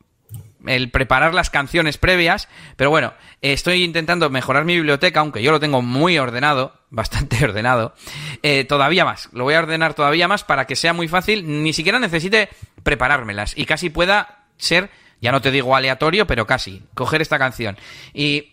el 0.67 0.91
preparar 0.91 1.35
las 1.35 1.51
canciones 1.51 1.99
previas, 1.99 2.49
pero 2.77 2.91
bueno, 2.91 3.13
estoy 3.43 3.83
intentando 3.83 4.31
mejorar 4.31 4.65
mi 4.65 4.75
biblioteca, 4.75 5.21
aunque 5.21 5.43
yo 5.43 5.53
lo 5.53 5.61
tengo 5.61 5.83
muy 5.83 6.19
ordenado, 6.19 6.75
bastante 6.91 7.43
ordenado, 7.45 7.95
eh, 8.43 8.65
todavía 8.65 9.05
más, 9.05 9.29
lo 9.33 9.45
voy 9.45 9.55
a 9.55 9.61
ordenar 9.61 9.95
todavía 9.95 10.29
más 10.29 10.45
para 10.45 10.67
que 10.67 10.77
sea 10.77 10.93
muy 10.93 11.09
fácil, 11.09 11.63
ni 11.63 11.73
siquiera 11.73 11.99
necesite 11.99 12.49
preparármelas 12.83 13.57
y 13.57 13.67
casi 13.67 13.91
pueda 13.91 14.45
ser 14.57 14.91
ya 15.25 15.33
no 15.33 15.41
te 15.41 15.51
digo 15.51 15.75
aleatorio, 15.75 16.27
pero 16.27 16.47
casi. 16.47 16.83
Coger 16.93 17.23
esta 17.23 17.39
canción. 17.39 17.79
Y 18.13 18.51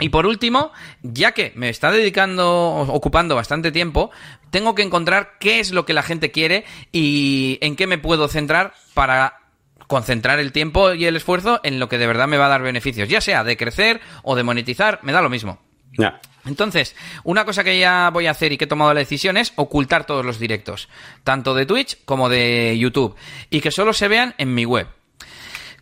y 0.00 0.10
por 0.10 0.26
último, 0.26 0.70
ya 1.02 1.32
que 1.32 1.52
me 1.56 1.70
está 1.70 1.90
dedicando, 1.90 2.46
ocupando 2.88 3.34
bastante 3.34 3.72
tiempo, 3.72 4.12
tengo 4.50 4.74
que 4.74 4.82
encontrar 4.82 5.38
qué 5.40 5.58
es 5.58 5.72
lo 5.72 5.86
que 5.86 5.94
la 5.94 6.04
gente 6.04 6.30
quiere 6.30 6.64
y 6.92 7.58
en 7.62 7.74
qué 7.74 7.88
me 7.88 7.98
puedo 7.98 8.28
centrar 8.28 8.74
para 8.94 9.38
concentrar 9.88 10.38
el 10.38 10.52
tiempo 10.52 10.92
y 10.92 11.06
el 11.06 11.16
esfuerzo 11.16 11.60
en 11.64 11.80
lo 11.80 11.88
que 11.88 11.98
de 11.98 12.06
verdad 12.06 12.28
me 12.28 12.36
va 12.36 12.46
a 12.46 12.50
dar 12.50 12.62
beneficios, 12.62 13.08
ya 13.08 13.20
sea 13.20 13.42
de 13.42 13.56
crecer 13.56 14.00
o 14.22 14.36
de 14.36 14.44
monetizar, 14.44 15.00
me 15.02 15.12
da 15.12 15.22
lo 15.22 15.30
mismo. 15.30 15.58
Entonces, 16.44 16.94
una 17.24 17.44
cosa 17.44 17.64
que 17.64 17.78
ya 17.78 18.10
voy 18.12 18.26
a 18.26 18.30
hacer 18.30 18.52
y 18.52 18.58
que 18.58 18.66
he 18.66 18.68
tomado 18.68 18.94
la 18.94 19.00
decisión 19.00 19.36
es 19.36 19.52
ocultar 19.56 20.04
todos 20.04 20.24
los 20.24 20.38
directos, 20.38 20.88
tanto 21.24 21.54
de 21.54 21.66
Twitch 21.66 22.04
como 22.04 22.28
de 22.28 22.76
YouTube, 22.78 23.16
y 23.50 23.60
que 23.60 23.72
solo 23.72 23.92
se 23.92 24.06
vean 24.06 24.34
en 24.38 24.54
mi 24.54 24.64
web. 24.64 24.86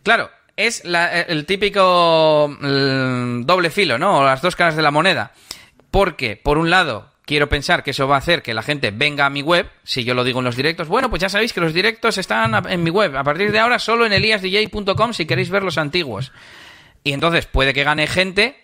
Claro, 0.07 0.31
es 0.55 0.83
el 0.85 1.45
típico 1.45 2.47
mm, 2.61 3.41
doble 3.41 3.69
filo, 3.69 3.97
¿no? 3.97 4.19
O 4.19 4.23
las 4.23 4.41
dos 4.41 4.55
caras 4.55 4.77
de 4.77 4.81
la 4.81 4.89
moneda. 4.89 5.33
Porque, 5.91 6.37
por 6.37 6.57
un 6.57 6.69
lado, 6.69 7.11
quiero 7.25 7.49
pensar 7.49 7.83
que 7.83 7.91
eso 7.91 8.07
va 8.07 8.15
a 8.15 8.19
hacer 8.19 8.41
que 8.41 8.53
la 8.53 8.63
gente 8.63 8.91
venga 8.91 9.25
a 9.25 9.29
mi 9.29 9.41
web, 9.41 9.69
si 9.83 10.05
yo 10.05 10.13
lo 10.13 10.23
digo 10.23 10.39
en 10.39 10.45
los 10.45 10.55
directos. 10.55 10.87
Bueno, 10.87 11.09
pues 11.09 11.21
ya 11.21 11.27
sabéis 11.27 11.51
que 11.51 11.59
los 11.59 11.73
directos 11.73 12.17
están 12.17 12.69
en 12.69 12.83
mi 12.83 12.89
web. 12.89 13.17
A 13.17 13.23
partir 13.25 13.51
de 13.51 13.59
ahora, 13.59 13.79
solo 13.79 14.05
en 14.05 14.13
eliasdj.com 14.13 15.11
si 15.11 15.25
queréis 15.25 15.49
ver 15.49 15.63
los 15.63 15.77
antiguos. 15.77 16.31
Y 17.03 17.11
entonces 17.11 17.45
puede 17.45 17.73
que 17.73 17.83
gane 17.83 18.07
gente, 18.07 18.63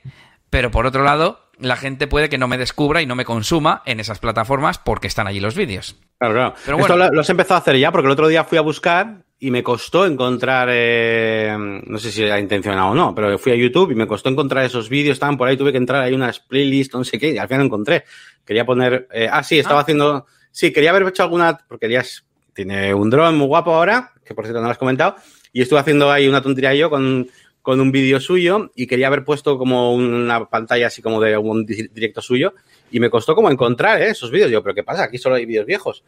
pero 0.50 0.72
por 0.72 0.86
otro 0.86 1.04
lado, 1.04 1.43
la 1.60 1.76
gente 1.76 2.08
puede 2.08 2.30
que 2.30 2.38
no 2.38 2.48
me 2.48 2.58
descubra 2.58 3.02
y 3.02 3.06
no 3.06 3.16
me 3.16 3.26
consuma 3.26 3.82
en 3.86 4.00
esas 4.00 4.20
plataformas 4.20 4.78
porque 4.78 5.08
están 5.08 5.28
allí 5.28 5.40
los 5.40 5.56
vídeos. 5.56 5.96
Claro, 6.18 6.34
claro. 6.34 6.54
Pero 6.66 6.80
Esto 6.80 6.98
lo, 6.98 7.22
has 7.22 7.30
empezado 7.30 7.56
a 7.56 7.60
hacer 7.60 7.78
ya 7.78 7.92
porque 7.92 8.08
el 8.08 8.12
otro 8.12 8.28
día 8.28 8.44
fui 8.44 8.58
a 8.58 8.62
buscar 8.62 9.24
y 9.40 9.52
me 9.52 9.62
costó 9.62 10.06
encontrar, 10.06 10.70
eh, 10.72 11.56
no 11.86 11.98
sé 11.98 12.12
si 12.12 12.24
era 12.24 12.40
intencionado 12.40 12.92
o 12.92 12.96
no, 12.96 13.14
pero 13.14 13.38
fui 13.38 13.52
a 13.52 13.56
YouTube 13.56 13.92
y 13.92 13.96
me 13.96 14.08
costó 14.08 14.30
encontrar 14.30 14.64
esos 14.64 14.88
vídeos, 14.88 15.16
estaban 15.16 15.38
por 15.38 15.48
ahí, 15.48 15.58
tuve 15.58 15.72
que 15.72 15.78
entrar, 15.78 16.02
hay 16.02 16.14
unas 16.14 16.40
playlists, 16.40 16.96
no 16.96 17.04
sé 17.04 17.20
qué, 17.20 17.32
y 17.32 17.38
al 17.38 17.48
final 17.48 17.62
lo 17.62 17.66
encontré. 17.66 18.06
Quería 18.46 18.66
poner, 18.66 19.08
eh, 19.12 19.28
ah, 19.30 19.44
sí, 19.44 19.60
estaba 19.60 19.80
ah. 19.80 19.84
haciendo, 19.84 20.26
sí, 20.50 20.72
quería 20.72 20.92
haber 20.92 21.06
hecho 21.08 21.24
alguna, 21.24 21.58
porque 21.68 21.88
Elías 21.88 22.24
tiene 22.54 22.94
un 22.94 23.10
dron 23.10 23.38
muy 23.38 23.48
guapo 23.48 23.74
ahora, 23.74 24.14
que 24.24 24.34
por 24.34 24.46
cierto 24.46 24.62
no 24.62 24.68
lo 24.68 24.72
has 24.72 24.78
comentado, 24.78 25.18
y 25.52 25.62
estuve 25.62 25.80
haciendo 25.80 26.10
ahí 26.10 26.28
una 26.28 26.42
tontería 26.42 26.74
yo 26.74 26.90
con, 26.90 27.28
con 27.64 27.80
un 27.80 27.92
vídeo 27.92 28.20
suyo 28.20 28.72
y 28.76 28.86
quería 28.86 29.08
haber 29.08 29.24
puesto 29.24 29.58
como 29.58 29.96
una 29.96 30.48
pantalla 30.50 30.88
así 30.88 31.02
como 31.02 31.20
de 31.20 31.38
un 31.38 31.66
directo 31.66 32.22
suyo 32.22 32.54
y 32.92 33.00
me 33.00 33.10
costó 33.10 33.34
como 33.34 33.50
encontrar 33.50 34.02
¿eh? 34.02 34.10
esos 34.10 34.30
vídeos. 34.30 34.52
Yo, 34.52 34.62
pero 34.62 34.76
¿qué 34.76 34.84
pasa? 34.84 35.06
Aquí 35.06 35.18
solo 35.18 35.36
hay 35.36 35.46
vídeos 35.46 35.66
viejos. 35.66 36.04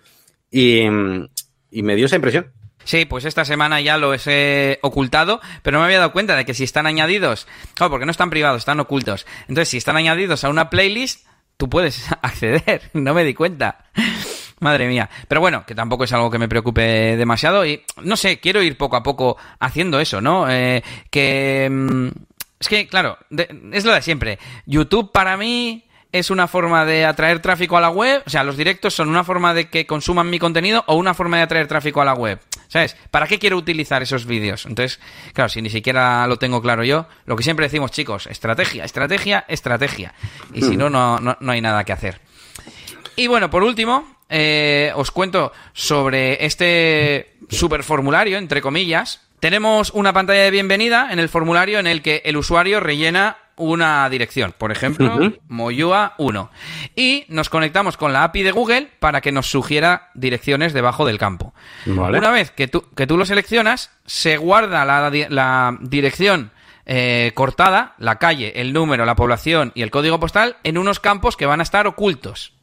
Y, 0.51 0.81
y 1.71 1.81
me 1.81 1.95
dio 1.95 2.05
esa 2.05 2.17
impresión. 2.17 2.51
Sí, 2.83 3.05
pues 3.05 3.25
esta 3.25 3.45
semana 3.45 3.81
ya 3.81 3.97
lo 3.97 4.13
he 4.13 4.79
ocultado, 4.83 5.41
pero 5.63 5.79
me 5.79 5.85
había 5.85 5.97
dado 5.97 6.11
cuenta 6.11 6.35
de 6.35 6.45
que 6.45 6.53
si 6.53 6.65
están 6.65 6.85
añadidos, 6.85 7.47
claro, 7.73 7.89
porque 7.89 8.05
no 8.05 8.11
están 8.11 8.29
privados, 8.29 8.59
están 8.59 8.79
ocultos. 8.79 9.25
Entonces, 9.47 9.69
si 9.69 9.77
están 9.77 9.95
añadidos 9.95 10.43
a 10.43 10.49
una 10.49 10.69
playlist, 10.69 11.25
tú 11.57 11.69
puedes 11.69 12.05
acceder. 12.21 12.91
No 12.93 13.13
me 13.13 13.23
di 13.23 13.33
cuenta. 13.33 13.85
Madre 14.59 14.87
mía. 14.87 15.09
Pero 15.27 15.41
bueno, 15.41 15.65
que 15.65 15.75
tampoco 15.75 16.05
es 16.05 16.13
algo 16.13 16.31
que 16.31 16.37
me 16.37 16.47
preocupe 16.47 17.17
demasiado 17.17 17.65
y 17.65 17.83
no 18.03 18.15
sé, 18.15 18.39
quiero 18.39 18.61
ir 18.61 18.77
poco 18.77 18.95
a 18.95 19.03
poco 19.03 19.37
haciendo 19.59 19.99
eso, 19.99 20.21
¿no? 20.21 20.49
Eh, 20.49 20.83
que... 21.09 21.67
Mm, 21.69 22.07
es 22.57 22.69
que, 22.69 22.87
claro, 22.87 23.17
es 23.73 23.83
lo 23.83 23.93
de 23.93 24.01
siempre. 24.01 24.39
YouTube 24.65 25.11
para 25.11 25.35
mí 25.35 25.85
es 26.11 26.29
una 26.29 26.47
forma 26.47 26.85
de 26.85 27.03
atraer 27.03 27.41
tráfico 27.41 27.75
a 27.75 27.81
la 27.81 27.89
web, 27.89 28.23
o 28.25 28.29
sea, 28.29 28.45
los 28.45 28.55
directos 28.55 28.93
son 28.93 29.09
una 29.09 29.25
forma 29.25 29.53
de 29.53 29.69
que 29.69 29.85
consuman 29.85 30.29
mi 30.29 30.39
contenido 30.39 30.83
o 30.87 30.95
una 30.95 31.13
forma 31.13 31.37
de 31.37 31.43
atraer 31.43 31.67
tráfico 31.67 32.01
a 32.01 32.05
la 32.05 32.13
web. 32.13 32.39
¿Sabes? 32.67 32.95
¿Para 33.11 33.27
qué 33.27 33.37
quiero 33.37 33.57
utilizar 33.57 34.01
esos 34.01 34.25
vídeos? 34.25 34.65
Entonces, 34.65 34.99
claro, 35.33 35.49
si 35.49 35.61
ni 35.61 35.69
siquiera 35.69 36.25
lo 36.27 36.37
tengo 36.37 36.61
claro 36.61 36.83
yo, 36.83 37.07
lo 37.25 37.35
que 37.35 37.43
siempre 37.43 37.65
decimos, 37.65 37.91
chicos, 37.91 38.27
estrategia, 38.27 38.85
estrategia, 38.85 39.45
estrategia. 39.47 40.13
Y 40.53 40.61
si 40.61 40.75
no, 40.75 40.89
no, 40.89 41.19
no 41.19 41.51
hay 41.51 41.61
nada 41.61 41.83
que 41.83 41.93
hacer. 41.93 42.21
Y 43.15 43.27
bueno, 43.27 43.49
por 43.49 43.63
último, 43.63 44.15
eh, 44.29 44.91
os 44.95 45.11
cuento 45.11 45.51
sobre 45.73 46.45
este 46.45 47.37
super 47.49 47.83
formulario, 47.83 48.37
entre 48.37 48.61
comillas. 48.61 49.21
Tenemos 49.39 49.91
una 49.91 50.13
pantalla 50.13 50.43
de 50.43 50.51
bienvenida 50.51 51.09
en 51.11 51.19
el 51.19 51.29
formulario 51.29 51.79
en 51.79 51.87
el 51.87 52.01
que 52.01 52.21
el 52.25 52.37
usuario 52.37 52.79
rellena 52.79 53.37
una 53.57 54.09
dirección, 54.09 54.53
por 54.57 54.71
ejemplo, 54.71 55.33
Moyua 55.47 56.15
1. 56.17 56.49
Y 56.95 57.25
nos 57.29 57.49
conectamos 57.49 57.95
con 57.95 58.11
la 58.11 58.23
API 58.23 58.43
de 58.43 58.51
Google 58.51 58.89
para 58.99 59.21
que 59.21 59.31
nos 59.31 59.47
sugiera 59.47 60.09
direcciones 60.13 60.73
debajo 60.73 61.05
del 61.05 61.17
campo. 61.17 61.53
Una 61.85 62.31
vez 62.31 62.51
que 62.51 62.67
tú, 62.67 62.83
que 62.95 63.07
tú 63.07 63.17
lo 63.17 63.25
seleccionas, 63.25 63.91
se 64.05 64.37
guarda 64.37 64.83
la, 64.83 65.77
dirección 65.79 66.51
eh, 66.85 67.31
cortada, 67.33 67.95
la 67.97 68.17
calle, 68.17 68.59
el 68.59 68.73
número, 68.73 69.05
la 69.05 69.15
población 69.15 69.71
y 69.75 69.83
el 69.83 69.91
código 69.91 70.19
postal 70.19 70.57
en 70.63 70.77
unos 70.77 70.99
campos 70.99 71.37
que 71.37 71.45
van 71.45 71.61
a 71.61 71.63
estar 71.63 71.87
ocultos 71.87 72.54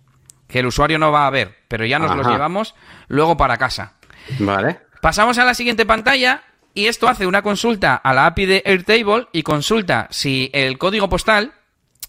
que 0.53 0.61
el 0.61 0.67
usuario 0.67 0.99
no 0.99 1.11
va 1.11 1.27
a 1.27 1.31
ver, 1.31 1.57
pero 1.67 1.87
ya 1.87 1.99
nos 1.99 2.15
los 2.15 2.27
llevamos 2.27 2.75
luego 3.09 3.37
para 3.37 3.57
casa. 3.57 3.95
Vale. 4.39 4.81
Pasamos 5.01 5.39
a 5.39 5.45
la 5.45 5.55
siguiente 5.55 5.87
pantalla 5.87 6.43
y 6.75 6.87
esto 6.87 7.09
hace 7.09 7.27
una 7.27 7.43
consulta 7.43 7.97
a 7.97 8.13
la 8.13 8.27
API 8.27 8.47
de 8.47 8.63
Airtable 8.67 9.29
y 9.33 9.43
consulta 9.43 10.09
si 10.11 10.51
el 10.53 10.79
código 10.79 11.09
postal 11.09 11.55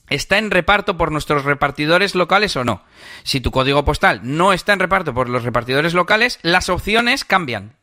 está 0.09 0.37
en 0.37 0.51
reparto 0.51 0.97
por 0.97 1.11
nuestros 1.11 1.45
repartidores 1.45 2.15
locales 2.15 2.55
o 2.57 2.65
no. 2.65 2.83
Si 3.23 3.39
tu 3.39 3.51
código 3.51 3.85
postal 3.85 4.19
no 4.23 4.51
está 4.51 4.73
en 4.73 4.79
reparto 4.79 5.13
por 5.13 5.29
los 5.29 5.43
repartidores 5.43 5.93
locales, 5.93 6.39
las 6.41 6.69
opciones 6.69 7.25
cambian. 7.25 7.75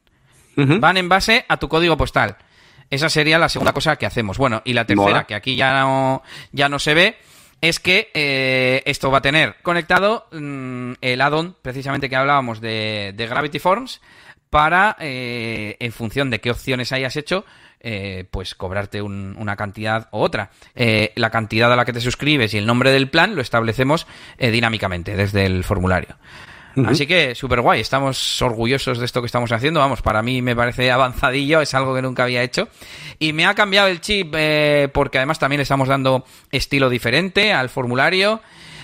Van 0.57 0.99
en 0.99 1.09
base 1.09 1.47
a 1.49 1.57
tu 1.57 1.71
código 1.71 1.97
postal. 1.97 2.37
Esa 2.91 3.09
sería 3.09 3.39
la 3.39 3.49
segunda 3.49 3.73
cosa 3.73 3.97
que 3.97 4.05
hacemos. 4.05 4.37
Bueno, 4.37 4.61
y 4.67 4.75
la 4.75 4.85
tercera, 4.85 5.25
que 5.25 5.35
aquí 5.35 5.57
ya 5.57 5.81
no, 5.81 6.23
ya 6.53 6.69
no 6.69 6.79
se 6.79 6.93
ve, 6.93 7.17
es 7.61 7.79
que 7.79 8.11
eh, 8.15 8.83
esto 8.87 9.11
va 9.11 9.19
a 9.19 9.23
tener 9.23 9.57
conectado 9.63 10.27
mm, 10.33 10.93
el 11.01 11.21
add-on, 11.21 11.57
precisamente 11.61 12.09
que 12.09 12.17
hablábamos 12.17 12.61
de, 12.61 13.15
Gravity 13.17 13.59
Forms, 13.59 14.01
para, 14.49 14.97
eh, 14.99 15.77
en 15.79 15.93
función 15.93 16.31
de 16.31 16.41
qué 16.41 16.51
opciones 16.51 16.93
hayas 16.93 17.17
hecho, 17.17 17.45
eh, 17.81 18.25
pues 18.31 18.55
cobrarte 18.55 19.01
una 19.01 19.57
cantidad 19.57 20.09
u 20.13 20.19
otra. 20.19 20.51
la 20.75 21.31
cantidad 21.31 21.73
a 21.73 21.77
la 21.77 21.85
que 21.85 21.93
te 21.93 22.01
suscribes 22.01 22.53
y 22.53 22.59
el 22.59 22.67
nombre 22.67 22.91
del 22.91 23.09
plan 23.09 23.37
lo 23.37 23.43
establecemos 23.43 24.07
dinámicamente 24.39 25.17
desde 25.17 25.47
el 25.47 25.65
formulario. 25.65 26.17
Así 26.87 27.07
que 27.07 27.35
súper 27.35 27.61
guay, 27.61 27.81
estamos 27.81 28.41
orgullosos 28.43 28.99
de 28.99 29.05
esto 29.05 29.21
que 29.21 29.27
estamos 29.27 29.51
haciendo. 29.53 29.81
Vamos, 29.81 30.03
para 30.03 30.23
mí 30.23 30.43
me 30.43 30.55
parece 30.55 30.91
avanzadillo, 30.91 31.61
es 31.61 31.75
algo 31.75 31.95
que 31.95 32.03
nunca 32.03 32.25
había 32.25 32.43
hecho. 32.43 32.69
Y 33.19 33.33
me 33.33 33.47
ha 33.47 33.55
cambiado 33.55 33.89
el 33.89 34.01
chip 34.01 34.35
eh, 34.37 34.89
porque 34.93 35.19
además 35.19 35.39
también 35.39 35.59
le 35.59 35.65
estamos 35.65 35.89
dando 35.89 36.25
estilo 36.51 36.89
diferente 36.89 37.53
al 37.53 37.69
formulario. 37.69 38.41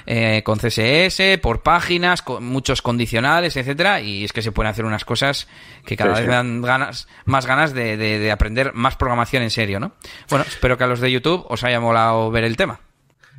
Eh, 0.08 0.42
con 0.44 0.60
CSS, 0.60 1.40
por 1.42 1.64
páginas, 1.64 2.22
con 2.22 2.44
muchos 2.44 2.80
condicionales, 2.80 3.56
etcétera, 3.56 4.00
y 4.00 4.22
es 4.22 4.32
que 4.32 4.40
se 4.40 4.52
pueden 4.52 4.70
hacer 4.70 4.84
unas 4.84 5.04
cosas 5.04 5.48
que 5.84 5.96
cada 5.96 6.14
vez 6.14 6.28
me 6.28 6.34
dan 6.34 6.62
ganas, 6.62 7.08
más 7.24 7.44
ganas 7.44 7.74
de, 7.74 7.96
de, 7.96 8.30
aprender 8.30 8.72
más 8.72 8.94
programación 8.94 9.42
en 9.42 9.50
serio, 9.50 9.80
¿no? 9.80 9.94
Bueno, 10.30 10.44
espero 10.46 10.78
que 10.78 10.84
a 10.84 10.86
los 10.86 11.00
de 11.00 11.10
YouTube 11.10 11.44
os 11.48 11.64
haya 11.64 11.80
molado 11.80 12.30
ver 12.30 12.44
el 12.44 12.56
tema. 12.56 12.78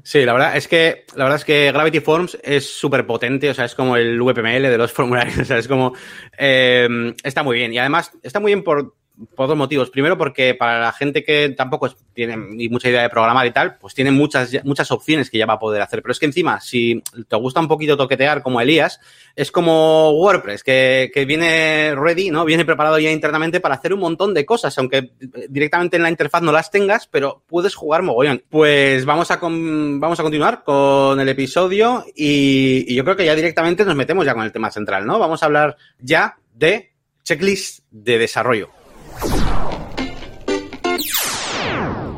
Sí, 0.07 0.23
la 0.23 0.31
verdad 0.31 0.55
es 0.55 0.69
que 0.69 1.03
la 1.17 1.25
verdad 1.25 1.37
es 1.37 1.43
que 1.43 1.69
Gravity 1.69 1.99
Forms 1.99 2.37
es 2.41 2.65
súper 2.65 3.05
potente, 3.05 3.49
o 3.49 3.53
sea, 3.53 3.65
es 3.65 3.75
como 3.75 3.97
el 3.97 4.21
VPML 4.21 4.61
de 4.61 4.77
los 4.77 4.89
formularios, 4.93 5.37
o 5.37 5.43
sea, 5.43 5.57
es 5.57 5.67
como 5.67 5.95
eh, 6.37 7.13
está 7.21 7.43
muy 7.43 7.57
bien. 7.57 7.73
Y 7.73 7.77
además 7.77 8.13
está 8.23 8.39
muy 8.39 8.53
bien 8.53 8.63
por 8.63 8.95
por 9.35 9.47
dos 9.47 9.57
motivos. 9.57 9.89
Primero, 9.89 10.17
porque 10.17 10.53
para 10.53 10.79
la 10.79 10.91
gente 10.91 11.23
que 11.23 11.49
tampoco 11.49 11.89
tiene 12.13 12.37
ni 12.37 12.69
mucha 12.69 12.89
idea 12.89 13.01
de 13.01 13.09
programar 13.09 13.45
y 13.47 13.51
tal, 13.51 13.77
pues 13.77 13.93
tiene 13.93 14.11
muchas, 14.11 14.51
muchas 14.63 14.91
opciones 14.91 15.29
que 15.29 15.37
ya 15.37 15.45
va 15.45 15.53
a 15.53 15.59
poder 15.59 15.81
hacer. 15.81 16.01
Pero 16.01 16.11
es 16.11 16.19
que 16.19 16.25
encima, 16.25 16.59
si 16.59 17.01
te 17.27 17.35
gusta 17.35 17.59
un 17.59 17.67
poquito 17.67 17.97
toquetear 17.97 18.43
como 18.43 18.61
Elías, 18.61 18.99
es 19.35 19.51
como 19.51 20.11
WordPress, 20.11 20.63
que, 20.63 21.11
que 21.13 21.25
viene 21.25 21.95
ready, 21.95 22.31
¿no? 22.31 22.45
Viene 22.45 22.65
preparado 22.65 22.99
ya 22.99 23.11
internamente 23.11 23.59
para 23.59 23.75
hacer 23.75 23.93
un 23.93 23.99
montón 23.99 24.33
de 24.33 24.45
cosas, 24.45 24.77
aunque 24.77 25.11
directamente 25.49 25.97
en 25.97 26.03
la 26.03 26.09
interfaz 26.09 26.41
no 26.41 26.51
las 26.51 26.71
tengas, 26.71 27.07
pero 27.07 27.43
puedes 27.47 27.75
jugar 27.75 28.03
mogollón. 28.03 28.43
Pues 28.49 29.05
vamos 29.05 29.31
a, 29.31 29.39
vamos 29.41 30.19
a 30.19 30.23
continuar 30.23 30.63
con 30.63 31.19
el 31.19 31.29
episodio 31.29 32.05
y 32.15 32.93
yo 32.93 33.03
creo 33.03 33.15
que 33.15 33.25
ya 33.25 33.35
directamente 33.35 33.85
nos 33.85 33.95
metemos 33.95 34.25
ya 34.25 34.33
con 34.33 34.43
el 34.43 34.51
tema 34.51 34.71
central, 34.71 35.05
¿no? 35.05 35.19
Vamos 35.19 35.41
a 35.41 35.47
hablar 35.47 35.77
ya 35.99 36.37
de 36.53 36.93
checklist 37.23 37.83
de 37.91 38.17
desarrollo. 38.17 38.76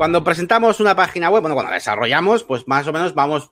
Cuando 0.00 0.24
presentamos 0.24 0.80
una 0.80 0.96
página 0.96 1.28
web, 1.28 1.42
bueno, 1.42 1.54
cuando 1.54 1.72
la 1.72 1.76
desarrollamos, 1.76 2.42
pues 2.44 2.66
más 2.66 2.86
o 2.86 2.92
menos 2.94 3.12
vamos 3.12 3.50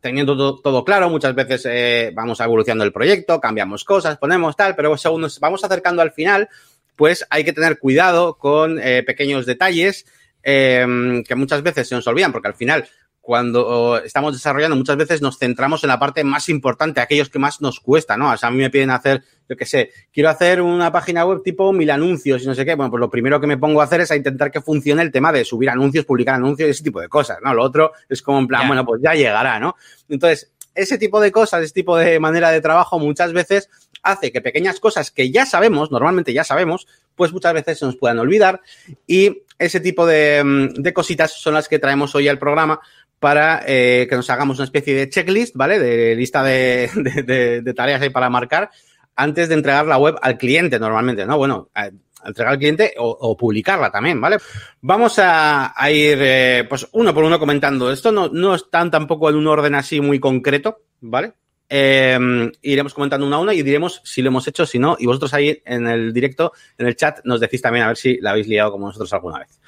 teniendo 0.00 0.58
todo, 0.62 0.82
claro. 0.82 1.10
Muchas 1.10 1.34
veces 1.34 1.66
eh, 1.68 2.10
vamos 2.14 2.40
evolucionando 2.40 2.84
el 2.84 2.92
proyecto, 2.92 3.38
cambiamos 3.38 3.84
cosas, 3.84 4.16
ponemos 4.16 4.56
tal, 4.56 4.74
pero 4.74 4.96
según 4.96 5.20
nos 5.20 5.38
vamos 5.40 5.62
acercando 5.62 6.00
al 6.00 6.12
final, 6.12 6.48
pues 6.96 7.26
hay 7.28 7.44
que 7.44 7.52
tener 7.52 7.78
cuidado 7.78 8.38
con 8.38 8.80
eh, 8.80 9.02
pequeños 9.02 9.44
detalles 9.44 10.06
eh, 10.42 11.22
que 11.28 11.34
muchas 11.34 11.62
veces 11.62 11.86
se 11.86 11.94
nos 11.94 12.06
olvidan, 12.06 12.32
porque 12.32 12.48
al 12.48 12.54
final 12.54 12.88
cuando 13.30 14.02
estamos 14.04 14.32
desarrollando 14.32 14.74
muchas 14.74 14.96
veces 14.96 15.22
nos 15.22 15.38
centramos 15.38 15.84
en 15.84 15.88
la 15.90 16.00
parte 16.00 16.24
más 16.24 16.48
importante, 16.48 17.00
aquellos 17.00 17.28
que 17.28 17.38
más 17.38 17.60
nos 17.60 17.78
cuesta, 17.78 18.16
¿no? 18.16 18.32
O 18.32 18.36
sea, 18.36 18.48
a 18.48 18.50
mí 18.50 18.58
me 18.58 18.70
piden 18.70 18.90
hacer, 18.90 19.22
yo 19.48 19.56
qué 19.56 19.66
sé, 19.66 19.92
quiero 20.12 20.30
hacer 20.30 20.60
una 20.60 20.90
página 20.90 21.24
web 21.24 21.40
tipo 21.44 21.72
mil 21.72 21.88
anuncios 21.92 22.42
y 22.42 22.48
no 22.48 22.56
sé 22.56 22.64
qué. 22.64 22.74
Bueno, 22.74 22.90
pues 22.90 22.98
lo 22.98 23.08
primero 23.08 23.40
que 23.40 23.46
me 23.46 23.56
pongo 23.56 23.82
a 23.82 23.84
hacer 23.84 24.00
es 24.00 24.10
a 24.10 24.16
intentar 24.16 24.50
que 24.50 24.60
funcione 24.60 25.02
el 25.02 25.12
tema 25.12 25.30
de 25.30 25.44
subir 25.44 25.70
anuncios, 25.70 26.06
publicar 26.06 26.34
anuncios 26.34 26.66
y 26.66 26.70
ese 26.72 26.82
tipo 26.82 27.00
de 27.00 27.08
cosas, 27.08 27.38
¿no? 27.40 27.54
Lo 27.54 27.62
otro 27.62 27.92
es 28.08 28.20
como 28.20 28.40
en 28.40 28.48
plan, 28.48 28.66
bueno, 28.66 28.84
pues 28.84 29.00
ya 29.00 29.14
llegará, 29.14 29.60
¿no? 29.60 29.76
Entonces, 30.08 30.50
ese 30.74 30.98
tipo 30.98 31.20
de 31.20 31.30
cosas, 31.30 31.62
ese 31.62 31.72
tipo 31.72 31.96
de 31.96 32.18
manera 32.18 32.50
de 32.50 32.60
trabajo 32.60 32.98
muchas 32.98 33.32
veces 33.32 33.70
hace 34.02 34.32
que 34.32 34.40
pequeñas 34.40 34.80
cosas 34.80 35.12
que 35.12 35.30
ya 35.30 35.46
sabemos, 35.46 35.92
normalmente 35.92 36.32
ya 36.32 36.42
sabemos, 36.42 36.88
pues 37.14 37.32
muchas 37.32 37.54
veces 37.54 37.78
se 37.78 37.86
nos 37.86 37.96
puedan 37.96 38.18
olvidar 38.18 38.60
y 39.06 39.42
ese 39.60 39.78
tipo 39.78 40.06
de, 40.06 40.72
de 40.74 40.92
cositas 40.94 41.32
son 41.32 41.54
las 41.54 41.68
que 41.68 41.78
traemos 41.78 42.14
hoy 42.14 42.28
al 42.28 42.38
programa 42.38 42.80
para 43.20 43.62
eh, 43.66 44.06
que 44.08 44.16
nos 44.16 44.28
hagamos 44.30 44.58
una 44.58 44.64
especie 44.64 44.94
de 44.94 45.08
checklist, 45.08 45.54
¿vale? 45.54 45.78
De 45.78 46.16
lista 46.16 46.42
de, 46.42 47.72
tareas 47.76 48.02
ahí 48.02 48.10
para 48.10 48.30
marcar 48.30 48.70
antes 49.14 49.48
de 49.48 49.54
entregar 49.54 49.86
la 49.86 49.98
web 49.98 50.16
al 50.20 50.38
cliente 50.38 50.80
normalmente, 50.80 51.26
¿no? 51.26 51.36
Bueno, 51.36 51.68
entregar 52.24 52.54
al 52.54 52.58
cliente 52.58 52.94
o, 52.96 53.36
publicarla 53.36 53.90
también, 53.90 54.20
¿vale? 54.20 54.38
Vamos 54.80 55.18
a, 55.18 55.74
ir, 55.90 56.18
eh, 56.20 56.66
pues, 56.68 56.88
uno 56.92 57.12
por 57.12 57.24
uno 57.24 57.38
comentando. 57.38 57.92
Esto 57.92 58.10
no, 58.10 58.28
no 58.28 58.58
tan 58.58 58.90
tampoco 58.90 59.28
en 59.28 59.36
un 59.36 59.46
orden 59.46 59.74
así 59.74 60.00
muy 60.00 60.18
concreto, 60.18 60.78
¿vale? 61.00 61.34
Em, 61.72 62.50
iremos 62.62 62.94
comentando 62.94 63.24
una 63.24 63.36
a 63.36 63.38
una 63.38 63.54
y 63.54 63.62
diremos 63.62 64.00
si 64.04 64.22
lo 64.22 64.28
hemos 64.28 64.48
hecho, 64.48 64.66
si 64.66 64.78
no, 64.78 64.96
y 64.98 65.06
vosotros 65.06 65.32
ahí 65.34 65.62
en 65.64 65.86
el 65.86 66.12
directo, 66.12 66.52
en 66.76 66.88
el 66.88 66.96
chat, 66.96 67.20
nos 67.24 67.38
decís 67.38 67.62
también 67.62 67.84
a 67.84 67.88
ver 67.88 67.96
si 67.96 68.16
la 68.20 68.30
habéis 68.30 68.48
liado 68.48 68.72
como 68.72 68.86
nosotros 68.86 69.12
alguna 69.12 69.38
vez. 69.38 69.60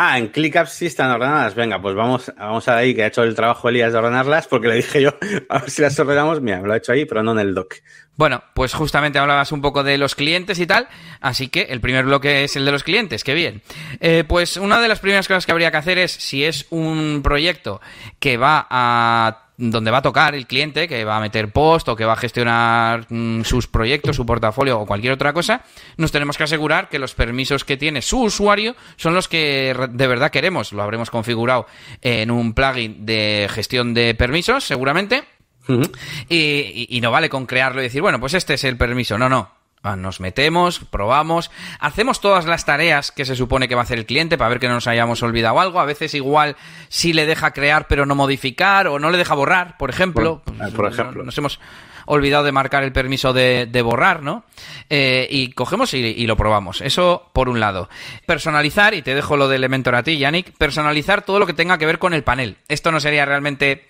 Ah, 0.00 0.16
en 0.16 0.28
ClickUp 0.28 0.68
sí 0.68 0.86
están 0.86 1.10
ordenadas. 1.10 1.56
Venga, 1.56 1.82
pues 1.82 1.96
vamos, 1.96 2.32
vamos 2.38 2.68
a 2.68 2.76
ahí 2.76 2.94
que 2.94 3.02
ha 3.02 3.08
hecho 3.08 3.24
el 3.24 3.34
trabajo 3.34 3.68
Elías 3.68 3.90
de 3.92 3.98
ordenarlas, 3.98 4.46
porque 4.46 4.68
le 4.68 4.76
dije 4.76 5.02
yo, 5.02 5.10
a 5.48 5.58
ver 5.58 5.70
si 5.70 5.82
las 5.82 5.98
ordenamos. 5.98 6.40
Mira, 6.40 6.60
lo 6.60 6.72
ha 6.72 6.76
hecho 6.76 6.92
ahí, 6.92 7.04
pero 7.04 7.24
no 7.24 7.32
en 7.32 7.40
el 7.40 7.52
doc. 7.52 7.74
Bueno, 8.14 8.44
pues 8.54 8.74
justamente 8.74 9.18
hablabas 9.18 9.50
un 9.50 9.60
poco 9.60 9.82
de 9.82 9.98
los 9.98 10.14
clientes 10.14 10.60
y 10.60 10.68
tal, 10.68 10.86
así 11.20 11.48
que 11.48 11.62
el 11.62 11.80
primer 11.80 12.04
bloque 12.04 12.44
es 12.44 12.54
el 12.54 12.64
de 12.64 12.70
los 12.70 12.84
clientes, 12.84 13.24
qué 13.24 13.34
bien. 13.34 13.60
Eh, 13.98 14.22
pues 14.26 14.56
una 14.56 14.80
de 14.80 14.86
las 14.86 15.00
primeras 15.00 15.26
cosas 15.26 15.46
que 15.46 15.50
habría 15.50 15.72
que 15.72 15.78
hacer 15.78 15.98
es, 15.98 16.12
si 16.12 16.44
es 16.44 16.66
un 16.70 17.20
proyecto 17.24 17.80
que 18.20 18.36
va 18.36 18.68
a 18.70 19.47
donde 19.58 19.90
va 19.90 19.98
a 19.98 20.02
tocar 20.02 20.36
el 20.36 20.46
cliente, 20.46 20.86
que 20.86 21.04
va 21.04 21.16
a 21.16 21.20
meter 21.20 21.50
post 21.50 21.88
o 21.88 21.96
que 21.96 22.04
va 22.04 22.12
a 22.12 22.16
gestionar 22.16 23.06
mm, 23.08 23.42
sus 23.42 23.66
proyectos, 23.66 24.14
su 24.14 24.24
portafolio 24.24 24.78
o 24.78 24.86
cualquier 24.86 25.12
otra 25.12 25.32
cosa, 25.32 25.64
nos 25.96 26.12
tenemos 26.12 26.38
que 26.38 26.44
asegurar 26.44 26.88
que 26.88 27.00
los 27.00 27.14
permisos 27.14 27.64
que 27.64 27.76
tiene 27.76 28.00
su 28.00 28.22
usuario 28.22 28.76
son 28.96 29.14
los 29.14 29.28
que 29.28 29.74
de 29.90 30.06
verdad 30.06 30.30
queremos. 30.30 30.72
Lo 30.72 30.82
habremos 30.82 31.10
configurado 31.10 31.66
en 32.00 32.30
un 32.30 32.54
plugin 32.54 33.04
de 33.04 33.48
gestión 33.50 33.94
de 33.94 34.14
permisos, 34.14 34.64
seguramente. 34.64 35.24
y, 36.28 36.98
no 37.02 37.10
vale 37.10 37.28
con 37.28 37.44
crearlo 37.44 37.80
y 37.80 37.84
decir, 37.84 38.00
bueno, 38.00 38.18
pues 38.20 38.34
este 38.34 38.54
es 38.54 38.64
el 38.64 38.76
permiso. 38.76 39.18
No, 39.18 39.28
no. 39.28 39.57
Ah, 39.82 39.96
nos 39.96 40.20
metemos, 40.20 40.80
probamos, 40.80 41.50
hacemos 41.78 42.20
todas 42.20 42.46
las 42.46 42.64
tareas 42.64 43.12
que 43.12 43.24
se 43.24 43.36
supone 43.36 43.68
que 43.68 43.74
va 43.74 43.82
a 43.82 43.84
hacer 43.84 43.98
el 43.98 44.06
cliente 44.06 44.36
para 44.36 44.50
ver 44.50 44.58
que 44.58 44.68
no 44.68 44.74
nos 44.74 44.86
hayamos 44.88 45.22
olvidado 45.22 45.60
algo. 45.60 45.80
A 45.80 45.84
veces 45.84 46.14
igual 46.14 46.56
sí 46.88 47.12
le 47.12 47.26
deja 47.26 47.52
crear 47.52 47.86
pero 47.86 48.04
no 48.04 48.14
modificar 48.14 48.88
o 48.88 48.98
no 48.98 49.10
le 49.10 49.18
deja 49.18 49.34
borrar, 49.34 49.76
por 49.78 49.90
ejemplo. 49.90 50.42
Pues, 50.44 50.72
por 50.72 50.92
ejemplo. 50.92 51.22
Nos 51.22 51.38
hemos 51.38 51.60
olvidado 52.08 52.44
de 52.44 52.52
marcar 52.52 52.82
el 52.82 52.92
permiso 52.92 53.32
de, 53.32 53.82
borrar, 53.82 54.22
¿no? 54.22 54.44
Eh, 54.90 55.28
y 55.30 55.52
cogemos 55.52 55.94
y, 55.94 55.98
y, 55.98 56.26
lo 56.26 56.36
probamos. 56.36 56.80
Eso 56.80 57.28
por 57.32 57.48
un 57.48 57.60
lado. 57.60 57.88
Personalizar, 58.26 58.94
y 58.94 59.02
te 59.02 59.14
dejo 59.14 59.36
lo 59.36 59.46
de 59.46 59.56
Elementor 59.56 59.94
a 59.94 60.02
ti, 60.02 60.18
Yannick, 60.18 60.52
personalizar 60.56 61.22
todo 61.22 61.38
lo 61.38 61.46
que 61.46 61.52
tenga 61.52 61.78
que 61.78 61.86
ver 61.86 61.98
con 61.98 62.14
el 62.14 62.24
panel. 62.24 62.56
Esto 62.68 62.90
no 62.90 63.00
sería 63.00 63.26
realmente 63.26 63.87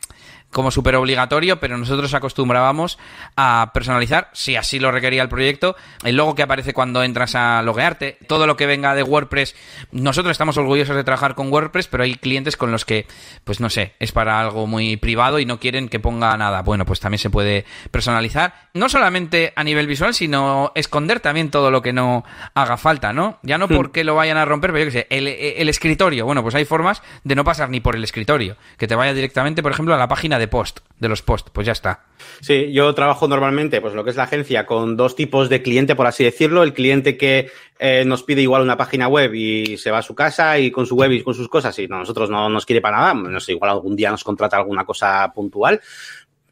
como 0.51 0.71
súper 0.71 0.97
obligatorio, 0.97 1.61
pero 1.61 1.77
nosotros 1.77 2.15
acostumbrábamos 2.15 2.99
a 3.37 3.71
personalizar, 3.75 4.31
si 4.33 4.57
así 4.57 4.79
lo 4.79 4.91
requería 4.91 5.23
el 5.23 5.29
proyecto, 5.29 5.77
el 6.05 6.17
logo 6.17 6.35
que 6.35 6.43
aparece 6.43 6.73
cuando 6.73 7.03
entras 7.03 7.35
a 7.35 7.63
loguearte, 7.63 8.19
todo 8.27 8.47
lo 8.47 8.57
que 8.57 8.67
venga 8.67 8.95
de 8.95 9.03
WordPress. 9.03 9.55
Nosotros 9.93 10.33
estamos 10.33 10.57
orgullosos 10.57 10.97
de 10.97 11.05
trabajar 11.05 11.35
con 11.35 11.53
WordPress, 11.53 11.89
pero 11.89 12.05
hay 12.05 12.15
clientes 12.15 12.57
con 12.57 12.73
los 12.73 12.85
que, 12.85 13.07
pues 13.45 13.61
no 13.61 13.69
sé, 13.69 13.95
es 13.99 14.13
para 14.13 14.41
algo 14.41 14.67
muy 14.67 14.97
privado 14.97 15.39
y 15.39 15.45
no 15.45 15.61
quieren 15.61 15.89
que 15.89 16.01
ponga 16.01 16.37
nada. 16.37 16.63
Bueno, 16.63 16.87
pues 16.87 17.01
también 17.01 17.19
se 17.19 17.31
puede 17.31 17.67
personalizar, 17.91 18.69
no 18.73 18.89
solamente 18.89 19.53
a 19.55 19.65
nivel 19.65 19.87
visual, 19.87 20.15
sino 20.15 20.73
esconder 20.75 21.21
también 21.21 21.51
todo 21.51 21.71
lo 21.71 21.83
que 21.83 21.93
no 21.93 22.25
haga 22.55 22.77
falta, 22.79 23.13
¿no? 23.13 23.39
Ya 23.43 23.59
no 23.59 23.69
porque 23.69 24.03
lo 24.03 24.15
vayan 24.15 24.39
a 24.39 24.45
romper, 24.47 24.73
pero 24.73 24.85
yo 24.85 24.91
qué 24.91 24.99
sé, 24.99 25.07
el, 25.11 25.29
el 25.29 25.69
escritorio, 25.69 26.25
bueno, 26.25 26.43
pues 26.43 26.55
hay 26.55 26.65
formas 26.65 27.03
de 27.23 27.35
no 27.35 27.45
pasar 27.45 27.69
ni 27.69 27.81
por 27.81 27.97
el 27.97 28.05
escritorio, 28.05 28.57
que 28.79 28.87
te 28.87 28.95
vaya 28.95 29.13
directamente, 29.13 29.63
por 29.63 29.73
ejemplo, 29.73 29.95
a 29.95 29.99
la 29.99 30.09
página 30.09 30.38
de 30.39 30.49
post, 30.49 30.81
de 30.99 31.09
los 31.09 31.23
post, 31.23 31.49
pues 31.53 31.67
ya 31.67 31.73
está. 31.73 32.05
Sí, 32.41 32.73
yo 32.73 32.95
trabajo 32.95 33.29
normalmente, 33.29 33.81
pues 33.81 33.95
lo 33.95 34.05
que 34.05 34.11
es 34.11 34.17
la 34.17 34.25
agencia, 34.25 34.67
con 34.67 34.97
dos 34.97 35.17
tipos 35.17 35.49
de 35.49 35.63
cliente, 35.63 35.97
por 35.97 36.07
así 36.07 36.25
decirlo. 36.25 36.63
El 36.63 36.73
cliente 36.73 37.17
que 37.17 37.51
eh, 37.79 38.05
nos 38.07 38.23
pide 38.23 38.43
igual 38.43 38.63
una 38.63 38.77
página 38.77 39.09
web 39.09 39.35
y 39.35 39.77
se 39.77 39.91
va 39.91 39.99
a 39.99 40.03
su 40.03 40.15
casa 40.15 40.59
y 40.59 40.71
con 40.71 40.87
su 40.87 40.97
web 40.97 41.13
y 41.13 41.23
con 41.23 41.35
sus 41.35 41.49
cosas 41.49 41.79
y 41.79 41.87
nosotros 41.89 42.31
no 42.31 42.49
nos 42.49 42.67
quiere 42.67 42.81
para 42.81 42.99
nada, 42.99 43.15
no 43.15 43.41
sé, 43.41 43.53
igual 43.53 43.71
algún 43.71 43.97
día 43.97 44.11
nos 44.11 44.25
contrata 44.25 44.57
alguna 44.57 44.85
cosa 44.85 45.33
puntual. 45.35 45.81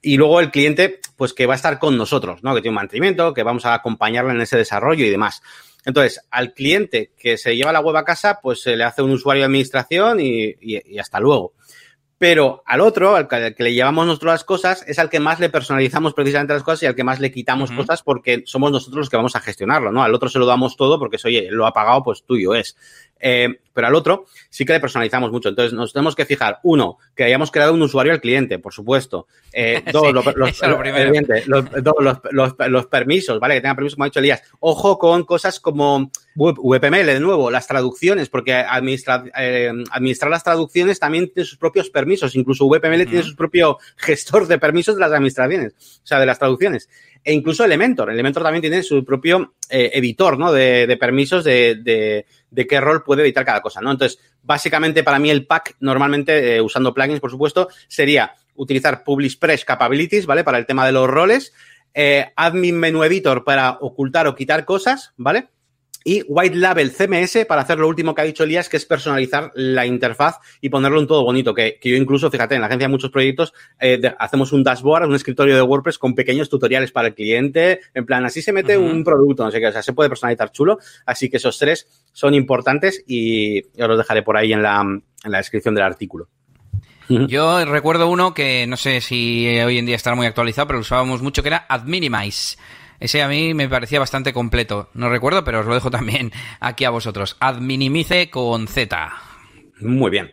Y 0.03 0.17
luego 0.17 0.41
el 0.41 0.51
cliente, 0.51 1.01
pues 1.17 1.33
que 1.33 1.47
va 1.47 1.55
a 1.55 1.57
estar 1.57 1.79
con 1.79 1.97
nosotros, 1.97 2.43
¿no? 2.43 2.55
Que 2.55 2.61
tiene 2.61 2.73
un 2.73 2.77
mantenimiento, 2.77 3.35
que 3.35 3.43
vamos 3.43 3.65
a 3.65 3.75
acompañarle 3.75 4.33
en 4.33 4.41
ese 4.41 4.57
desarrollo 4.57 5.05
y 5.05 5.11
demás. 5.11 5.43
Entonces, 5.85 6.21
al 6.31 6.53
cliente 6.53 7.13
que 7.19 7.37
se 7.39 7.57
lleva 7.57 7.73
la 7.73 7.81
web 7.81 7.97
a 7.97 8.05
casa, 8.05 8.41
pues 8.43 8.61
se 8.61 8.77
le 8.77 8.85
hace 8.85 9.03
un 9.03 9.13
usuario 9.13 9.43
de 9.43 9.47
administración 9.47 10.19
y 10.21 10.99
hasta 10.99 11.19
luego. 11.21 11.55
Pero 12.19 12.63
al 12.65 12.81
otro, 12.81 13.15
al 13.15 13.29
que, 13.29 13.55
le 13.59 13.75
llevamos 13.75 14.07
nosotros 14.07 14.33
las 14.33 14.45
cosas, 14.45 14.85
es 14.87 14.99
al 14.99 15.11
que 15.11 15.21
más 15.21 15.39
le 15.39 15.51
personalizamos 15.51 16.15
precisamente 16.15 16.55
las 16.55 16.63
cosas 16.63 16.83
y 16.83 16.87
al 16.87 16.95
que 16.95 17.05
más 17.05 17.21
le 17.21 17.31
quitamos 17.31 17.71
cosas 17.71 18.03
porque 18.03 18.43
somos 18.47 18.73
nosotros 18.73 19.01
los 19.01 19.11
que 19.11 19.17
vamos 19.19 19.37
a 19.37 19.41
gestionarlo, 19.41 19.93
¿no? 19.93 20.03
Al 20.03 20.15
otro 20.15 20.31
se 20.31 20.39
lo 20.39 20.47
damos 20.47 20.77
todo 20.77 20.99
porque, 20.99 21.19
oye, 21.25 21.49
lo 21.51 21.67
ha 21.67 21.75
pagado, 21.75 22.03
pues 22.03 22.23
tuyo 22.23 22.55
es. 22.55 22.77
Eh, 23.19 23.61
pero 23.73 23.89
al 23.89 23.95
otro 23.95 24.25
sí 24.49 24.65
que 24.65 24.73
le 24.73 24.81
personalizamos 24.81 25.31
mucho. 25.31 25.51
Entonces 25.51 25.75
nos 25.75 25.93
tenemos 25.93 26.17
que 26.17 26.25
fijar, 26.25 26.61
uno, 26.63 26.97
que 27.15 27.25
hayamos 27.25 27.51
creado 27.51 27.75
un 27.75 27.83
usuario 27.83 28.13
al 28.13 28.23
cliente, 28.23 28.59
por 28.59 28.73
supuesto. 28.73 29.27
Eh, 29.53 29.83
dos, 29.93 30.15
los, 30.15 30.25
los, 32.71 32.87
permisos, 32.87 33.39
¿vale? 33.39 33.57
Que 33.57 33.61
tengan 33.61 33.77
permisos, 33.77 33.97
como 33.97 34.05
ha 34.05 34.09
dicho 34.09 34.21
Elías. 34.21 34.43
Ojo 34.61 34.99
con 34.99 35.25
cosas 35.25 35.61
como 35.61 36.11
VPML, 36.35 37.07
de 37.07 37.21
nuevo, 37.21 37.51
las 37.51 37.67
traducciones, 37.67 38.31
porque 38.31 38.55
administrar, 38.55 39.31
eh, 39.39 39.71
administrar 39.91 40.31
las 40.31 40.43
traducciones 40.45 40.99
también 40.99 41.31
tiene 41.31 41.47
sus 41.47 41.59
propios 41.59 41.91
permisos. 41.91 42.35
Incluso 42.35 42.67
VPML 42.67 43.07
tiene 43.07 43.23
su 43.25 43.37
propio 43.37 43.77
gestor 43.97 44.47
de 44.47 44.59
permisos 44.59 44.95
de 44.95 45.03
las 45.03 45.13
administraciones, 45.13 45.75
o 46.03 46.07
sea, 46.07 46.19
de 46.19 46.27
las 46.27 46.39
traducciones 46.39 46.89
e 47.27 47.33
incluso 47.33 47.65
Elementor. 47.65 48.09
Elementor 48.09 48.45
también 48.45 48.63
tiene 48.63 48.85
su 48.85 49.05
propio 49.05 49.55
eh, 49.69 49.91
editor, 49.95 50.39
¿no? 50.39 50.53
De, 50.53 50.97
permisos 50.99 51.43
de, 51.43 51.75
de, 52.51 52.67
qué 52.69 52.81
rol 52.81 53.03
puede 53.03 53.25
editar 53.25 53.45
cada 53.45 53.61
cosa, 53.61 53.81
¿no? 53.81 53.91
Entonces, 53.91 54.21
básicamente 54.45 55.03
para 55.03 55.19
mí 55.19 55.29
el 55.29 55.45
pack, 55.45 55.75
normalmente, 55.81 56.55
eh, 56.55 56.61
usando 56.61 56.95
plugins, 56.95 57.19
por 57.19 57.33
supuesto, 57.33 57.69
sería 57.89 58.33
utilizar 58.55 59.03
Publish 59.03 59.41
Press 59.41 59.65
Capabilities, 59.65 60.25
¿vale? 60.25 60.45
Para 60.45 60.59
el 60.59 60.67
tema 60.67 60.87
de 60.87 60.93
los 60.93 61.09
roles, 61.09 61.53
eh, 61.95 62.33
Admin 62.37 62.79
Menu 62.79 63.03
Editor 63.03 63.43
para 63.43 63.71
ocultar 63.81 64.29
o 64.29 64.37
quitar 64.37 64.65
cosas, 64.65 65.13
¿vale? 65.17 65.49
Y 66.07 66.23
White 66.29 66.55
Label 66.55 66.93
CMS 66.93 67.47
para 67.47 67.63
hacer 67.63 67.81
lo 67.81 67.89
último 67.89 68.15
que 68.15 68.23
ha 68.23 68.25
dicho 68.25 68.45
Elías, 68.45 68.69
que 68.69 68.77
es 68.77 68.87
personalizar 68.87 69.51
la 69.57 69.87
interfaz 69.87 70.37
y 70.61 70.69
ponerlo 70.69 71.01
en 71.01 71.09
todo 71.09 71.25
bonito. 71.25 71.53
Que, 71.53 71.81
yo 71.83 71.97
incluso, 71.97 72.31
fíjate, 72.31 72.55
en 72.55 72.61
la 72.61 72.69
agencia 72.69 72.87
de 72.87 72.93
muchos 72.93 73.11
proyectos 73.11 73.53
eh, 73.81 74.01
hacemos 74.21 74.53
un 74.53 74.63
dashboard, 74.63 75.09
un 75.09 75.17
escritorio 75.17 75.57
de 75.57 75.63
WordPress 75.63 75.99
con 75.99 76.15
pequeños 76.15 76.49
tutoriales 76.49 76.93
para 76.93 77.09
el 77.09 77.15
cliente. 77.15 77.81
En 77.93 78.07
plan, 78.07 78.25
así 78.25 78.41
se 78.41 78.53
mete 78.53 78.79
un 78.79 79.03
producto, 79.03 79.43
no 79.43 79.51
sé 79.51 79.59
qué, 79.59 79.67
o 79.67 79.73
sea, 79.73 79.83
se 79.83 79.95
puede 79.95 80.09
personalizar 80.09 80.53
chulo. 80.53 80.79
Así 81.05 81.29
que 81.29 81.39
esos 81.39 81.59
tres 81.59 81.89
son 82.13 82.35
importantes 82.35 83.03
y 83.05 83.63
os 83.63 83.89
los 83.89 83.99
dejaré 83.99 84.23
por 84.23 84.37
ahí 84.37 84.53
en 84.53 84.63
la, 84.63 84.83
en 84.83 85.33
la 85.33 85.39
descripción 85.39 85.75
del 85.75 85.83
artículo. 85.83 86.29
Yo 87.09 87.65
recuerdo 87.65 88.09
uno 88.09 88.33
que 88.33 88.69
no 88.69 88.77
sé 88.77 89.01
si 89.01 89.59
hoy 89.59 89.79
en 89.79 89.87
día 89.87 89.97
estará 89.97 90.15
muy 90.15 90.27
actualizado, 90.27 90.69
pero 90.69 90.79
lo 90.79 90.83
usábamos 90.83 91.21
mucho, 91.21 91.43
que 91.43 91.49
era 91.49 91.67
AdMinimize 91.69 92.59
ese 93.01 93.23
a 93.23 93.29
mí 93.29 93.55
me 93.55 93.69
parecía 93.69 94.01
bastante 94.01 94.33
completo. 94.33 94.91
No 94.95 95.09
recuerdo, 95.09 95.45
pero 95.45 95.61
os 95.61 95.67
lo 95.67 95.75
dejo 95.75 95.91
también 95.91 96.33
aquí 96.61 96.85
a 96.85 96.91
vosotros. 96.91 97.37
Adminimice 97.41 98.31
con 98.31 98.69
Z. 98.69 99.13
Muy 99.81 100.11
bien. 100.11 100.33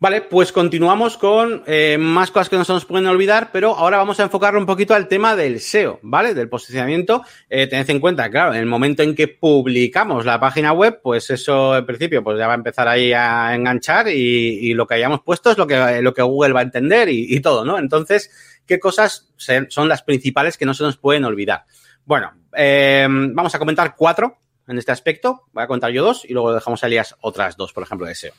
Vale, 0.00 0.22
pues 0.22 0.50
continuamos 0.50 1.18
con 1.18 1.62
eh, 1.66 1.98
más 2.00 2.30
cosas 2.30 2.48
que 2.48 2.56
no 2.56 2.64
se 2.64 2.72
nos 2.72 2.86
pueden 2.86 3.06
olvidar, 3.06 3.50
pero 3.52 3.76
ahora 3.76 3.98
vamos 3.98 4.18
a 4.18 4.22
enfocarlo 4.22 4.58
un 4.58 4.64
poquito 4.64 4.94
al 4.94 5.08
tema 5.08 5.36
del 5.36 5.60
SEO, 5.60 6.00
¿vale? 6.00 6.32
Del 6.32 6.48
posicionamiento. 6.48 7.22
Eh, 7.50 7.66
tened 7.66 7.90
en 7.90 8.00
cuenta, 8.00 8.30
claro, 8.30 8.54
en 8.54 8.60
el 8.60 8.66
momento 8.66 9.02
en 9.02 9.14
que 9.14 9.28
publicamos 9.28 10.24
la 10.24 10.40
página 10.40 10.72
web, 10.72 11.00
pues 11.02 11.28
eso 11.28 11.76
en 11.76 11.84
principio 11.84 12.24
pues 12.24 12.38
ya 12.38 12.46
va 12.46 12.54
a 12.54 12.56
empezar 12.56 12.88
ahí 12.88 13.12
a 13.12 13.54
enganchar 13.54 14.08
y, 14.08 14.72
lo 14.72 14.86
que 14.86 14.94
hayamos 14.94 15.20
puesto 15.20 15.50
es 15.50 15.58
lo 15.58 15.66
que, 15.66 16.00
lo 16.00 16.14
que 16.14 16.22
Google 16.22 16.54
va 16.54 16.60
a 16.60 16.62
entender 16.62 17.10
y, 17.10 17.36
y 17.36 17.40
todo, 17.40 17.66
¿no? 17.66 17.78
Entonces, 17.78 18.30
¿qué 18.66 18.80
cosas 18.80 19.28
son 19.36 19.86
las 19.86 20.02
principales 20.02 20.56
que 20.56 20.64
no 20.64 20.72
se 20.72 20.82
nos 20.82 20.96
pueden 20.96 21.26
olvidar? 21.26 21.66
Bueno, 22.04 22.32
eh, 22.56 23.06
vamos 23.08 23.54
a 23.54 23.58
comentar 23.58 23.94
cuatro 23.96 24.36
en 24.66 24.78
este 24.78 24.92
aspecto. 24.92 25.46
Voy 25.52 25.64
a 25.64 25.66
contar 25.66 25.90
yo 25.90 26.02
dos 26.02 26.24
y 26.24 26.32
luego 26.32 26.54
dejamos 26.54 26.82
a 26.84 26.88
otras 27.20 27.56
dos, 27.56 27.72
por 27.72 27.82
ejemplo, 27.82 28.06
de 28.06 28.14
SEO. 28.14 28.32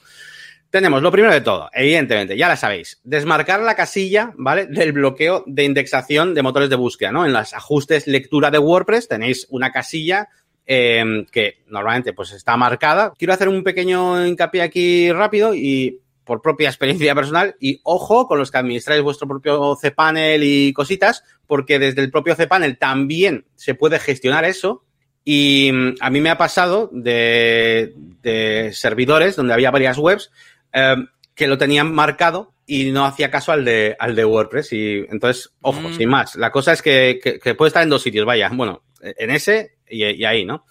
Tenemos 0.69 1.01
lo 1.01 1.11
primero 1.11 1.33
de 1.33 1.41
todo, 1.41 1.69
evidentemente, 1.73 2.37
ya 2.37 2.47
la 2.47 2.55
sabéis, 2.55 3.01
desmarcar 3.03 3.59
la 3.59 3.75
casilla, 3.75 4.31
¿vale? 4.37 4.67
Del 4.67 4.93
bloqueo 4.93 5.43
de 5.45 5.65
indexación 5.65 6.33
de 6.33 6.43
motores 6.43 6.69
de 6.69 6.77
búsqueda, 6.77 7.11
¿no? 7.11 7.25
En 7.25 7.33
los 7.33 7.53
ajustes 7.53 8.07
lectura 8.07 8.49
de 8.51 8.57
WordPress 8.57 9.09
tenéis 9.09 9.47
una 9.49 9.73
casilla 9.73 10.29
eh, 10.65 11.25
que 11.29 11.63
normalmente 11.67 12.13
pues 12.13 12.31
está 12.31 12.55
marcada. 12.55 13.11
Quiero 13.17 13.33
hacer 13.33 13.49
un 13.49 13.63
pequeño 13.63 14.25
hincapié 14.25 14.61
aquí 14.61 15.11
rápido 15.11 15.53
y 15.53 15.99
por 16.23 16.41
propia 16.41 16.69
experiencia 16.69 17.15
personal 17.15 17.55
y 17.59 17.79
ojo 17.83 18.27
con 18.27 18.37
los 18.37 18.51
que 18.51 18.57
administráis 18.57 19.01
vuestro 19.01 19.27
propio 19.27 19.75
cPanel 19.75 20.43
y 20.43 20.73
cositas, 20.73 21.23
porque 21.47 21.79
desde 21.79 22.01
el 22.01 22.11
propio 22.11 22.35
cPanel 22.35 22.77
también 22.77 23.45
se 23.55 23.75
puede 23.75 23.99
gestionar 23.99 24.45
eso. 24.45 24.83
Y 25.23 25.71
mm, 25.71 25.95
a 25.99 26.09
mí 26.09 26.21
me 26.21 26.29
ha 26.29 26.37
pasado 26.37 26.89
de, 26.93 27.93
servidores 28.73 29.35
donde 29.35 29.53
había 29.53 29.71
varias 29.71 29.97
webs 29.97 30.31
eh, 30.73 30.95
que 31.35 31.47
lo 31.47 31.57
tenían 31.57 31.93
marcado 31.93 32.53
y 32.65 32.91
no 32.91 33.05
hacía 33.05 33.29
caso 33.29 33.51
al 33.51 33.65
de, 33.65 33.95
al 33.99 34.15
de 34.15 34.25
WordPress. 34.25 34.73
Y 34.73 35.05
entonces, 35.09 35.51
ojo, 35.61 35.89
mm. 35.89 35.97
sin 35.97 36.09
más. 36.09 36.35
La 36.35 36.51
cosa 36.51 36.73
es 36.73 36.81
que, 36.81 37.19
que, 37.21 37.55
puede 37.55 37.67
estar 37.67 37.83
en 37.83 37.89
dos 37.89 38.01
sitios, 38.01 38.25
vaya. 38.25 38.49
Bueno, 38.53 38.83
en 39.01 39.31
ese 39.31 39.77
y, 39.89 40.23
ahí, 40.23 40.45
¿no? 40.45 40.65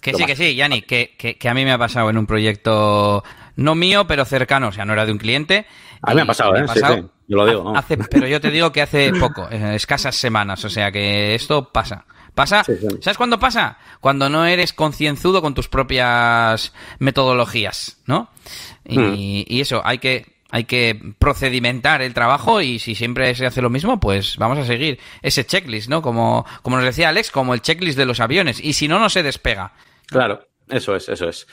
Que 0.00 0.14
sí, 0.14 0.24
que 0.24 0.36
sí, 0.36 0.54
Yanni, 0.54 0.82
que, 0.82 1.16
que, 1.16 1.48
a 1.48 1.54
mí 1.54 1.64
me 1.64 1.72
ha 1.72 1.78
pasado 1.78 2.10
en 2.10 2.18
un 2.18 2.26
proyecto 2.26 3.22
no 3.56 3.74
mío, 3.74 4.06
pero 4.06 4.24
cercano, 4.24 4.68
o 4.68 4.72
sea, 4.72 4.84
no 4.84 4.92
era 4.92 5.06
de 5.06 5.12
un 5.12 5.18
cliente. 5.18 5.66
A 6.02 6.10
mí 6.10 6.16
me 6.16 6.22
ha 6.22 6.26
pasado, 6.26 6.56
¿eh? 6.56 6.66
sí, 6.72 6.80
sí. 6.80 7.04
Yo 7.26 7.38
lo 7.38 7.46
digo, 7.46 7.64
¿no? 7.64 7.84
pero 8.10 8.26
yo 8.26 8.40
te 8.40 8.50
digo 8.50 8.70
que 8.70 8.82
hace 8.82 9.12
poco, 9.18 9.48
eh, 9.50 9.74
escasas 9.74 10.14
semanas, 10.14 10.64
o 10.64 10.68
sea 10.68 10.92
que 10.92 11.34
esto 11.34 11.70
pasa. 11.72 12.04
Pasa, 12.34 12.64
¿sabes 12.64 13.16
cuándo 13.16 13.38
pasa? 13.38 13.78
Cuando 14.00 14.28
no 14.28 14.44
eres 14.44 14.72
concienzudo 14.72 15.40
con 15.40 15.54
tus 15.54 15.68
propias 15.68 16.72
metodologías, 16.98 17.98
¿no? 18.06 18.28
Y, 18.84 18.98
hmm. 18.98 19.14
y, 19.46 19.60
eso, 19.60 19.80
hay 19.84 19.98
que 19.98 20.34
hay 20.50 20.64
que 20.64 21.00
procedimentar 21.18 22.02
el 22.02 22.12
trabajo 22.12 22.60
y 22.60 22.78
si 22.78 22.94
siempre 22.94 23.34
se 23.34 23.46
hace 23.46 23.62
lo 23.62 23.70
mismo, 23.70 23.98
pues 23.98 24.36
vamos 24.36 24.58
a 24.58 24.64
seguir 24.64 24.98
ese 25.22 25.44
checklist, 25.44 25.88
¿no? 25.88 26.02
Como, 26.02 26.44
como 26.62 26.76
nos 26.76 26.84
decía 26.84 27.08
Alex, 27.08 27.30
como 27.30 27.54
el 27.54 27.62
checklist 27.62 27.98
de 27.98 28.06
los 28.06 28.20
aviones. 28.20 28.60
Y 28.62 28.72
si 28.74 28.86
no, 28.86 28.98
no 28.98 29.08
se 29.08 29.22
despega. 29.22 29.72
Claro, 30.06 30.46
eso 30.68 30.94
es, 30.94 31.08
eso 31.08 31.28
es. 31.28 31.46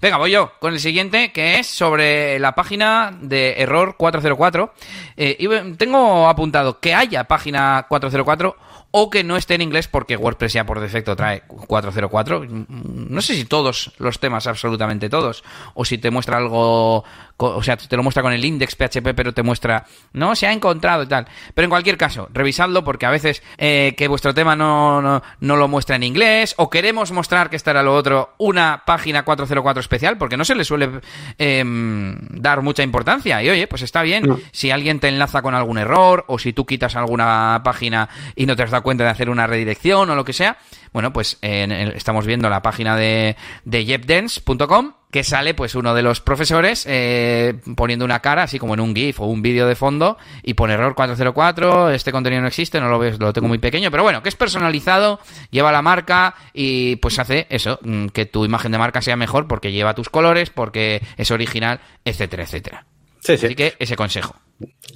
Venga, 0.00 0.16
voy 0.16 0.30
yo 0.30 0.52
con 0.60 0.72
el 0.72 0.80
siguiente, 0.80 1.32
que 1.32 1.58
es 1.58 1.66
sobre 1.66 2.38
la 2.38 2.54
página 2.54 3.16
de 3.20 3.54
error 3.58 3.96
404. 3.96 4.74
Eh, 5.16 5.36
y 5.38 5.76
tengo 5.76 6.28
apuntado 6.28 6.80
que 6.80 6.94
haya 6.94 7.24
página 7.24 7.86
404 7.88 8.56
o 8.92 9.10
que 9.10 9.24
no 9.24 9.36
esté 9.36 9.54
en 9.54 9.62
inglés 9.62 9.88
porque 9.88 10.16
WordPress 10.16 10.52
ya 10.52 10.64
por 10.64 10.78
defecto 10.78 11.16
trae 11.16 11.42
404. 11.42 12.44
No 12.46 13.22
sé 13.22 13.34
si 13.34 13.44
todos 13.46 13.92
los 13.98 14.20
temas, 14.20 14.46
absolutamente 14.46 15.08
todos, 15.08 15.42
o 15.74 15.84
si 15.84 15.98
te 15.98 16.10
muestra 16.10 16.36
algo 16.36 17.04
o 17.46 17.62
sea, 17.62 17.76
te 17.76 17.96
lo 17.96 18.02
muestra 18.02 18.22
con 18.22 18.32
el 18.32 18.44
index 18.44 18.74
PHP, 18.74 19.14
pero 19.14 19.32
te 19.32 19.42
muestra, 19.42 19.84
no, 20.12 20.34
se 20.34 20.46
ha 20.46 20.52
encontrado 20.52 21.02
y 21.02 21.06
tal. 21.06 21.26
Pero 21.54 21.64
en 21.64 21.70
cualquier 21.70 21.96
caso, 21.96 22.28
revisadlo 22.32 22.84
porque 22.84 23.06
a 23.06 23.10
veces 23.10 23.42
eh, 23.58 23.94
que 23.96 24.08
vuestro 24.08 24.34
tema 24.34 24.56
no, 24.56 25.02
no, 25.02 25.22
no, 25.40 25.56
lo 25.56 25.68
muestra 25.68 25.96
en 25.96 26.02
inglés 26.02 26.54
o 26.58 26.70
queremos 26.70 27.12
mostrar 27.12 27.50
que 27.50 27.56
estará 27.56 27.82
lo 27.82 27.94
otro 27.94 28.34
una 28.38 28.82
página 28.84 29.24
404 29.24 29.80
especial 29.80 30.18
porque 30.18 30.36
no 30.36 30.44
se 30.44 30.54
le 30.54 30.64
suele 30.64 30.90
em, 31.38 32.16
dar 32.30 32.62
mucha 32.62 32.82
importancia. 32.82 33.42
Y 33.42 33.50
oye, 33.50 33.66
pues 33.66 33.82
está 33.82 34.02
bien 34.02 34.24
si 34.52 34.70
alguien 34.70 35.00
te 35.00 35.08
enlaza 35.08 35.42
con 35.42 35.54
algún 35.54 35.78
error 35.78 36.24
o 36.28 36.38
si 36.38 36.52
tú 36.52 36.66
quitas 36.66 36.96
alguna 36.96 37.60
página 37.64 38.08
y 38.36 38.46
no 38.46 38.56
te 38.56 38.62
has 38.62 38.70
dado 38.70 38.82
cuenta 38.82 39.04
de 39.04 39.10
hacer 39.10 39.30
una 39.30 39.46
redirección 39.46 40.10
o 40.10 40.14
lo 40.14 40.24
que 40.24 40.32
sea. 40.32 40.56
Bueno, 40.92 41.12
pues 41.12 41.38
estamos 41.40 42.26
viendo 42.26 42.48
la 42.50 42.62
página 42.62 42.96
de, 42.96 43.36
de 43.64 43.84
jepdance.com 43.84 44.92
que 45.12 45.22
sale 45.22 45.52
pues 45.52 45.74
uno 45.74 45.94
de 45.94 46.02
los 46.02 46.22
profesores 46.22 46.86
eh, 46.88 47.60
poniendo 47.76 48.04
una 48.04 48.20
cara 48.20 48.44
así 48.44 48.58
como 48.58 48.72
en 48.72 48.80
un 48.80 48.96
GIF 48.96 49.20
o 49.20 49.26
un 49.26 49.42
vídeo 49.42 49.68
de 49.68 49.74
fondo 49.74 50.16
y 50.42 50.54
pone 50.54 50.72
error 50.72 50.94
404, 50.94 51.90
este 51.90 52.12
contenido 52.12 52.40
no 52.40 52.48
existe, 52.48 52.80
no 52.80 52.88
lo 52.88 52.98
ves, 52.98 53.20
lo 53.20 53.30
tengo 53.34 53.46
muy 53.46 53.58
pequeño, 53.58 53.90
pero 53.90 54.02
bueno, 54.04 54.22
que 54.22 54.30
es 54.30 54.36
personalizado, 54.36 55.20
lleva 55.50 55.70
la 55.70 55.82
marca 55.82 56.34
y 56.54 56.96
pues 56.96 57.18
hace 57.18 57.46
eso, 57.50 57.78
mm, 57.82 58.06
que 58.06 58.24
tu 58.24 58.46
imagen 58.46 58.72
de 58.72 58.78
marca 58.78 59.02
sea 59.02 59.16
mejor 59.16 59.46
porque 59.46 59.70
lleva 59.70 59.94
tus 59.94 60.08
colores, 60.08 60.48
porque 60.48 61.02
es 61.18 61.30
original, 61.30 61.80
etcétera, 62.06 62.44
etcétera. 62.44 62.86
Sí, 63.20 63.36
sí. 63.36 63.46
Así 63.46 63.54
que 63.54 63.74
ese 63.78 63.96
consejo. 63.96 64.34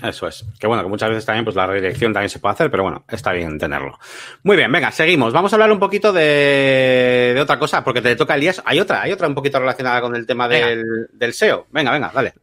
Eso 0.02 0.26
es. 0.26 0.44
Que 0.59 0.66
bueno, 0.66 0.83
que 0.83 0.88
muchas 0.88 1.09
veces 1.09 1.24
también 1.24 1.44
pues 1.44 1.57
la 1.57 1.66
redirección 1.66 2.12
también 2.12 2.31
se 2.31 2.38
puede 2.38 2.55
hacer, 2.55 2.70
pero 2.70 2.83
bueno, 2.83 3.05
está 3.09 3.33
bien 3.33 3.59
tenerlo. 3.59 3.98
Muy 4.42 4.57
bien, 4.57 4.70
venga, 4.70 4.90
seguimos. 4.92 5.33
Vamos 5.33 5.52
a 5.52 5.57
hablar 5.57 5.72
un 5.72 5.79
poquito 5.79 6.12
de, 6.12 7.33
de 7.35 7.40
otra 7.40 7.59
cosa, 7.59 7.83
porque 7.83 8.02
te 8.02 8.16
toca 8.16 8.35
el 8.35 8.40
día. 8.40 8.55
Hay 8.64 8.81
otra, 8.81 9.02
hay 9.02 9.12
otra 9.12 9.26
un 9.26 9.35
poquito 9.35 9.59
relacionada 9.59 10.00
con 10.00 10.14
el 10.14 10.26
tema 10.26 10.48
del, 10.48 11.09
del, 11.12 11.33
SEO. 11.33 11.66
Venga, 11.70 11.92
venga, 11.92 12.11
dale. 12.14 12.35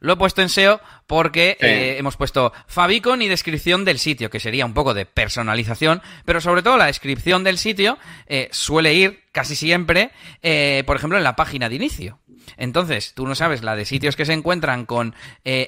Lo 0.00 0.12
he 0.12 0.16
puesto 0.16 0.42
en 0.42 0.48
SEO 0.48 0.80
porque 1.06 1.56
eh, 1.60 1.96
hemos 1.98 2.16
puesto 2.16 2.52
favicon 2.66 3.20
y 3.20 3.28
descripción 3.28 3.84
del 3.84 3.98
sitio, 3.98 4.30
que 4.30 4.38
sería 4.38 4.64
un 4.64 4.74
poco 4.74 4.94
de 4.94 5.06
personalización, 5.06 6.02
pero 6.24 6.40
sobre 6.40 6.62
todo 6.62 6.76
la 6.76 6.86
descripción 6.86 7.42
del 7.42 7.58
sitio 7.58 7.98
eh, 8.26 8.48
suele 8.52 8.94
ir 8.94 9.24
casi 9.32 9.56
siempre, 9.56 10.12
eh, 10.42 10.84
por 10.86 10.96
ejemplo, 10.96 11.18
en 11.18 11.24
la 11.24 11.34
página 11.34 11.68
de 11.68 11.74
inicio. 11.74 12.20
Entonces, 12.58 13.14
tú 13.14 13.26
no 13.26 13.34
sabes 13.34 13.62
la 13.62 13.76
de 13.76 13.84
sitios 13.84 14.16
que 14.16 14.26
se 14.26 14.34
encuentran 14.34 14.84
con 14.84 15.14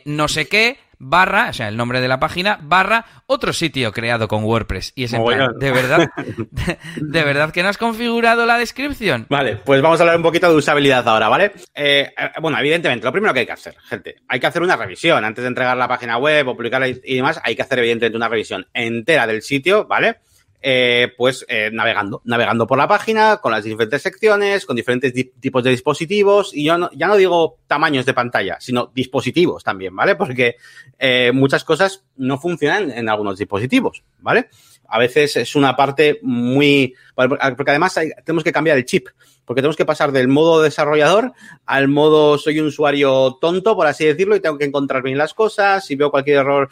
no 0.04 0.28
sé 0.28 0.46
qué, 0.48 0.78
barra, 1.00 1.48
o 1.48 1.52
sea, 1.52 1.68
el 1.68 1.76
nombre 1.76 2.00
de 2.00 2.08
la 2.08 2.20
página, 2.20 2.58
barra 2.62 3.06
otro 3.26 3.52
sitio 3.52 3.90
creado 3.90 4.28
con 4.28 4.44
WordPress. 4.44 4.92
Y 4.94 5.04
es 5.04 5.12
en 5.14 5.24
plan, 5.24 5.58
¿de 5.58 5.72
verdad? 5.72 6.10
De, 6.96 7.24
verdad 7.24 7.50
que 7.50 7.62
no 7.62 7.70
has 7.70 7.78
configurado 7.78 8.46
la 8.46 8.58
descripción? 8.58 9.26
Vale, 9.28 9.56
pues 9.56 9.80
vamos 9.80 9.98
a 9.98 10.02
hablar 10.02 10.16
un 10.16 10.22
poquito 10.22 10.48
de 10.48 10.54
usabilidad 10.54 11.06
ahora, 11.08 11.28
¿vale? 11.28 11.52
Eh, 11.74 12.12
eh, 12.16 12.30
bueno, 12.40 12.58
evidentemente, 12.58 13.04
lo 13.04 13.12
primero 13.12 13.32
que 13.32 13.40
hay 13.40 13.46
que 13.46 13.52
hacer, 13.52 13.74
gente, 13.82 14.16
hay 14.28 14.38
que 14.38 14.46
hacer 14.46 14.62
una 14.62 14.76
revisión. 14.76 15.24
Antes 15.24 15.42
de 15.42 15.48
entregar 15.48 15.76
la 15.76 15.88
página 15.88 16.18
web 16.18 16.48
o 16.48 16.54
publicarla 16.54 16.88
y 16.88 17.16
demás, 17.16 17.40
hay 17.42 17.56
que 17.56 17.62
hacer 17.62 17.78
evidentemente 17.78 18.16
una 18.16 18.28
revisión 18.28 18.66
entera 18.74 19.26
del 19.26 19.42
sitio, 19.42 19.86
¿vale? 19.86 20.18
Eh, 20.62 21.12
pues 21.16 21.46
eh, 21.48 21.70
navegando, 21.72 22.20
navegando 22.24 22.66
por 22.66 22.76
la 22.76 22.86
página, 22.86 23.38
con 23.38 23.50
las 23.50 23.64
diferentes 23.64 24.02
secciones, 24.02 24.66
con 24.66 24.76
diferentes 24.76 25.10
tipos 25.40 25.64
de 25.64 25.70
dispositivos, 25.70 26.54
y 26.54 26.64
yo 26.64 26.76
no, 26.76 26.90
ya 26.92 27.06
no 27.06 27.16
digo 27.16 27.60
tamaños 27.66 28.04
de 28.04 28.12
pantalla, 28.12 28.58
sino 28.60 28.90
dispositivos 28.94 29.64
también, 29.64 29.96
¿vale? 29.96 30.16
Porque 30.16 30.56
eh, 30.98 31.32
muchas 31.32 31.64
cosas 31.64 32.04
no 32.16 32.38
funcionan 32.38 32.90
en 32.90 33.08
algunos 33.08 33.38
dispositivos, 33.38 34.04
¿vale? 34.18 34.50
A 34.86 34.98
veces 34.98 35.36
es 35.36 35.54
una 35.54 35.76
parte 35.76 36.18
muy... 36.22 36.94
Porque 37.14 37.70
además 37.70 37.98
tenemos 38.24 38.44
que 38.44 38.52
cambiar 38.52 38.76
el 38.76 38.84
chip, 38.84 39.08
porque 39.46 39.62
tenemos 39.62 39.76
que 39.76 39.86
pasar 39.86 40.12
del 40.12 40.28
modo 40.28 40.60
desarrollador 40.60 41.32
al 41.64 41.88
modo 41.88 42.36
soy 42.36 42.58
un 42.60 42.66
usuario 42.66 43.38
tonto, 43.40 43.76
por 43.76 43.86
así 43.86 44.04
decirlo, 44.04 44.36
y 44.36 44.40
tengo 44.40 44.58
que 44.58 44.64
encontrar 44.64 45.02
bien 45.02 45.16
las 45.16 45.32
cosas, 45.32 45.86
si 45.86 45.94
veo 45.94 46.10
cualquier 46.10 46.38
error, 46.38 46.68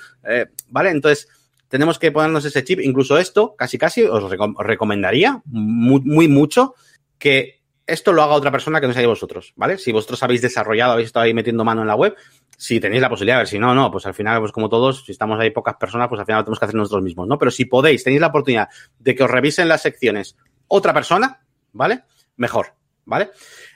¿vale? 0.69 0.91
Entonces 0.91 1.29
tenemos 1.69 1.99
que 1.99 2.13
ponernos 2.13 2.45
ese 2.45 2.65
chip. 2.65 2.81
Incluso 2.81 3.19
esto, 3.19 3.55
casi 3.57 3.79
casi, 3.79 4.03
os, 4.05 4.25
recomendaría 4.59 5.43
muy, 5.47 6.29
mucho 6.29 6.75
que 7.19 7.59
esto 7.87 8.13
lo 8.13 8.23
haga 8.23 8.35
otra 8.35 8.51
persona 8.51 8.81
que 8.81 8.87
no 8.87 8.93
seáis 8.93 9.09
vosotros, 9.09 9.55
¿vale? 9.57 9.79
Si 9.79 9.93
vosotros 9.93 10.23
habéis 10.23 10.43
desarrollado, 10.43 10.93
habéis 10.93 11.07
estado 11.07 11.25
ahí 11.25 11.33
metiendo 11.33 11.65
mano 11.65 11.81
en 11.81 11.89
la 11.89 11.95
web, 11.95 12.15
si 12.57 12.81
tenéis 12.81 13.01
la 13.01 13.09
posibilidad, 13.09 13.39
a 13.39 13.41
ver, 13.41 13.49
si 13.49 13.59
no, 13.59 13.75
no, 13.75 13.91
pues 13.91 14.05
al 14.05 14.15
final, 14.15 14.41
pues 14.41 14.53
como 14.53 14.69
todos, 14.69 15.05
si 15.07 15.13
estamos 15.13 15.41
ahí 15.41 15.51
pocas 15.51 15.77
personas, 15.77 16.09
pues 16.09 16.19
al 16.19 16.27
final 16.27 16.41
lo 16.41 16.45
tenemos 16.45 16.59
que 16.59 16.65
hacer 16.67 16.75
nosotros 16.75 17.03
mismos, 17.03 17.27
¿no? 17.27 17.39
Pero 17.39 17.51
si 17.51 17.65
podéis, 17.65 18.05
tenéis 18.05 18.21
la 18.21 18.27
oportunidad 18.27 18.69
de 18.99 19.15
que 19.15 19.25
os 19.25 19.31
revisen 19.31 19.69
las 19.69 19.83
secciones 19.83 20.37
otra 20.67 20.93
persona, 20.93 21.41
¿vale? 21.73 22.03
Mejor, 22.37 22.75
¿vale? 23.07 23.31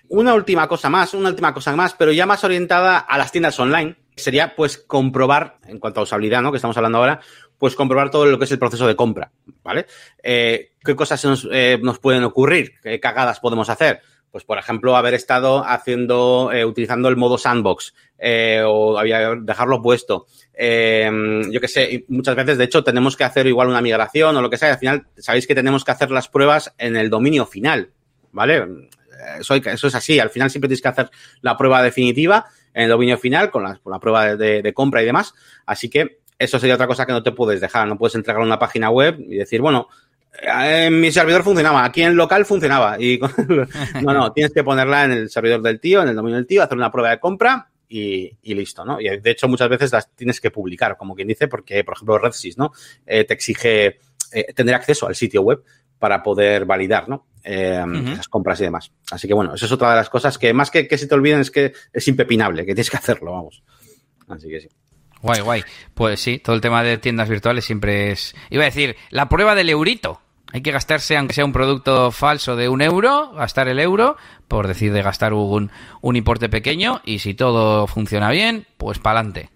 Una 0.09 0.35
última 0.35 0.69
cosa 0.69 0.91
más, 0.91 1.15
una 1.15 1.31
última 1.31 1.55
cosa 1.55 1.75
más, 1.75 1.95
pero 1.95 2.13
ya 2.13 2.27
más 2.27 2.45
orientada 2.45 2.99
a 2.99 3.17
las 3.17 3.33
tiendas 3.33 3.59
online, 3.59 3.97
sería 4.15 4.55
pues 4.55 4.77
comprobar, 4.79 5.59
en 5.67 5.79
cuanto 5.79 6.01
a 6.01 6.03
usabilidad, 6.03 6.43
¿no? 6.43 6.51
Que 6.51 6.57
estamos 6.57 6.77
hablando 6.77 6.99
ahora, 6.99 7.21
pues 7.63 7.77
comprobar 7.77 8.11
todo 8.11 8.27
lo 8.27 8.41
que 8.41 8.45
es 8.47 8.51
el 8.51 8.59
proceso 8.59 8.89
de 8.89 8.97
compra, 8.97 9.31
¿vale? 9.63 9.87
Eh, 10.21 10.73
¿Qué 10.85 10.97
cosas 10.97 11.25
nos, 11.25 11.49
eh, 11.53 11.79
nos, 11.81 12.01
pueden 12.01 12.25
ocurrir? 12.25 12.73
¿Qué 12.83 12.99
cagadas 12.99 13.39
podemos 13.39 13.71
hacer? 13.71 14.01
Pues, 14.33 14.43
por 14.43 14.59
ejemplo, 14.59 14.97
haber 14.97 15.15
estado 15.15 15.65
haciendo, 15.65 16.51
eh, 16.53 16.65
utilizando 16.65 17.09
el 17.09 17.17
modo 17.17 17.39
sandbox 17.39 17.95
o 18.67 18.99
había, 18.99 19.37
dejarlo 19.37 19.81
puesto. 19.81 20.27
yo 20.59 21.61
qué 21.61 21.69
sé, 21.69 22.05
muchas 22.09 22.35
veces, 22.35 22.59
de 22.59 22.65
hecho, 22.65 22.83
tenemos 22.83 23.17
que 23.17 23.23
hacer 23.23 23.47
igual 23.47 23.69
una 23.69 23.81
migración 23.81 24.37
o 24.37 24.43
lo 24.43 24.51
que 24.51 24.59
sea. 24.59 24.71
Y 24.71 24.73
al 24.73 24.79
final, 24.79 25.07
sabéis 25.19 25.47
que 25.47 25.55
tenemos 25.55 25.85
que 25.85 25.93
hacer 25.93 26.11
las 26.11 26.27
pruebas 26.27 26.75
en 26.79 26.97
el 26.97 27.11
dominio 27.11 27.47
final, 27.47 27.93
¿vale? 28.33 28.67
Eso, 29.39 29.55
es 29.55 29.95
así. 29.95 30.19
Al 30.19 30.31
final 30.31 30.51
siempre 30.51 30.67
tienes 30.67 30.83
que 30.83 30.89
hacer 30.89 31.11
la 31.43 31.57
prueba 31.57 31.81
definitiva 31.81 32.45
en 32.75 32.83
el 32.83 32.89
dominio 32.89 33.19
final 33.19 33.53
con 33.53 33.63
la, 33.63 33.77
con 33.77 34.01
prueba 34.01 34.35
de 34.35 34.73
compra 34.75 35.01
y 35.01 35.07
demás. 35.07 35.33
Así 35.65 35.89
que 35.89 36.22
eso 36.43 36.59
sería 36.59 36.75
otra 36.75 36.87
cosa 36.87 37.07
que 37.07 37.13
no 37.13 37.23
te 37.23 37.33
puedes 37.33 37.61
dejar. 37.61 37.87
No 37.87 37.97
puedes 37.97 38.15
entregar 38.15 38.43
una 38.43 38.59
página 38.59 38.91
web 38.91 39.17
y 39.19 39.37
decir, 39.37 39.61
bueno, 39.61 39.89
eh, 40.41 40.87
en 40.87 41.01
mi 41.01 41.13
servidor 41.13 41.43
funcionaba, 41.43 41.85
aquí 41.85 42.03
en 42.03 42.17
local 42.17 42.45
funcionaba. 42.45 43.01
Y 43.01 43.21
no, 44.03 44.13
no, 44.13 44.33
tienes 44.33 44.53
que 44.53 44.65
ponerla 44.65 45.05
en 45.05 45.13
el 45.13 45.31
servidor 45.31 45.63
del 45.63 45.81
tío, 45.81 46.03
en 46.03 46.09
el 46.09 46.17
dominio 46.17 46.37
del 46.37 46.47
tío, 46.47 46.63
hacer 46.63 46.77
una 46.77 46.91
prueba 46.91 47.11
de 47.11 47.21
compra 47.21 47.69
y, 47.89 48.33
listo, 48.43 48.85
¿no? 48.85 49.01
Y 49.01 49.21
de 49.21 49.31
hecho 49.31 49.49
muchas 49.49 49.69
veces 49.69 49.93
las 49.93 50.11
tienes 50.15 50.41
que 50.41 50.51
publicar, 50.51 50.97
como 50.97 51.15
quien 51.15 51.29
dice, 51.29 51.47
porque, 51.47 51.85
por 51.85 51.95
ejemplo, 51.95 52.19
RedSys, 52.19 52.57
¿no? 52.57 52.73
Eh, 53.07 53.25
te 53.25 53.35
exige 53.35 53.99
eh, 54.33 54.53
tener 54.55 54.75
acceso 54.75 55.07
al 55.07 55.15
sitio 55.15 55.43
web 55.43 55.63
para 55.99 56.23
poder 56.23 56.65
validar, 56.65 57.09
¿no? 57.09 57.27
Las 57.45 58.29
compras 58.29 58.61
y 58.61 58.65
demás. 58.65 58.93
Así 59.11 59.27
que 59.29 59.35
bueno, 59.35 59.55
eso 59.55 59.67
es 59.67 59.73
otra 59.73 59.91
de 59.91 59.97
las 59.97 60.09
cosas 60.09 60.39
que 60.39 60.53
más 60.55 60.71
que 60.71 60.87
que 60.87 60.97
se 60.97 61.09
te 61.09 61.15
olviden 61.15 61.41
es 61.41 61.51
que 61.51 61.73
es 61.93 62.09
impepinable, 62.09 62.65
que 62.65 62.75
tienes 62.75 62.91
que 62.91 62.97
hacerlo, 62.97 63.33
vamos. 63.33 63.63
Así 64.29 64.49
que 64.49 64.61
sí. 64.61 64.69
Guay, 65.23 65.41
guay. 65.41 65.65
Pues 65.95 66.21
sí, 66.21 66.39
todo 66.39 66.55
el 66.55 66.61
tema 66.61 66.83
de 66.83 66.99
tiendas 66.99 67.29
virtuales 67.29 67.65
siempre 67.65 68.11
es... 68.11 68.35
Iba 68.51 68.63
a 68.63 68.67
decir, 68.67 68.97
la 69.11 69.29
prueba 69.29 69.55
del 69.55 69.71
eurito. 69.71 70.21
Hay 70.53 70.61
que 70.61 70.73
gastarse, 70.73 71.17
aunque 71.17 71.33
sea 71.33 71.47
un 71.47 71.53
producto 71.53 72.11
falso 72.11 72.57
de 72.57 72.69
un 72.69 72.83
euro, 72.83 73.33
gastar 73.33 73.69
el 73.69 73.81
euro, 73.81 74.19
por 74.49 74.69
decir 74.69 74.93
de 74.93 75.01
gastar 75.01 75.33
un, 75.33 75.71
un 76.03 76.17
importe 76.17 76.51
pequeño, 76.51 77.01
y 77.07 77.21
si 77.21 77.33
todo 77.33 77.87
funciona 77.87 78.31
bien, 78.31 78.67
pues 78.77 78.99
para 78.99 79.21
adelante. 79.21 79.49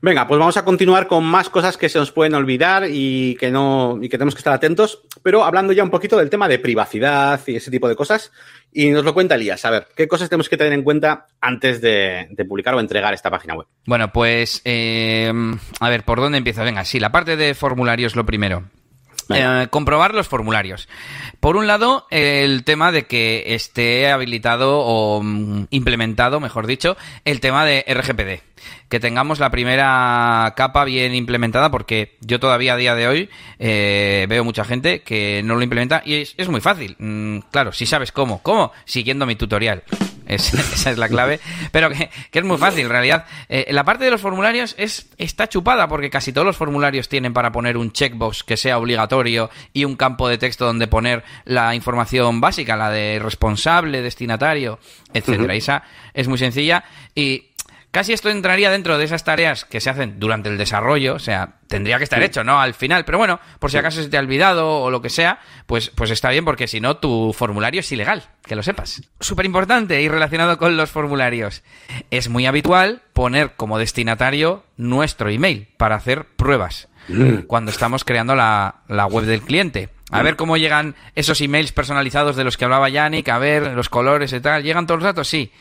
Venga, 0.00 0.26
pues 0.26 0.38
vamos 0.38 0.56
a 0.56 0.64
continuar 0.64 1.06
con 1.06 1.24
más 1.24 1.48
cosas 1.48 1.76
que 1.76 1.88
se 1.88 1.98
nos 1.98 2.10
pueden 2.10 2.34
olvidar 2.34 2.86
y 2.90 3.36
que 3.36 3.50
no 3.50 3.98
y 4.00 4.08
que 4.08 4.18
tenemos 4.18 4.34
que 4.34 4.40
estar 4.40 4.52
atentos, 4.52 5.02
pero 5.22 5.44
hablando 5.44 5.72
ya 5.72 5.84
un 5.84 5.90
poquito 5.90 6.16
del 6.18 6.30
tema 6.30 6.48
de 6.48 6.58
privacidad 6.58 7.40
y 7.46 7.56
ese 7.56 7.70
tipo 7.70 7.88
de 7.88 7.96
cosas. 7.96 8.32
Y 8.72 8.90
nos 8.90 9.04
lo 9.04 9.12
cuenta 9.12 9.34
Elías. 9.34 9.64
A 9.64 9.70
ver, 9.70 9.88
¿qué 9.94 10.08
cosas 10.08 10.28
tenemos 10.28 10.48
que 10.48 10.56
tener 10.56 10.72
en 10.72 10.82
cuenta 10.82 11.26
antes 11.40 11.80
de, 11.80 12.28
publicar 12.48 12.74
o 12.74 12.80
entregar 12.80 13.12
esta 13.12 13.30
página 13.30 13.54
web? 13.54 13.66
Bueno, 13.86 14.12
pues 14.12 14.62
eh, 14.64 15.32
a 15.80 15.88
ver, 15.90 16.04
¿por 16.04 16.20
dónde 16.20 16.38
empiezo? 16.38 16.64
Venga, 16.64 16.84
sí, 16.84 16.98
la 16.98 17.12
parte 17.12 17.36
de 17.36 17.54
formularios 17.54 18.16
lo 18.16 18.24
primero. 18.24 18.64
Eh, 19.34 19.68
comprobar 19.70 20.14
los 20.14 20.28
formularios. 20.28 20.88
Por 21.40 21.56
un 21.56 21.66
lado, 21.66 22.06
el 22.10 22.64
tema 22.64 22.92
de 22.92 23.06
que 23.06 23.54
esté 23.54 24.10
habilitado 24.10 24.80
o 24.80 25.22
mm, 25.22 25.64
implementado, 25.70 26.40
mejor 26.40 26.66
dicho, 26.66 26.96
el 27.24 27.40
tema 27.40 27.64
de 27.64 27.84
RGPD. 27.88 28.42
Que 28.88 29.00
tengamos 29.00 29.40
la 29.40 29.50
primera 29.50 30.52
capa 30.56 30.84
bien 30.84 31.14
implementada, 31.14 31.70
porque 31.70 32.16
yo 32.20 32.38
todavía 32.38 32.74
a 32.74 32.76
día 32.76 32.94
de 32.94 33.08
hoy 33.08 33.30
eh, 33.58 34.26
veo 34.28 34.44
mucha 34.44 34.64
gente 34.64 35.02
que 35.02 35.42
no 35.44 35.56
lo 35.56 35.62
implementa 35.62 36.02
y 36.04 36.14
es, 36.14 36.48
muy 36.48 36.60
fácil. 36.60 36.96
Mm, 36.98 37.38
claro, 37.50 37.72
si 37.72 37.86
sabes 37.86 38.12
cómo. 38.12 38.42
¿Cómo? 38.42 38.72
Siguiendo 38.84 39.26
mi 39.26 39.34
tutorial. 39.34 39.82
esa 40.74 40.90
es 40.90 40.98
la 40.98 41.08
clave. 41.08 41.40
Pero 41.70 41.90
que, 41.90 42.10
es 42.32 42.44
muy 42.44 42.58
fácil, 42.58 42.80
en 42.84 42.90
realidad. 42.90 43.26
Eh, 43.48 43.66
la 43.70 43.84
parte 43.84 44.04
de 44.04 44.10
los 44.10 44.20
formularios 44.20 44.74
es, 44.78 45.06
está 45.18 45.48
chupada 45.48 45.88
porque 45.88 46.10
casi 46.10 46.32
todos 46.32 46.46
los 46.46 46.56
formularios 46.56 47.08
tienen 47.08 47.32
para 47.32 47.52
poner 47.52 47.76
un 47.76 47.92
checkbox 47.92 48.44
que 48.44 48.56
sea 48.56 48.78
obligatorio 48.78 49.50
y 49.72 49.84
un 49.84 49.96
campo 49.96 50.28
de 50.28 50.38
texto 50.38 50.66
donde 50.66 50.86
poner 50.86 51.24
la 51.44 51.74
información 51.74 52.40
básica, 52.40 52.76
la 52.76 52.90
de 52.90 53.18
responsable, 53.18 54.02
destinatario, 54.02 54.78
etcétera. 55.12 55.54
Esa 55.54 55.82
es 56.14 56.28
muy 56.28 56.38
sencilla 56.38 56.84
y 57.14 57.51
Casi 57.92 58.14
esto 58.14 58.30
entraría 58.30 58.70
dentro 58.70 58.96
de 58.96 59.04
esas 59.04 59.22
tareas 59.22 59.66
que 59.66 59.78
se 59.78 59.90
hacen 59.90 60.18
durante 60.18 60.48
el 60.48 60.56
desarrollo, 60.56 61.14
o 61.14 61.18
sea, 61.18 61.56
tendría 61.68 61.98
que 61.98 62.04
estar 62.04 62.22
hecho, 62.22 62.42
¿no? 62.42 62.58
Al 62.58 62.72
final, 62.72 63.04
pero 63.04 63.18
bueno, 63.18 63.38
por 63.58 63.70
si 63.70 63.76
acaso 63.76 64.02
se 64.02 64.08
te 64.08 64.16
ha 64.16 64.20
olvidado 64.20 64.80
o 64.80 64.90
lo 64.90 65.02
que 65.02 65.10
sea, 65.10 65.40
pues, 65.66 65.90
pues 65.90 66.10
está 66.10 66.30
bien 66.30 66.46
porque 66.46 66.68
si 66.68 66.80
no, 66.80 66.96
tu 66.96 67.34
formulario 67.34 67.80
es 67.80 67.92
ilegal, 67.92 68.30
que 68.46 68.56
lo 68.56 68.62
sepas. 68.62 69.02
Súper 69.20 69.44
importante 69.44 70.00
y 70.00 70.08
relacionado 70.08 70.56
con 70.56 70.74
los 70.78 70.90
formularios. 70.90 71.62
Es 72.10 72.30
muy 72.30 72.46
habitual 72.46 73.02
poner 73.12 73.56
como 73.56 73.78
destinatario 73.78 74.64
nuestro 74.78 75.28
email 75.28 75.68
para 75.76 75.96
hacer 75.96 76.24
pruebas 76.24 76.88
mm. 77.08 77.40
cuando 77.40 77.72
estamos 77.72 78.04
creando 78.04 78.34
la, 78.34 78.76
la 78.88 79.04
web 79.04 79.26
del 79.26 79.42
cliente. 79.42 79.90
A 80.10 80.22
ver 80.22 80.36
cómo 80.36 80.56
llegan 80.56 80.94
esos 81.14 81.42
emails 81.42 81.72
personalizados 81.72 82.36
de 82.36 82.44
los 82.44 82.56
que 82.56 82.64
hablaba 82.64 82.88
Yannick, 82.88 83.28
a 83.28 83.38
ver 83.38 83.72
los 83.72 83.90
colores 83.90 84.32
y 84.32 84.40
tal. 84.40 84.62
¿Llegan 84.62 84.86
todos 84.86 85.00
los 85.00 85.04
datos? 85.04 85.28
Sí 85.28 85.52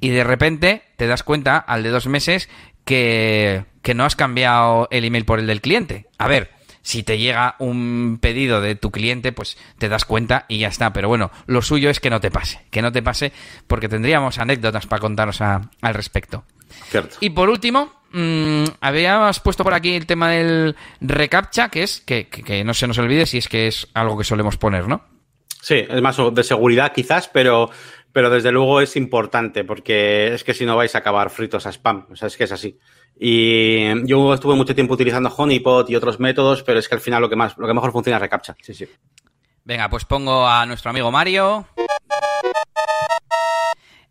y 0.00 0.10
de 0.10 0.24
repente 0.24 0.82
te 0.96 1.06
das 1.06 1.22
cuenta 1.22 1.58
al 1.58 1.82
de 1.82 1.90
dos 1.90 2.06
meses 2.06 2.48
que, 2.84 3.64
que 3.82 3.94
no 3.94 4.04
has 4.04 4.16
cambiado 4.16 4.88
el 4.90 5.04
email 5.04 5.24
por 5.24 5.38
el 5.38 5.46
del 5.46 5.60
cliente. 5.60 6.06
A 6.18 6.28
ver, 6.28 6.50
si 6.82 7.02
te 7.02 7.18
llega 7.18 7.54
un 7.58 8.18
pedido 8.20 8.62
de 8.62 8.74
tu 8.74 8.90
cliente, 8.90 9.32
pues 9.32 9.58
te 9.78 9.90
das 9.90 10.06
cuenta 10.06 10.46
y 10.48 10.58
ya 10.58 10.68
está. 10.68 10.92
Pero 10.92 11.08
bueno, 11.08 11.30
lo 11.46 11.60
suyo 11.60 11.90
es 11.90 12.00
que 12.00 12.08
no 12.08 12.18
te 12.20 12.30
pase, 12.30 12.64
que 12.70 12.80
no 12.80 12.92
te 12.92 13.02
pase 13.02 13.32
porque 13.66 13.90
tendríamos 13.90 14.38
anécdotas 14.38 14.86
para 14.86 15.00
contaros 15.00 15.42
al 15.42 15.68
respecto. 15.94 16.44
Cierto. 16.88 17.16
Y 17.20 17.28
por 17.30 17.50
último, 17.50 17.92
mmm, 18.12 18.64
habíamos 18.80 19.40
puesto 19.40 19.64
por 19.64 19.74
aquí 19.74 19.94
el 19.94 20.06
tema 20.06 20.30
del 20.30 20.76
recaptcha, 21.02 21.68
que 21.68 21.82
es 21.82 22.00
que, 22.00 22.28
que, 22.28 22.64
no 22.64 22.72
se 22.72 22.86
nos 22.86 22.96
olvide 22.96 23.26
si 23.26 23.36
es 23.36 23.48
que 23.48 23.66
es 23.66 23.88
algo 23.92 24.16
que 24.16 24.24
solemos 24.24 24.56
poner, 24.56 24.88
¿no? 24.88 25.04
Sí, 25.60 25.84
es 25.86 26.00
más 26.00 26.16
de 26.32 26.44
seguridad 26.44 26.92
quizás, 26.94 27.28
pero 27.28 27.68
pero 28.18 28.30
desde 28.30 28.50
luego 28.50 28.80
es 28.80 28.96
importante 28.96 29.62
porque 29.62 30.34
es 30.34 30.42
que 30.42 30.52
si 30.52 30.66
no 30.66 30.74
vais 30.74 30.92
a 30.92 30.98
acabar 30.98 31.30
fritos 31.30 31.66
a 31.66 31.68
spam, 31.70 32.04
o 32.10 32.16
sea, 32.16 32.26
es 32.26 32.36
que 32.36 32.42
es 32.42 32.50
así. 32.50 32.76
Y 33.16 34.08
yo 34.08 34.34
estuve 34.34 34.56
mucho 34.56 34.74
tiempo 34.74 34.94
utilizando 34.94 35.28
Honeypot 35.28 35.88
y 35.88 35.94
otros 35.94 36.18
métodos, 36.18 36.64
pero 36.64 36.80
es 36.80 36.88
que 36.88 36.96
al 36.96 37.00
final 37.00 37.22
lo 37.22 37.28
que 37.28 37.36
más, 37.36 37.56
lo 37.56 37.68
que 37.68 37.74
mejor 37.74 37.92
funciona 37.92 38.16
es 38.16 38.22
Recaptcha. 38.22 38.56
Sí, 38.60 38.74
sí. 38.74 38.88
Venga, 39.62 39.88
pues 39.88 40.04
pongo 40.04 40.48
a 40.48 40.66
nuestro 40.66 40.90
amigo 40.90 41.12
Mario. 41.12 41.68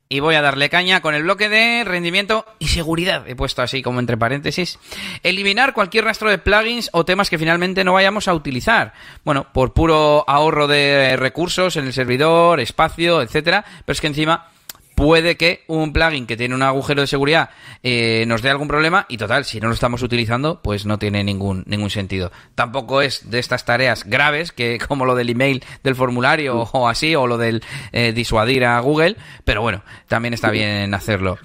Y 0.09 0.21
voy 0.21 0.35
a 0.35 0.41
darle 0.41 0.69
caña 0.69 1.01
con 1.01 1.15
el 1.15 1.23
bloque 1.23 1.49
de 1.49 1.83
rendimiento 1.83 2.45
y 2.59 2.67
seguridad. 2.67 3.27
He 3.27 3.35
puesto 3.35 3.61
así 3.61 3.81
como 3.81 3.99
entre 3.99 4.15
paréntesis. 4.15 4.79
Eliminar 5.21 5.73
cualquier 5.73 6.05
rastro 6.05 6.29
de 6.29 6.37
plugins 6.37 6.89
o 6.93 7.03
temas 7.03 7.29
que 7.29 7.37
finalmente 7.37 7.83
no 7.83 7.93
vayamos 7.93 8.29
a 8.29 8.33
utilizar. 8.33 8.93
Bueno, 9.25 9.47
por 9.51 9.73
puro 9.73 10.23
ahorro 10.27 10.67
de 10.67 11.17
recursos 11.17 11.75
en 11.75 11.85
el 11.85 11.93
servidor, 11.93 12.61
espacio, 12.61 13.21
etcétera. 13.21 13.65
Pero 13.85 13.93
es 13.93 14.01
que 14.01 14.07
encima 14.07 14.49
puede 14.97 15.37
que 15.37 15.63
un 15.67 15.93
plugin 15.93 16.25
que 16.25 16.35
tiene 16.35 16.55
un 16.55 16.63
agujero 16.63 17.01
de 17.01 17.07
seguridad 17.07 17.51
eh, 17.83 18.25
nos 18.27 18.41
dé 18.41 18.49
algún 18.49 18.67
problema 18.67 19.05
y 19.07 19.17
total, 19.17 19.45
si 19.45 19.59
no 19.59 19.67
lo 19.67 19.75
estamos 19.75 20.01
utilizando, 20.01 20.59
pues 20.63 20.87
no 20.87 20.97
tiene 20.97 21.23
ningún, 21.23 21.63
ningún 21.67 21.91
sentido. 21.91 22.31
Tampoco 22.55 23.03
es 23.03 23.29
de 23.29 23.37
estas 23.37 23.63
tareas 23.63 24.05
graves, 24.05 24.51
que 24.51 24.79
como 24.87 25.05
lo 25.05 25.13
del 25.13 25.29
email 25.29 25.63
del 25.83 25.95
formulario 25.95 26.55
mm. 26.55 26.69
o 26.71 26.89
así, 26.89 27.15
o 27.15 27.27
lo 27.27 27.37
del 27.37 27.61
eh, 27.91 28.11
disuadir 28.11 28.65
a 28.65 28.79
Google, 28.79 29.17
pero 29.45 29.61
bueno, 29.61 29.83
también 30.07 30.33
está 30.33 30.49
bien 30.51 30.91
hacerlo. 30.95 31.37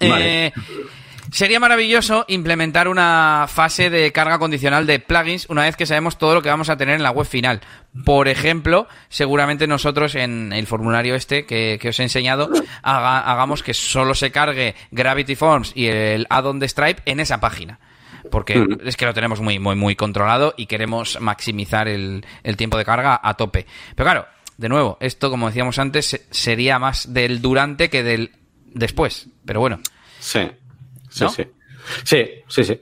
Eh, 0.00 0.50
Sería 1.30 1.60
maravilloso 1.60 2.24
implementar 2.28 2.88
una 2.88 3.46
fase 3.48 3.90
de 3.90 4.12
carga 4.12 4.38
condicional 4.38 4.86
de 4.86 4.98
plugins 4.98 5.46
una 5.50 5.62
vez 5.62 5.76
que 5.76 5.86
sabemos 5.86 6.16
todo 6.16 6.34
lo 6.34 6.42
que 6.42 6.48
vamos 6.48 6.70
a 6.70 6.76
tener 6.76 6.96
en 6.96 7.02
la 7.02 7.10
web 7.10 7.26
final. 7.26 7.60
Por 8.04 8.28
ejemplo, 8.28 8.88
seguramente 9.08 9.66
nosotros 9.66 10.14
en 10.14 10.52
el 10.52 10.66
formulario 10.66 11.14
este 11.14 11.44
que, 11.44 11.78
os 11.88 11.98
he 11.98 12.02
enseñado 12.02 12.50
hagamos 12.82 13.62
que 13.62 13.74
solo 13.74 14.14
se 14.14 14.30
cargue 14.30 14.74
Gravity 14.90 15.34
Forms 15.34 15.72
y 15.74 15.86
el 15.86 16.26
add-on 16.30 16.58
de 16.58 16.68
Stripe 16.68 17.02
en 17.04 17.20
esa 17.20 17.40
página 17.40 17.78
porque 18.30 18.66
es 18.84 18.96
que 18.96 19.06
lo 19.06 19.14
tenemos 19.14 19.40
muy, 19.40 19.58
muy, 19.58 19.74
muy 19.74 19.96
controlado 19.96 20.52
y 20.56 20.66
queremos 20.66 21.18
maximizar 21.20 21.88
el, 21.88 22.26
el, 22.42 22.56
tiempo 22.58 22.76
de 22.76 22.84
carga 22.84 23.18
a 23.22 23.34
tope. 23.34 23.64
Pero 23.94 24.04
claro, 24.04 24.26
de 24.58 24.68
nuevo, 24.68 24.98
esto, 25.00 25.30
como 25.30 25.46
decíamos 25.46 25.78
antes, 25.78 26.26
sería 26.30 26.78
más 26.78 27.14
del 27.14 27.40
durante 27.40 27.88
que 27.88 28.02
del 28.02 28.32
después. 28.66 29.28
Pero 29.46 29.60
bueno. 29.60 29.80
Sí. 30.18 30.50
Sí, 31.18 31.26
sí. 31.34 31.46
Sí, 32.04 32.24
sí, 32.46 32.64
sí. 32.64 32.80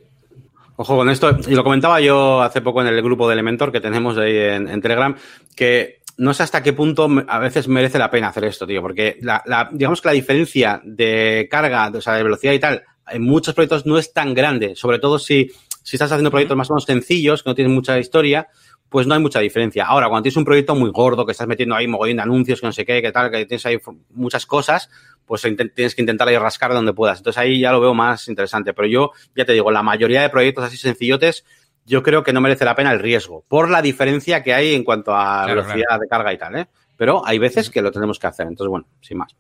Ojo 0.77 0.97
con 0.97 1.09
esto, 1.09 1.39
y 1.49 1.55
lo 1.55 1.65
comentaba 1.65 2.01
yo 2.01 2.43
hace 2.43 2.61
poco 2.61 2.83
en 2.83 2.89
el 2.89 3.03
grupo 3.03 3.27
de 3.27 3.33
Elementor 3.33 3.73
que 3.73 3.81
tenemos 3.81 4.19
ahí 4.19 4.37
en, 4.37 4.81
Telegram, 4.83 5.17
que 5.55 6.01
no 6.19 6.35
sé 6.35 6.43
hasta 6.43 6.63
qué 6.63 6.75
punto 6.75 7.09
a 7.27 7.39
veces 7.39 7.67
merece 7.67 7.99
la 7.99 8.11
pena 8.11 8.29
hacer 8.29 8.45
esto, 8.45 8.67
tío, 8.67 8.83
porque 8.83 9.19
la, 9.23 9.71
digamos 9.73 10.03
que 10.03 10.09
la 10.09 10.13
diferencia 10.13 10.83
de 10.85 11.49
carga, 11.51 11.91
o 11.95 12.01
sea, 12.03 12.15
de 12.15 12.23
velocidad 12.23 12.53
y 12.53 12.59
tal, 12.59 12.83
en 13.09 13.23
muchos 13.23 13.55
proyectos 13.55 13.87
no 13.87 13.97
es 13.97 14.13
tan 14.13 14.35
grande, 14.35 14.77
sobre 14.77 14.99
todo 14.99 15.19
si, 15.19 15.51
si 15.83 15.97
estás 15.97 16.13
haciendo 16.13 16.31
proyectos 16.31 16.59
más 16.59 16.71
o 16.71 16.75
menos 16.75 16.85
sencillos, 16.85 17.43
que 17.43 17.49
no 17.49 17.55
tienen 17.55 17.75
mucha 17.75 17.99
historia, 17.99 18.49
pues 18.89 19.07
no 19.07 19.15
hay 19.15 19.21
mucha 19.21 19.41
diferencia. 19.41 19.85
Ahora, 19.87 20.09
cuando 20.09 20.23
tienes 20.23 20.37
un 20.37 20.45
proyecto 20.45 20.75
muy 20.75 20.91
gordo, 20.91 21.27
que 21.27 21.33
estás 21.33 21.47
metiendo 21.47 21.75
ahí 21.75 21.87
mogollón 21.87 22.17
de 22.17 22.23
anuncios, 22.23 22.61
que 22.61 22.67
no 22.67 22.73
sé 22.73 22.85
qué, 22.85 23.03
que 23.03 23.13
tal, 23.13 23.31
que 23.31 23.47
tienes 23.47 23.67
ahí 23.67 23.79
muchas 24.11 24.47
cosas, 24.47 24.91
pues 25.25 25.43
tienes 25.43 25.95
que 25.95 26.03
intentar 26.03 26.29
ahí 26.29 26.39
rascar 26.39 26.73
donde 26.73 26.93
puedas. 26.93 27.19
Entonces 27.19 27.39
ahí 27.39 27.61
ya 27.61 27.73
lo 27.73 27.81
veo 27.81 27.95
más 27.95 28.29
interesante. 28.29 28.73
Pero 28.73 28.89
yo, 28.89 29.11
ya 29.35 29.45
te 29.45 29.53
digo, 29.53 29.71
la 29.71 29.83
mayoría 29.83 30.23
de 30.23 30.31
proyectos 30.31 30.65
así 30.65 30.77
sencillotes, 30.77 31.45
yo 31.85 32.03
creo 32.03 32.23
que 32.23 32.33
no 32.33 32.41
merece 32.41 32.65
la 32.65 32.75
pena 32.75 32.93
el 32.93 33.01
riesgo, 33.01 33.45
por 33.49 33.71
la 33.71 33.83
diferencia 33.83 34.43
que 34.43 34.55
hay 34.55 34.75
en 34.75 34.85
cuanto 34.85 35.15
a 35.15 35.47
velocidad 35.47 36.01
de 36.01 36.09
carga 36.09 36.33
y 36.33 36.39
tal, 36.39 36.57
¿eh? 36.57 36.67
Pero 36.97 37.27
hay 37.27 37.39
veces 37.39 37.71
que 37.71 37.83
lo 37.83 37.93
tenemos 37.93 38.19
que 38.19 38.27
hacer. 38.27 38.47
Entonces, 38.47 38.71
bueno, 38.71 38.87
sin 39.01 39.19
más. 39.19 39.37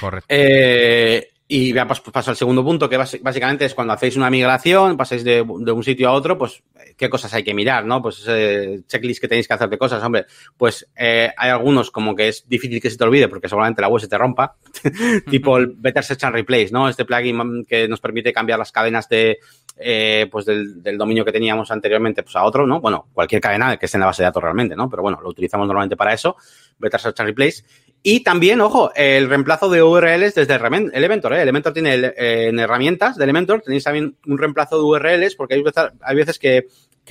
Correcto. 0.00 0.26
Eh, 0.28 1.28
y 1.50 1.72
ya 1.72 1.86
pues, 1.86 2.00
paso 2.00 2.30
al 2.30 2.36
segundo 2.36 2.62
punto, 2.62 2.90
que 2.90 2.98
básicamente 2.98 3.64
es 3.64 3.74
cuando 3.74 3.94
hacéis 3.94 4.16
una 4.16 4.28
migración, 4.28 4.98
pasáis 4.98 5.24
de, 5.24 5.40
un 5.40 5.82
sitio 5.82 6.10
a 6.10 6.12
otro, 6.12 6.36
pues 6.36 6.62
qué 6.94 7.08
cosas 7.08 7.32
hay 7.32 7.42
que 7.42 7.54
mirar, 7.54 7.86
¿no? 7.86 8.02
Pues 8.02 8.18
ese 8.18 8.82
checklist 8.86 9.18
que 9.18 9.28
tenéis 9.28 9.48
que 9.48 9.54
hacer 9.54 9.70
de 9.70 9.78
cosas, 9.78 10.04
hombre, 10.04 10.26
pues 10.58 10.86
eh, 10.94 11.32
hay 11.34 11.50
algunos 11.50 11.90
como 11.90 12.14
que 12.14 12.28
es 12.28 12.46
difícil 12.46 12.82
que 12.82 12.90
se 12.90 12.98
te 12.98 13.04
olvide 13.04 13.28
porque 13.28 13.48
seguramente 13.48 13.80
la 13.80 13.88
web 13.88 13.98
se 13.98 14.08
te 14.08 14.18
rompa, 14.18 14.56
tipo 15.30 15.56
el 15.56 15.68
Better 15.68 16.04
Search 16.04 16.24
and 16.24 16.34
Replace, 16.34 16.68
¿no? 16.70 16.86
Este 16.86 17.06
plugin 17.06 17.64
que 17.64 17.88
nos 17.88 18.00
permite 18.00 18.30
cambiar 18.30 18.58
las 18.58 18.70
cadenas 18.70 19.08
de, 19.08 19.38
eh, 19.78 20.28
pues 20.30 20.44
del, 20.44 20.82
del, 20.82 20.98
dominio 20.98 21.24
que 21.24 21.32
teníamos 21.32 21.70
anteriormente 21.70 22.22
pues 22.22 22.36
a 22.36 22.44
otro, 22.44 22.66
¿no? 22.66 22.78
Bueno, 22.82 23.06
cualquier 23.14 23.40
cadena 23.40 23.78
que 23.78 23.86
esté 23.86 23.96
en 23.96 24.00
la 24.00 24.06
base 24.06 24.22
de 24.22 24.26
datos 24.26 24.42
realmente, 24.42 24.76
¿no? 24.76 24.90
Pero 24.90 25.02
bueno, 25.02 25.18
lo 25.22 25.30
utilizamos 25.30 25.66
normalmente 25.66 25.96
para 25.96 26.12
eso, 26.12 26.36
Better 26.78 27.00
Search 27.00 27.20
and 27.20 27.28
Replace. 27.28 27.64
Y 28.02 28.20
también, 28.20 28.60
ojo, 28.60 28.92
el 28.94 29.28
reemplazo 29.28 29.68
de 29.68 29.82
URLs 29.82 30.34
desde 30.34 30.54
Elementor. 30.54 31.34
¿eh? 31.34 31.42
Elementor 31.42 31.72
tiene 31.72 31.94
eh, 31.94 32.48
en 32.48 32.58
herramientas 32.58 33.16
de 33.16 33.24
Elementor, 33.24 33.62
tenéis 33.62 33.84
también 33.84 34.16
un 34.26 34.38
reemplazo 34.38 34.76
de 34.76 34.82
URLs 34.82 35.34
porque 35.34 35.54
hay 35.54 36.16
veces, 36.16 36.38
que, 36.38 36.66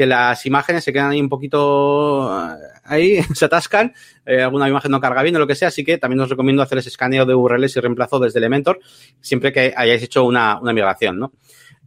las 0.05 0.45
imágenes 0.45 0.83
se 0.83 0.93
quedan 0.93 1.11
ahí 1.11 1.19
un 1.19 1.27
poquito 1.27 2.31
eh, 2.31 2.57
ahí, 2.85 3.21
se 3.33 3.45
atascan, 3.45 3.93
eh, 4.25 4.41
alguna 4.41 4.69
imagen 4.69 4.91
no 4.91 5.01
carga 5.01 5.23
bien 5.23 5.35
o 5.35 5.39
lo 5.39 5.47
que 5.47 5.55
sea, 5.55 5.67
así 5.67 5.83
que 5.83 5.97
también 5.97 6.21
os 6.21 6.29
recomiendo 6.29 6.61
hacer 6.61 6.77
ese 6.77 6.89
escaneo 6.89 7.25
de 7.25 7.35
URLs 7.35 7.75
y 7.75 7.79
reemplazo 7.79 8.19
desde 8.19 8.39
Elementor 8.39 8.79
siempre 9.19 9.51
que 9.51 9.73
hayáis 9.75 10.03
hecho 10.03 10.23
una, 10.23 10.59
una 10.59 10.71
migración, 10.71 11.19
¿no? 11.19 11.33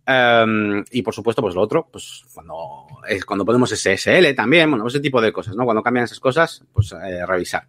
Um, 0.07 0.82
y 0.90 1.03
por 1.03 1.14
supuesto, 1.14 1.40
pues 1.40 1.55
lo 1.55 1.62
otro, 1.62 1.88
pues 1.90 2.24
cuando, 2.34 2.86
cuando 3.26 3.44
ponemos 3.44 3.70
SSL 3.70 4.34
también, 4.34 4.68
bueno, 4.68 4.86
ese 4.86 4.98
tipo 4.98 5.20
de 5.20 5.32
cosas, 5.32 5.55
¿no? 5.55 5.64
Cuando 5.64 5.82
cambian 5.82 6.05
esas 6.05 6.18
cosas, 6.18 6.64
pues 6.72 6.92
revisar. 7.26 7.68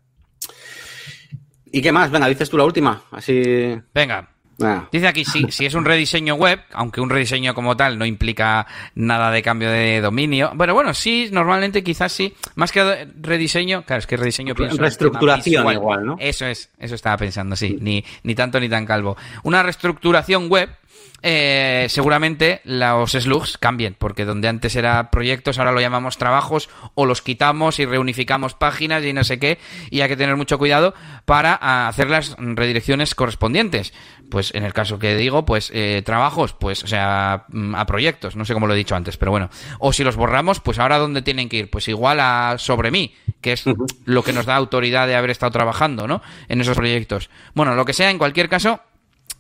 ¿Y 1.72 1.82
qué 1.82 1.92
más? 1.92 2.12
Venga, 2.12 2.28
dices 2.28 2.50
tú 2.50 2.58
la 2.58 2.66
última, 2.66 3.04
así. 3.12 3.80
Venga. 3.94 4.28
Ah. 4.64 4.88
Dice 4.92 5.08
aquí, 5.08 5.26
si, 5.26 5.52
si 5.52 5.66
es 5.66 5.74
un 5.74 5.86
rediseño 5.86 6.36
web, 6.36 6.60
aunque 6.74 7.02
un 7.02 7.10
rediseño 7.10 7.56
como 7.56 7.76
tal 7.76 7.98
no 7.98 8.06
implica 8.06 8.68
nada 8.94 9.32
de 9.32 9.42
cambio 9.42 9.72
de 9.72 10.02
dominio. 10.02 10.52
Bueno, 10.54 10.74
bueno, 10.74 10.94
sí, 10.94 11.30
normalmente 11.32 11.84
quizás 11.84 12.12
sí. 12.12 12.36
Más 12.56 12.72
que 12.72 13.08
rediseño, 13.20 13.84
claro, 13.84 14.00
es 14.00 14.08
que 14.08 14.18
rediseño 14.18 14.54
pienso. 14.54 14.78
Reestructuración 14.78 15.72
igual, 15.72 16.06
¿no? 16.06 16.18
Eso 16.20 16.46
es, 16.46 16.70
eso 16.78 16.96
estaba 16.96 17.18
pensando, 17.18 17.56
sí. 17.56 17.78
Ni, 17.82 18.04
ni 18.24 18.36
tanto 18.36 18.60
ni 18.60 18.70
tan 18.70 18.86
calvo. 18.86 19.18
Una 19.44 19.64
reestructuración 19.64 20.48
web 20.48 20.70
eh, 21.24 21.86
seguramente 21.90 22.62
los 22.64 23.12
slugs 23.12 23.58
cambien, 23.58 23.96
porque 23.98 24.26
donde 24.26 24.48
antes 24.48 24.76
era 24.76 25.12
proyectos, 25.12 25.60
ahora 25.60 25.72
lo 25.72 25.82
llamamos 25.82 26.18
trabajos, 26.18 26.70
o 26.96 27.06
los 27.06 27.22
quitamos 27.22 27.80
y 27.80 27.86
reunificamos 27.86 28.56
páginas 28.56 29.04
y 29.04 29.14
no 29.14 29.24
sé 29.24 29.38
qué, 29.38 29.60
y 29.90 30.02
hay 30.02 30.10
que 30.10 30.18
tener 30.18 30.36
mucho 30.36 30.58
cuidado 30.58 30.94
para 31.26 31.88
hacer 31.88 32.10
las 32.10 32.36
redirecciones 32.38 33.14
correspondientes. 33.16 33.94
Pues 34.30 34.56
en 34.56 34.64
el 34.64 34.74
caso 34.74 34.98
que 34.98 35.16
digo, 35.16 35.46
pues 35.46 35.72
eh, 35.74 36.02
trabajos, 36.06 36.54
pues, 36.54 36.84
o 36.84 36.88
sea, 36.88 37.46
mm, 37.50 37.76
a 37.76 37.86
proyectos, 37.86 38.36
no 38.36 38.46
sé 38.46 38.54
cómo 38.54 38.66
lo 38.66 38.74
he 38.74 38.78
dicho 38.78 38.96
antes, 38.96 39.18
pero 39.18 39.32
bueno. 39.32 39.50
O 39.80 39.92
si 39.92 40.04
los 40.04 40.16
borramos, 40.16 40.62
pues 40.62 40.80
ahora 40.80 40.98
dónde 40.98 41.22
tienen 41.22 41.50
que 41.50 41.58
ir, 41.58 41.70
pues 41.70 41.88
igual 41.90 42.20
a 42.22 42.56
sobre 42.58 42.92
mí, 42.92 43.14
que 43.42 43.52
es 43.52 43.66
lo 44.06 44.24
que 44.24 44.32
nos 44.32 44.46
da 44.46 44.56
autoridad 44.56 45.08
de 45.08 45.16
haber 45.16 45.32
estado 45.32 45.52
trabajando, 45.52 46.08
¿no? 46.08 46.22
En 46.48 46.62
esos 46.62 46.78
proyectos. 46.78 47.30
Bueno, 47.54 47.76
lo 47.76 47.84
que 47.84 47.94
sea, 47.94 48.10
en 48.10 48.18
cualquier 48.18 48.48
caso, 48.48 48.80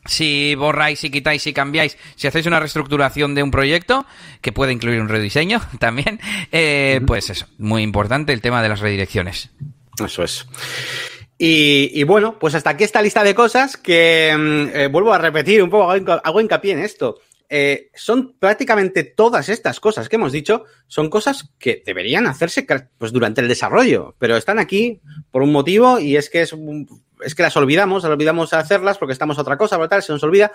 si 0.05 0.55
borráis, 0.55 0.99
si 0.99 1.09
quitáis, 1.09 1.41
si 1.41 1.53
cambiáis, 1.53 1.97
si 2.15 2.27
hacéis 2.27 2.45
una 2.45 2.59
reestructuración 2.59 3.35
de 3.35 3.43
un 3.43 3.51
proyecto, 3.51 4.05
que 4.41 4.51
puede 4.51 4.73
incluir 4.73 4.99
un 4.99 5.09
rediseño 5.09 5.61
también, 5.79 6.19
eh, 6.51 7.01
pues 7.05 7.29
eso, 7.29 7.47
muy 7.57 7.83
importante 7.83 8.33
el 8.33 8.41
tema 8.41 8.61
de 8.61 8.69
las 8.69 8.79
redirecciones. 8.79 9.49
Eso 10.03 10.23
es. 10.23 10.47
Y, 11.43 12.03
bueno, 12.03 12.37
pues 12.37 12.53
hasta 12.53 12.69
aquí 12.69 12.83
esta 12.83 13.01
lista 13.01 13.23
de 13.23 13.33
cosas 13.33 13.75
que 13.75 14.31
mm, 14.37 14.77
eh, 14.77 14.87
vuelvo 14.87 15.11
a 15.11 15.17
repetir 15.17 15.63
un 15.63 15.71
poco, 15.71 15.89
hago, 15.91 16.39
hincapié 16.39 16.73
en 16.73 16.79
esto. 16.79 17.19
Eh, 17.53 17.89
son 17.93 18.37
prácticamente 18.39 19.03
todas 19.03 19.49
estas 19.49 19.81
cosas 19.81 20.07
que 20.07 20.15
hemos 20.15 20.31
dicho, 20.31 20.63
son 20.87 21.09
cosas 21.09 21.51
que 21.59 21.83
deberían 21.85 22.25
hacerse 22.25 22.65
pues, 22.97 23.11
durante 23.11 23.41
el 23.41 23.49
desarrollo, 23.49 24.15
pero 24.19 24.37
están 24.37 24.57
aquí 24.57 25.01
por 25.31 25.41
un 25.41 25.51
motivo 25.51 25.99
y 25.99 26.15
es 26.15 26.29
que 26.29 26.43
es 26.43 26.55
es 27.21 27.35
que 27.35 27.43
las 27.43 27.57
olvidamos, 27.57 28.03
las 28.03 28.11
olvidamos 28.13 28.53
hacerlas 28.53 28.97
porque 28.97 29.11
estamos 29.11 29.37
otra 29.37 29.57
cosa, 29.57 29.77
por 29.77 29.89
tal, 29.89 30.01
se 30.01 30.13
nos 30.13 30.23
olvida. 30.23 30.53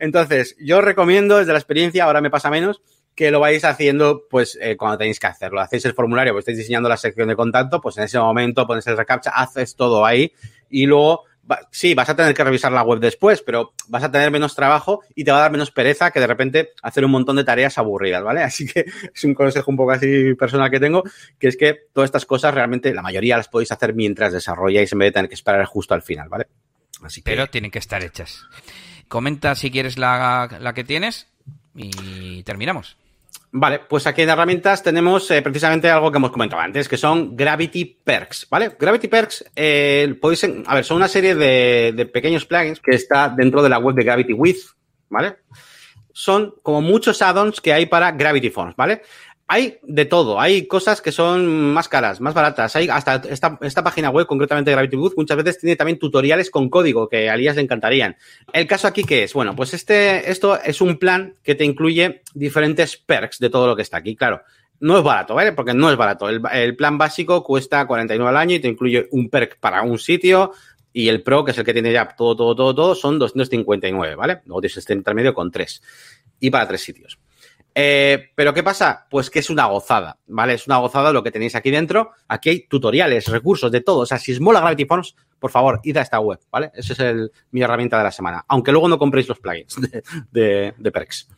Entonces, 0.00 0.56
yo 0.58 0.80
recomiendo 0.80 1.38
desde 1.38 1.52
la 1.52 1.58
experiencia, 1.58 2.04
ahora 2.04 2.20
me 2.20 2.28
pasa 2.28 2.50
menos, 2.50 2.82
que 3.14 3.30
lo 3.30 3.38
vais 3.38 3.64
haciendo 3.64 4.24
pues 4.28 4.58
eh, 4.60 4.76
cuando 4.76 4.98
tenéis 4.98 5.20
que 5.20 5.28
hacerlo. 5.28 5.60
Hacéis 5.60 5.84
el 5.84 5.94
formulario, 5.94 6.32
pues 6.32 6.42
estáis 6.42 6.58
diseñando 6.58 6.88
la 6.88 6.96
sección 6.96 7.28
de 7.28 7.36
contacto, 7.36 7.80
pues 7.80 7.96
en 7.98 8.04
ese 8.04 8.18
momento 8.18 8.66
pones 8.66 8.84
el 8.88 8.96
recaptcha, 8.96 9.30
haces 9.30 9.76
todo 9.76 10.04
ahí 10.04 10.32
y 10.68 10.86
luego 10.86 11.24
sí, 11.70 11.94
vas 11.94 12.08
a 12.08 12.16
tener 12.16 12.34
que 12.34 12.44
revisar 12.44 12.72
la 12.72 12.82
web 12.82 13.00
después, 13.00 13.42
pero 13.42 13.74
vas 13.88 14.02
a 14.02 14.10
tener 14.10 14.30
menos 14.30 14.54
trabajo 14.54 15.02
y 15.14 15.24
te 15.24 15.30
va 15.30 15.38
a 15.38 15.40
dar 15.42 15.52
menos 15.52 15.70
pereza 15.70 16.10
que 16.10 16.20
de 16.20 16.26
repente 16.26 16.70
hacer 16.82 17.04
un 17.04 17.10
montón 17.10 17.36
de 17.36 17.44
tareas 17.44 17.78
aburridas, 17.78 18.22
¿vale? 18.22 18.42
Así 18.42 18.66
que 18.66 18.86
es 19.14 19.24
un 19.24 19.34
consejo 19.34 19.70
un 19.70 19.76
poco 19.76 19.92
así 19.92 20.34
personal 20.34 20.70
que 20.70 20.80
tengo, 20.80 21.02
que 21.38 21.48
es 21.48 21.56
que 21.56 21.76
todas 21.92 22.08
estas 22.08 22.26
cosas 22.26 22.54
realmente 22.54 22.94
la 22.94 23.02
mayoría 23.02 23.36
las 23.36 23.48
podéis 23.48 23.72
hacer 23.72 23.94
mientras 23.94 24.32
desarrolláis 24.32 24.92
en 24.92 24.98
vez 24.98 25.08
de 25.08 25.12
tener 25.12 25.28
que 25.28 25.34
esperar 25.34 25.64
justo 25.64 25.94
al 25.94 26.02
final, 26.02 26.28
¿vale? 26.28 26.46
Así 27.02 27.22
Pero 27.22 27.48
tienen 27.48 27.70
que 27.70 27.78
estar 27.78 28.02
hechas. 28.04 28.44
Comenta 29.08 29.54
si 29.54 29.70
quieres 29.70 29.98
la, 29.98 30.58
la 30.60 30.72
que 30.72 30.84
tienes 30.84 31.26
y 31.74 32.42
terminamos. 32.44 32.96
Vale, 33.54 33.80
pues 33.80 34.06
aquí 34.06 34.22
en 34.22 34.30
herramientas 34.30 34.82
tenemos 34.82 35.30
eh, 35.30 35.42
precisamente 35.42 35.90
algo 35.90 36.10
que 36.10 36.16
hemos 36.16 36.30
comentado 36.30 36.62
antes, 36.62 36.88
que 36.88 36.96
son 36.96 37.36
Gravity 37.36 37.84
Perks, 38.02 38.46
¿vale? 38.48 38.74
Gravity 38.80 39.08
Perks, 39.08 39.44
eh, 39.54 40.16
podéis, 40.18 40.44
a 40.64 40.74
ver, 40.74 40.84
son 40.84 40.96
una 40.96 41.08
serie 41.08 41.34
de, 41.34 41.92
de, 41.94 42.06
pequeños 42.06 42.46
plugins 42.46 42.80
que 42.80 42.96
está 42.96 43.28
dentro 43.28 43.62
de 43.62 43.68
la 43.68 43.78
web 43.78 43.94
de 43.94 44.04
Gravity 44.04 44.32
With, 44.32 44.56
¿vale? 45.10 45.36
Son 46.14 46.54
como 46.62 46.80
muchos 46.80 47.20
add-ons 47.20 47.60
que 47.60 47.74
hay 47.74 47.84
para 47.84 48.12
Gravity 48.12 48.48
Forms, 48.48 48.74
¿vale? 48.74 49.02
Hay 49.46 49.78
de 49.82 50.04
todo. 50.04 50.40
Hay 50.40 50.66
cosas 50.66 51.02
que 51.02 51.12
son 51.12 51.72
más 51.72 51.88
caras, 51.88 52.20
más 52.20 52.34
baratas. 52.34 52.74
Hay 52.76 52.88
hasta 52.88 53.22
esta, 53.28 53.84
página 53.84 54.10
web, 54.10 54.26
concretamente 54.26 54.70
Gravity 54.70 54.96
Booth, 54.96 55.14
muchas 55.16 55.36
veces 55.36 55.58
tiene 55.58 55.76
también 55.76 55.98
tutoriales 55.98 56.50
con 56.50 56.70
código 56.70 57.08
que 57.08 57.28
a 57.28 57.34
Elías 57.34 57.56
le 57.56 57.62
encantarían. 57.62 58.16
El 58.52 58.66
caso 58.66 58.88
aquí, 58.88 59.04
¿qué 59.04 59.24
es? 59.24 59.34
Bueno, 59.34 59.54
pues 59.54 59.74
este, 59.74 60.30
esto 60.30 60.60
es 60.60 60.80
un 60.80 60.98
plan 60.98 61.34
que 61.42 61.54
te 61.54 61.64
incluye 61.64 62.22
diferentes 62.34 62.96
perks 62.96 63.38
de 63.38 63.50
todo 63.50 63.66
lo 63.66 63.76
que 63.76 63.82
está 63.82 63.98
aquí. 63.98 64.16
Claro, 64.16 64.42
no 64.80 64.96
es 64.96 65.04
barato, 65.04 65.34
¿vale? 65.34 65.52
Porque 65.52 65.74
no 65.74 65.90
es 65.90 65.96
barato. 65.96 66.28
El, 66.28 66.40
el 66.52 66.74
plan 66.76 66.96
básico 66.96 67.42
cuesta 67.42 67.86
49 67.86 68.28
al 68.28 68.36
año 68.36 68.56
y 68.56 68.60
te 68.60 68.68
incluye 68.68 69.08
un 69.10 69.28
perk 69.28 69.58
para 69.58 69.82
un 69.82 69.98
sitio, 69.98 70.52
y 70.92 71.08
el 71.08 71.22
Pro, 71.22 71.44
que 71.44 71.52
es 71.52 71.58
el 71.58 71.64
que 71.64 71.72
tiene 71.72 71.92
ya 71.92 72.06
todo, 72.08 72.36
todo, 72.36 72.54
todo, 72.54 72.74
todo, 72.74 72.94
son 72.94 73.18
259, 73.18 74.14
¿vale? 74.14 74.40
Luego 74.44 74.60
tienes 74.60 74.76
este 74.76 74.92
intermedio 74.92 75.32
con 75.32 75.50
tres. 75.50 75.82
Y 76.38 76.50
para 76.50 76.68
tres 76.68 76.82
sitios. 76.82 77.18
Eh, 77.74 78.30
pero 78.34 78.52
¿qué 78.52 78.62
pasa? 78.62 79.06
Pues 79.10 79.30
que 79.30 79.38
es 79.38 79.48
una 79.48 79.66
gozada, 79.66 80.18
¿vale? 80.26 80.54
Es 80.54 80.66
una 80.66 80.76
gozada 80.76 81.12
lo 81.12 81.22
que 81.22 81.30
tenéis 81.30 81.54
aquí 81.54 81.70
dentro. 81.70 82.10
Aquí 82.28 82.50
hay 82.50 82.66
tutoriales, 82.66 83.28
recursos, 83.28 83.72
de 83.72 83.80
todo. 83.80 84.00
O 84.00 84.06
sea, 84.06 84.18
si 84.18 84.32
es 84.32 84.40
mola 84.40 84.60
Gravity 84.60 84.84
Forms, 84.84 85.16
por 85.38 85.50
favor, 85.50 85.80
id 85.82 85.96
a 85.96 86.02
esta 86.02 86.20
web, 86.20 86.38
¿vale? 86.50 86.70
Esa 86.74 86.92
es 86.92 87.00
el, 87.00 87.32
mi 87.50 87.62
herramienta 87.62 87.98
de 87.98 88.04
la 88.04 88.12
semana. 88.12 88.44
Aunque 88.48 88.72
luego 88.72 88.88
no 88.88 88.98
compréis 88.98 89.28
los 89.28 89.38
plugins 89.38 89.76
de, 90.30 90.74
de, 90.76 90.92
Perks. 90.92 91.28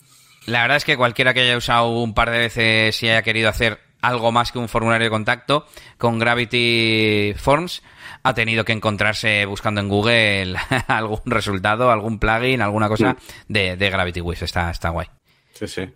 La 0.47 0.63
verdad 0.63 0.77
es 0.77 0.85
que 0.85 0.97
cualquiera 0.97 1.33
que 1.33 1.41
haya 1.41 1.57
usado 1.57 1.89
un 1.89 2.15
par 2.15 2.31
de 2.31 2.39
veces 2.39 3.03
y 3.03 3.09
haya 3.09 3.23
querido 3.23 3.49
hacer 3.49 3.79
algo 4.03 4.33
más 4.33 4.53
que 4.53 4.59
un 4.59 4.69
formulario 4.69 5.07
de 5.07 5.11
contacto 5.11 5.67
con 5.97 6.19
Gravity 6.19 7.33
Forms 7.39 7.83
ha 8.23 8.35
tenido 8.35 8.65
que 8.65 8.73
encontrarse 8.73 9.47
buscando 9.47 9.81
en 9.81 9.89
Google 9.89 10.57
algún 10.89 11.21
resultado, 11.25 11.91
algún 11.91 12.19
plugin, 12.19 12.61
alguna 12.61 12.89
cosa 12.89 13.17
de, 13.49 13.77
de 13.77 13.91
Gravity 13.91 14.21
Wiz. 14.21 14.43
Está, 14.43 14.71
está 14.71 14.91
guay. 14.91 15.07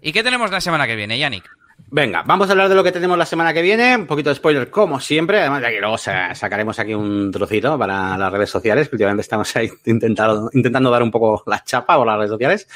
¿Y 0.02 0.12
qué 0.12 0.22
tenemos 0.22 0.50
la 0.50 0.60
semana 0.60 0.86
que 0.86 0.96
viene, 0.96 1.18
Yannick? 1.18 1.48
Venga, 1.90 2.22
vamos 2.26 2.48
a 2.48 2.52
hablar 2.52 2.68
de 2.68 2.74
lo 2.74 2.84
que 2.84 2.92
tenemos 2.92 3.16
la 3.16 3.24
semana 3.24 3.54
que 3.54 3.62
viene. 3.62 3.96
Un 3.96 4.06
poquito 4.06 4.28
de 4.28 4.36
spoiler, 4.36 4.68
como 4.68 5.00
siempre. 5.00 5.40
Además, 5.40 5.62
de 5.62 5.70
que 5.70 5.80
luego 5.80 5.96
sacaremos 5.96 6.78
aquí 6.78 6.92
un 6.92 7.30
trocito 7.32 7.78
para 7.78 8.18
las 8.18 8.30
redes 8.30 8.50
sociales. 8.50 8.90
Últimamente 8.92 9.22
estamos 9.22 9.54
ahí 9.56 9.70
intentando, 9.86 10.50
intentando 10.52 10.90
dar 10.90 11.02
un 11.02 11.10
poco 11.10 11.42
la 11.46 11.64
chapa 11.64 11.96
por 11.96 12.06
las 12.06 12.18
redes 12.18 12.30
sociales. 12.30 12.68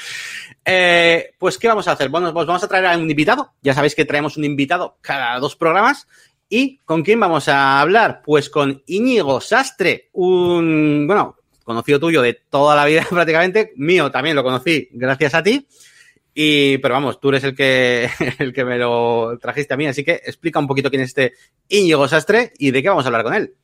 Eh, 0.65 1.35
pues, 1.37 1.59
¿qué 1.59 1.67
vamos 1.67 1.87
a 1.87 1.91
hacer? 1.91 2.09
Bueno, 2.09 2.33
pues 2.33 2.47
vamos 2.47 2.63
a 2.63 2.67
traer 2.67 2.87
a 2.87 2.97
un 2.97 3.09
invitado. 3.09 3.53
Ya 3.61 3.73
sabéis 3.75 3.93
que 3.93 4.05
traemos 4.05 4.35
un 4.37 4.45
invitado 4.45 4.97
cada 5.01 5.37
dos 5.39 5.55
programas. 5.55 6.07
¿Y 6.49 6.79
con 6.79 7.03
quién 7.03 7.19
vamos 7.19 7.47
a 7.47 7.81
hablar? 7.81 8.21
Pues 8.23 8.49
con 8.49 8.83
Íñigo 8.87 9.41
Sastre, 9.41 10.09
un, 10.13 11.05
bueno, 11.07 11.37
conocido 11.63 11.99
tuyo 11.99 12.21
de 12.21 12.33
toda 12.49 12.75
la 12.75 12.85
vida 12.85 13.05
prácticamente. 13.09 13.73
Mío 13.75 14.09
también 14.11 14.35
lo 14.35 14.43
conocí 14.43 14.89
gracias 14.91 15.35
a 15.35 15.43
ti. 15.43 15.67
Y, 16.35 16.79
pero 16.79 16.95
vamos, 16.95 17.19
tú 17.19 17.29
eres 17.29 17.43
el 17.43 17.55
que, 17.55 18.09
el 18.39 18.53
que 18.53 18.65
me 18.65 18.77
lo 18.77 19.37
trajiste 19.39 19.73
a 19.73 19.77
mí, 19.77 19.85
así 19.85 20.03
que 20.03 20.13
explica 20.13 20.59
un 20.59 20.67
poquito 20.67 20.89
quién 20.89 21.03
es 21.03 21.09
este 21.09 21.33
Íñigo 21.69 22.07
Sastre 22.07 22.53
y 22.57 22.71
de 22.71 22.81
qué 22.81 22.89
vamos 22.89 23.05
a 23.05 23.07
hablar 23.07 23.23
con 23.23 23.33
él. 23.33 23.55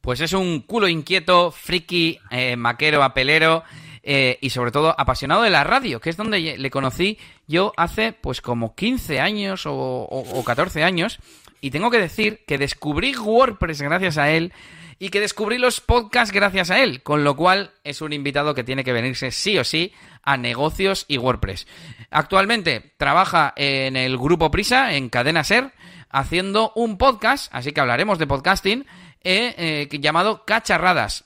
Pues 0.00 0.20
es 0.20 0.32
un 0.32 0.60
culo 0.60 0.88
inquieto, 0.88 1.50
friki, 1.50 2.18
eh, 2.30 2.56
maquero, 2.56 3.02
apelero 3.02 3.64
eh, 4.02 4.38
y 4.40 4.48
sobre 4.50 4.70
todo 4.70 4.94
apasionado 4.98 5.42
de 5.42 5.50
la 5.50 5.62
radio, 5.62 6.00
que 6.00 6.08
es 6.08 6.16
donde 6.16 6.56
le 6.56 6.70
conocí 6.70 7.18
yo 7.46 7.72
hace 7.76 8.12
pues 8.12 8.40
como 8.40 8.74
15 8.74 9.20
años 9.20 9.66
o, 9.66 9.74
o 9.74 10.44
14 10.44 10.82
años. 10.84 11.18
Y 11.60 11.70
tengo 11.70 11.90
que 11.90 11.98
decir 11.98 12.40
que 12.46 12.56
descubrí 12.56 13.14
WordPress 13.14 13.82
gracias 13.82 14.16
a 14.16 14.30
él 14.30 14.54
y 14.98 15.08
que 15.08 15.20
descubrí 15.20 15.58
los 15.58 15.80
podcasts 15.80 16.32
gracias 16.32 16.70
a 16.70 16.82
él, 16.82 17.02
con 17.02 17.24
lo 17.24 17.34
cual 17.34 17.72
es 17.84 18.00
un 18.00 18.12
invitado 18.12 18.54
que 18.54 18.64
tiene 18.64 18.84
que 18.84 18.92
venirse 18.92 19.30
sí 19.30 19.58
o 19.58 19.64
sí 19.64 19.92
a 20.22 20.36
negocios 20.36 21.04
y 21.08 21.18
WordPress. 21.18 21.66
Actualmente 22.10 22.94
trabaja 22.96 23.52
en 23.56 23.96
el 23.96 24.18
grupo 24.18 24.50
Prisa, 24.50 24.94
en 24.94 25.08
Cadena 25.08 25.44
Ser, 25.44 25.72
haciendo 26.10 26.72
un 26.74 26.98
podcast, 26.98 27.52
así 27.54 27.72
que 27.72 27.80
hablaremos 27.80 28.18
de 28.18 28.26
podcasting, 28.26 28.86
eh, 29.22 29.88
eh, 29.90 29.98
llamado 30.00 30.44
Cacharradas. 30.44 31.24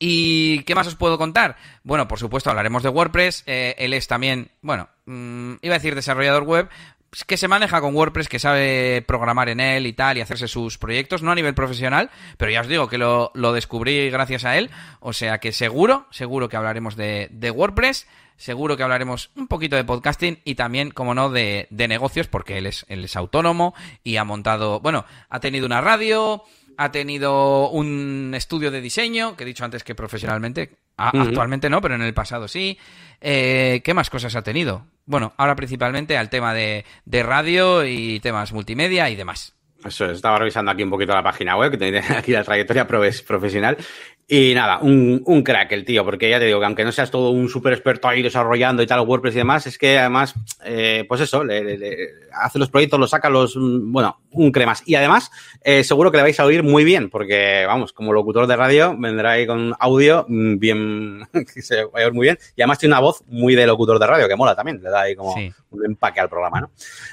¿Y 0.00 0.62
qué 0.64 0.74
más 0.74 0.86
os 0.86 0.96
puedo 0.96 1.18
contar? 1.18 1.56
Bueno, 1.82 2.08
por 2.08 2.18
supuesto 2.18 2.50
hablaremos 2.50 2.82
de 2.82 2.88
WordPress. 2.88 3.44
Eh, 3.46 3.74
él 3.78 3.92
es 3.92 4.08
también, 4.08 4.50
bueno, 4.60 4.88
mm, 5.06 5.54
iba 5.62 5.74
a 5.74 5.78
decir 5.78 5.94
desarrollador 5.94 6.42
web, 6.42 6.68
que 7.22 7.36
se 7.36 7.46
maneja 7.46 7.80
con 7.80 7.94
WordPress, 7.94 8.28
que 8.28 8.40
sabe 8.40 9.04
programar 9.06 9.48
en 9.48 9.60
él 9.60 9.86
y 9.86 9.92
tal, 9.92 10.18
y 10.18 10.20
hacerse 10.20 10.48
sus 10.48 10.78
proyectos, 10.78 11.22
no 11.22 11.30
a 11.30 11.34
nivel 11.34 11.54
profesional, 11.54 12.10
pero 12.36 12.50
ya 12.50 12.62
os 12.62 12.68
digo 12.68 12.88
que 12.88 12.98
lo, 12.98 13.30
descubrí 13.52 14.10
gracias 14.10 14.44
a 14.44 14.58
él, 14.58 14.70
o 15.00 15.12
sea 15.12 15.38
que 15.38 15.52
seguro, 15.52 16.06
seguro 16.10 16.48
que 16.48 16.56
hablaremos 16.56 16.96
de, 16.96 17.52
WordPress, 17.54 18.08
seguro 18.36 18.76
que 18.76 18.82
hablaremos 18.82 19.30
un 19.36 19.46
poquito 19.46 19.76
de 19.76 19.84
podcasting 19.84 20.40
y 20.44 20.56
también, 20.56 20.90
como 20.90 21.14
no, 21.14 21.30
de, 21.30 21.68
negocios, 21.70 22.26
porque 22.26 22.58
él 22.58 22.66
es, 22.66 22.84
él 22.88 23.04
es 23.04 23.14
autónomo 23.14 23.74
y 24.02 24.16
ha 24.16 24.24
montado, 24.24 24.80
bueno, 24.80 25.04
ha 25.28 25.38
tenido 25.38 25.66
una 25.66 25.80
radio, 25.80 26.42
ha 26.76 26.90
tenido 26.90 27.70
un 27.70 28.32
estudio 28.34 28.72
de 28.72 28.80
diseño, 28.80 29.36
que 29.36 29.44
he 29.44 29.46
dicho 29.46 29.64
antes 29.64 29.84
que 29.84 29.94
profesionalmente, 29.94 30.78
actualmente 30.96 31.70
no, 31.70 31.80
pero 31.80 31.94
en 31.94 32.02
el 32.02 32.14
pasado 32.14 32.48
sí. 32.48 32.78
Eh, 33.20 33.80
¿Qué 33.84 33.94
más 33.94 34.10
cosas 34.10 34.36
ha 34.36 34.42
tenido? 34.42 34.86
Bueno, 35.06 35.32
ahora 35.36 35.56
principalmente 35.56 36.16
al 36.16 36.30
tema 36.30 36.54
de, 36.54 36.84
radio 37.06 37.84
y 37.84 38.20
temas 38.20 38.52
multimedia 38.52 39.10
y 39.10 39.16
demás. 39.16 39.54
Eso, 39.84 40.10
estaba 40.10 40.38
revisando 40.38 40.70
aquí 40.70 40.82
un 40.82 40.90
poquito 40.90 41.12
la 41.12 41.22
página 41.22 41.56
web, 41.56 41.70
que 41.70 41.78
tiene 41.78 41.98
aquí 42.16 42.32
la 42.32 42.44
trayectoria 42.44 42.86
profesional. 42.86 43.76
Y 44.26 44.54
nada, 44.54 44.78
un, 44.78 45.22
un, 45.26 45.42
crack 45.42 45.72
el 45.72 45.84
tío, 45.84 46.02
porque 46.02 46.30
ya 46.30 46.38
te 46.38 46.46
digo 46.46 46.58
que 46.58 46.64
aunque 46.64 46.82
no 46.82 46.92
seas 46.92 47.10
todo 47.10 47.28
un 47.30 47.50
súper 47.50 47.74
experto 47.74 48.08
ahí 48.08 48.22
desarrollando 48.22 48.82
y 48.82 48.86
tal, 48.86 49.00
WordPress 49.00 49.34
y 49.34 49.38
demás, 49.38 49.66
es 49.66 49.76
que 49.76 49.98
además, 49.98 50.34
eh, 50.64 51.04
pues 51.06 51.20
eso, 51.20 51.44
le, 51.44 51.76
le, 51.76 52.08
hace 52.32 52.58
los 52.58 52.70
proyectos, 52.70 52.98
los 52.98 53.10
saca, 53.10 53.28
los, 53.28 53.54
bueno, 53.54 54.20
un 54.30 54.50
cremas. 54.50 54.82
Y 54.86 54.94
además, 54.94 55.30
eh, 55.62 55.84
seguro 55.84 56.10
que 56.10 56.16
le 56.16 56.22
vais 56.22 56.40
a 56.40 56.46
oír 56.46 56.62
muy 56.62 56.84
bien, 56.84 57.10
porque 57.10 57.64
vamos, 57.66 57.92
como 57.92 58.14
locutor 58.14 58.46
de 58.46 58.56
radio, 58.56 58.96
vendrá 58.98 59.32
ahí 59.32 59.46
con 59.46 59.74
audio 59.78 60.24
mm, 60.26 60.58
bien, 60.58 61.28
que 61.54 61.60
se 61.60 61.84
va 61.84 62.00
a 62.00 62.04
oír 62.06 62.14
muy 62.14 62.24
bien. 62.24 62.38
Y 62.56 62.62
además 62.62 62.78
tiene 62.78 62.94
una 62.94 63.00
voz 63.00 63.22
muy 63.26 63.54
de 63.54 63.66
locutor 63.66 63.98
de 63.98 64.06
radio, 64.06 64.26
que 64.26 64.36
mola 64.36 64.56
también, 64.56 64.82
le 64.82 64.88
da 64.88 65.02
ahí 65.02 65.14
como 65.14 65.34
un 65.34 65.84
empaque 65.84 66.20
al 66.20 66.30
programa, 66.30 66.62
¿no? 66.62 66.70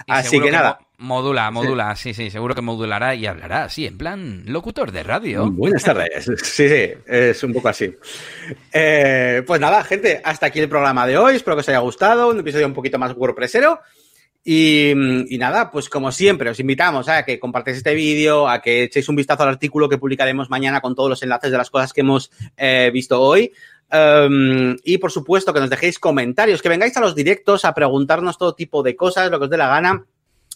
Así 0.07 0.39
que, 0.39 0.49
nada. 0.49 0.79
Modula, 1.01 1.49
modula, 1.49 1.95
sí. 1.95 2.13
sí, 2.13 2.29
seguro 2.29 2.53
que 2.53 2.61
modulará 2.61 3.15
y 3.15 3.25
hablará 3.25 3.63
así, 3.63 3.87
en 3.87 3.97
plan 3.97 4.43
locutor 4.45 4.91
de 4.91 5.01
radio. 5.01 5.49
Buenas 5.49 5.83
tardes. 5.83 6.25
Sí, 6.43 6.69
sí, 6.69 6.93
es 7.07 7.43
un 7.43 7.53
poco 7.53 7.69
así. 7.69 7.91
Eh, 8.71 9.41
pues 9.47 9.59
nada, 9.59 9.83
gente, 9.83 10.21
hasta 10.23 10.45
aquí 10.45 10.59
el 10.59 10.69
programa 10.69 11.07
de 11.07 11.17
hoy. 11.17 11.37
Espero 11.37 11.55
que 11.55 11.61
os 11.61 11.69
haya 11.69 11.79
gustado. 11.79 12.29
Un 12.29 12.41
episodio 12.41 12.67
un 12.67 12.75
poquito 12.75 12.99
más 12.99 13.15
WordPressero. 13.17 13.79
Y, 14.43 14.91
y 14.91 15.37
nada, 15.39 15.71
pues 15.71 15.89
como 15.89 16.11
siempre, 16.11 16.51
os 16.51 16.59
invitamos 16.59 17.09
a 17.09 17.25
que 17.25 17.39
compartáis 17.39 17.77
este 17.77 17.95
vídeo, 17.95 18.47
a 18.47 18.61
que 18.61 18.83
echéis 18.83 19.09
un 19.09 19.15
vistazo 19.15 19.41
al 19.41 19.49
artículo 19.49 19.89
que 19.89 19.97
publicaremos 19.97 20.51
mañana 20.51 20.81
con 20.81 20.93
todos 20.93 21.09
los 21.09 21.23
enlaces 21.23 21.51
de 21.51 21.57
las 21.57 21.71
cosas 21.71 21.93
que 21.93 22.01
hemos 22.01 22.29
eh, 22.57 22.91
visto 22.93 23.19
hoy. 23.19 23.51
Um, 23.91 24.77
y 24.83 24.99
por 24.99 25.11
supuesto 25.11 25.51
que 25.51 25.59
nos 25.59 25.69
dejéis 25.69 25.97
comentarios, 25.97 26.61
que 26.61 26.69
vengáis 26.69 26.95
a 26.95 27.01
los 27.01 27.15
directos 27.15 27.65
a 27.65 27.73
preguntarnos 27.73 28.37
todo 28.37 28.53
tipo 28.53 28.83
de 28.83 28.95
cosas, 28.95 29.31
lo 29.31 29.39
que 29.39 29.45
os 29.45 29.49
dé 29.49 29.57
la 29.57 29.67
gana. 29.67 30.05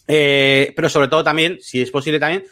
Eh, 0.07 0.73
pero 0.75 0.89
sobre 0.89 1.07
todo 1.07 1.23
también, 1.23 1.57
si 1.61 1.81
es 1.81 1.91
posible 1.91 2.19
también, 2.19 2.43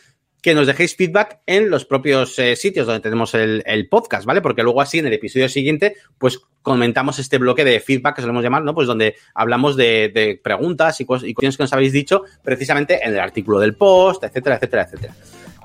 que 0.43 0.54
nos 0.54 0.68
dejéis 0.68 0.95
feedback 0.97 1.39
en 1.45 1.70
los 1.70 1.86
propios 1.86 2.38
eh, 2.38 2.58
sitios 2.58 2.86
donde 2.86 2.99
tenemos 2.99 3.34
el, 3.34 3.64
el, 3.66 3.88
podcast, 3.88 4.26
¿vale? 4.26 4.41
Porque 4.41 4.62
luego 4.62 4.82
así 4.82 4.99
en 4.99 5.08
el 5.08 5.14
episodio 5.14 5.47
siguiente, 5.47 5.95
pues 6.18 6.38
comentamos 6.62 7.18
este 7.18 7.38
bloque 7.38 7.64
de 7.64 7.80
feedback 7.80 8.18
que 8.18 8.22
solemos 8.22 8.43
llamar, 8.43 8.62
¿no? 8.64 8.76
Pues 8.76 8.86
donde 8.86 9.16
hablamos 9.34 9.78
de, 9.78 10.12
de 10.14 10.39
preguntas 10.43 10.99
y, 10.99 11.06
cosas, 11.06 11.30
y 11.30 11.34
cuestiones 11.34 11.56
que 11.56 11.64
nos 11.64 11.72
habéis 11.72 11.93
dicho 11.93 12.24
precisamente 12.43 12.99
en 13.06 13.14
el 13.14 13.22
artículo 13.22 13.58
del 13.60 13.76
post, 13.76 14.26
etcétera, 14.26 14.58
etcétera, 14.58 14.84
etcétera. 14.84 15.16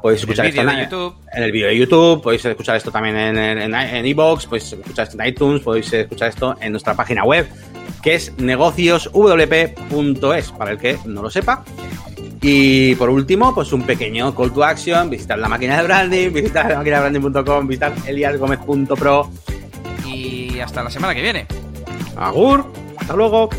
Podéis 0.01 0.21
escuchar 0.21 0.47
esto 0.47 0.61
en, 0.61 0.69
en, 0.69 1.43
el 1.43 1.51
vídeo 1.51 1.67
de 1.67 1.77
YouTube, 1.77 2.23
podéis 2.23 2.45
escuchar 2.45 2.77
esto 2.77 2.93
también 2.93 3.17
en 3.17 4.07
iVoox, 4.07 4.45
en, 4.45 4.49
podéis 4.49 4.73
escuchar 4.73 5.09
esto 5.09 5.21
en 5.21 5.29
iTunes, 5.29 5.61
podéis 5.61 5.93
escuchar 5.93 6.29
esto 6.29 6.57
en 6.61 6.71
nuestra 6.71 6.95
página 6.95 7.25
web, 7.25 7.49
que 8.03 8.15
es 8.15 8.33
negocioswp.es, 8.39 10.53
para 10.53 10.71
el 10.71 10.79
que 10.79 10.99
no 11.05 11.23
lo 11.23 11.31
sepa. 11.31 11.65
Y 12.41 12.95
por 12.95 13.11
último, 13.11 13.55
pues 13.55 13.73
un 13.73 13.83
pequeño 13.83 14.35
call 14.35 14.53
to 14.53 14.65
action, 14.65 15.11
visitar 15.11 15.39
la 15.39 15.49
máquina 15.49 15.77
de 15.79 15.85
branding, 15.85 16.29
visitar 16.33 16.71
la 16.71 16.79
máquina 16.79 17.03
de 17.03 17.11
branding.com, 17.11 17.67
visitar 17.67 17.93
eliasgomez.pro. 18.07 19.31
Y 20.07 20.61
hasta 20.61 20.83
la 20.83 20.91
semana 20.91 21.15
que 21.15 21.23
viene. 21.23 21.47
Agur, 22.17 22.65
hasta 22.97 23.15
luego. 23.15 23.51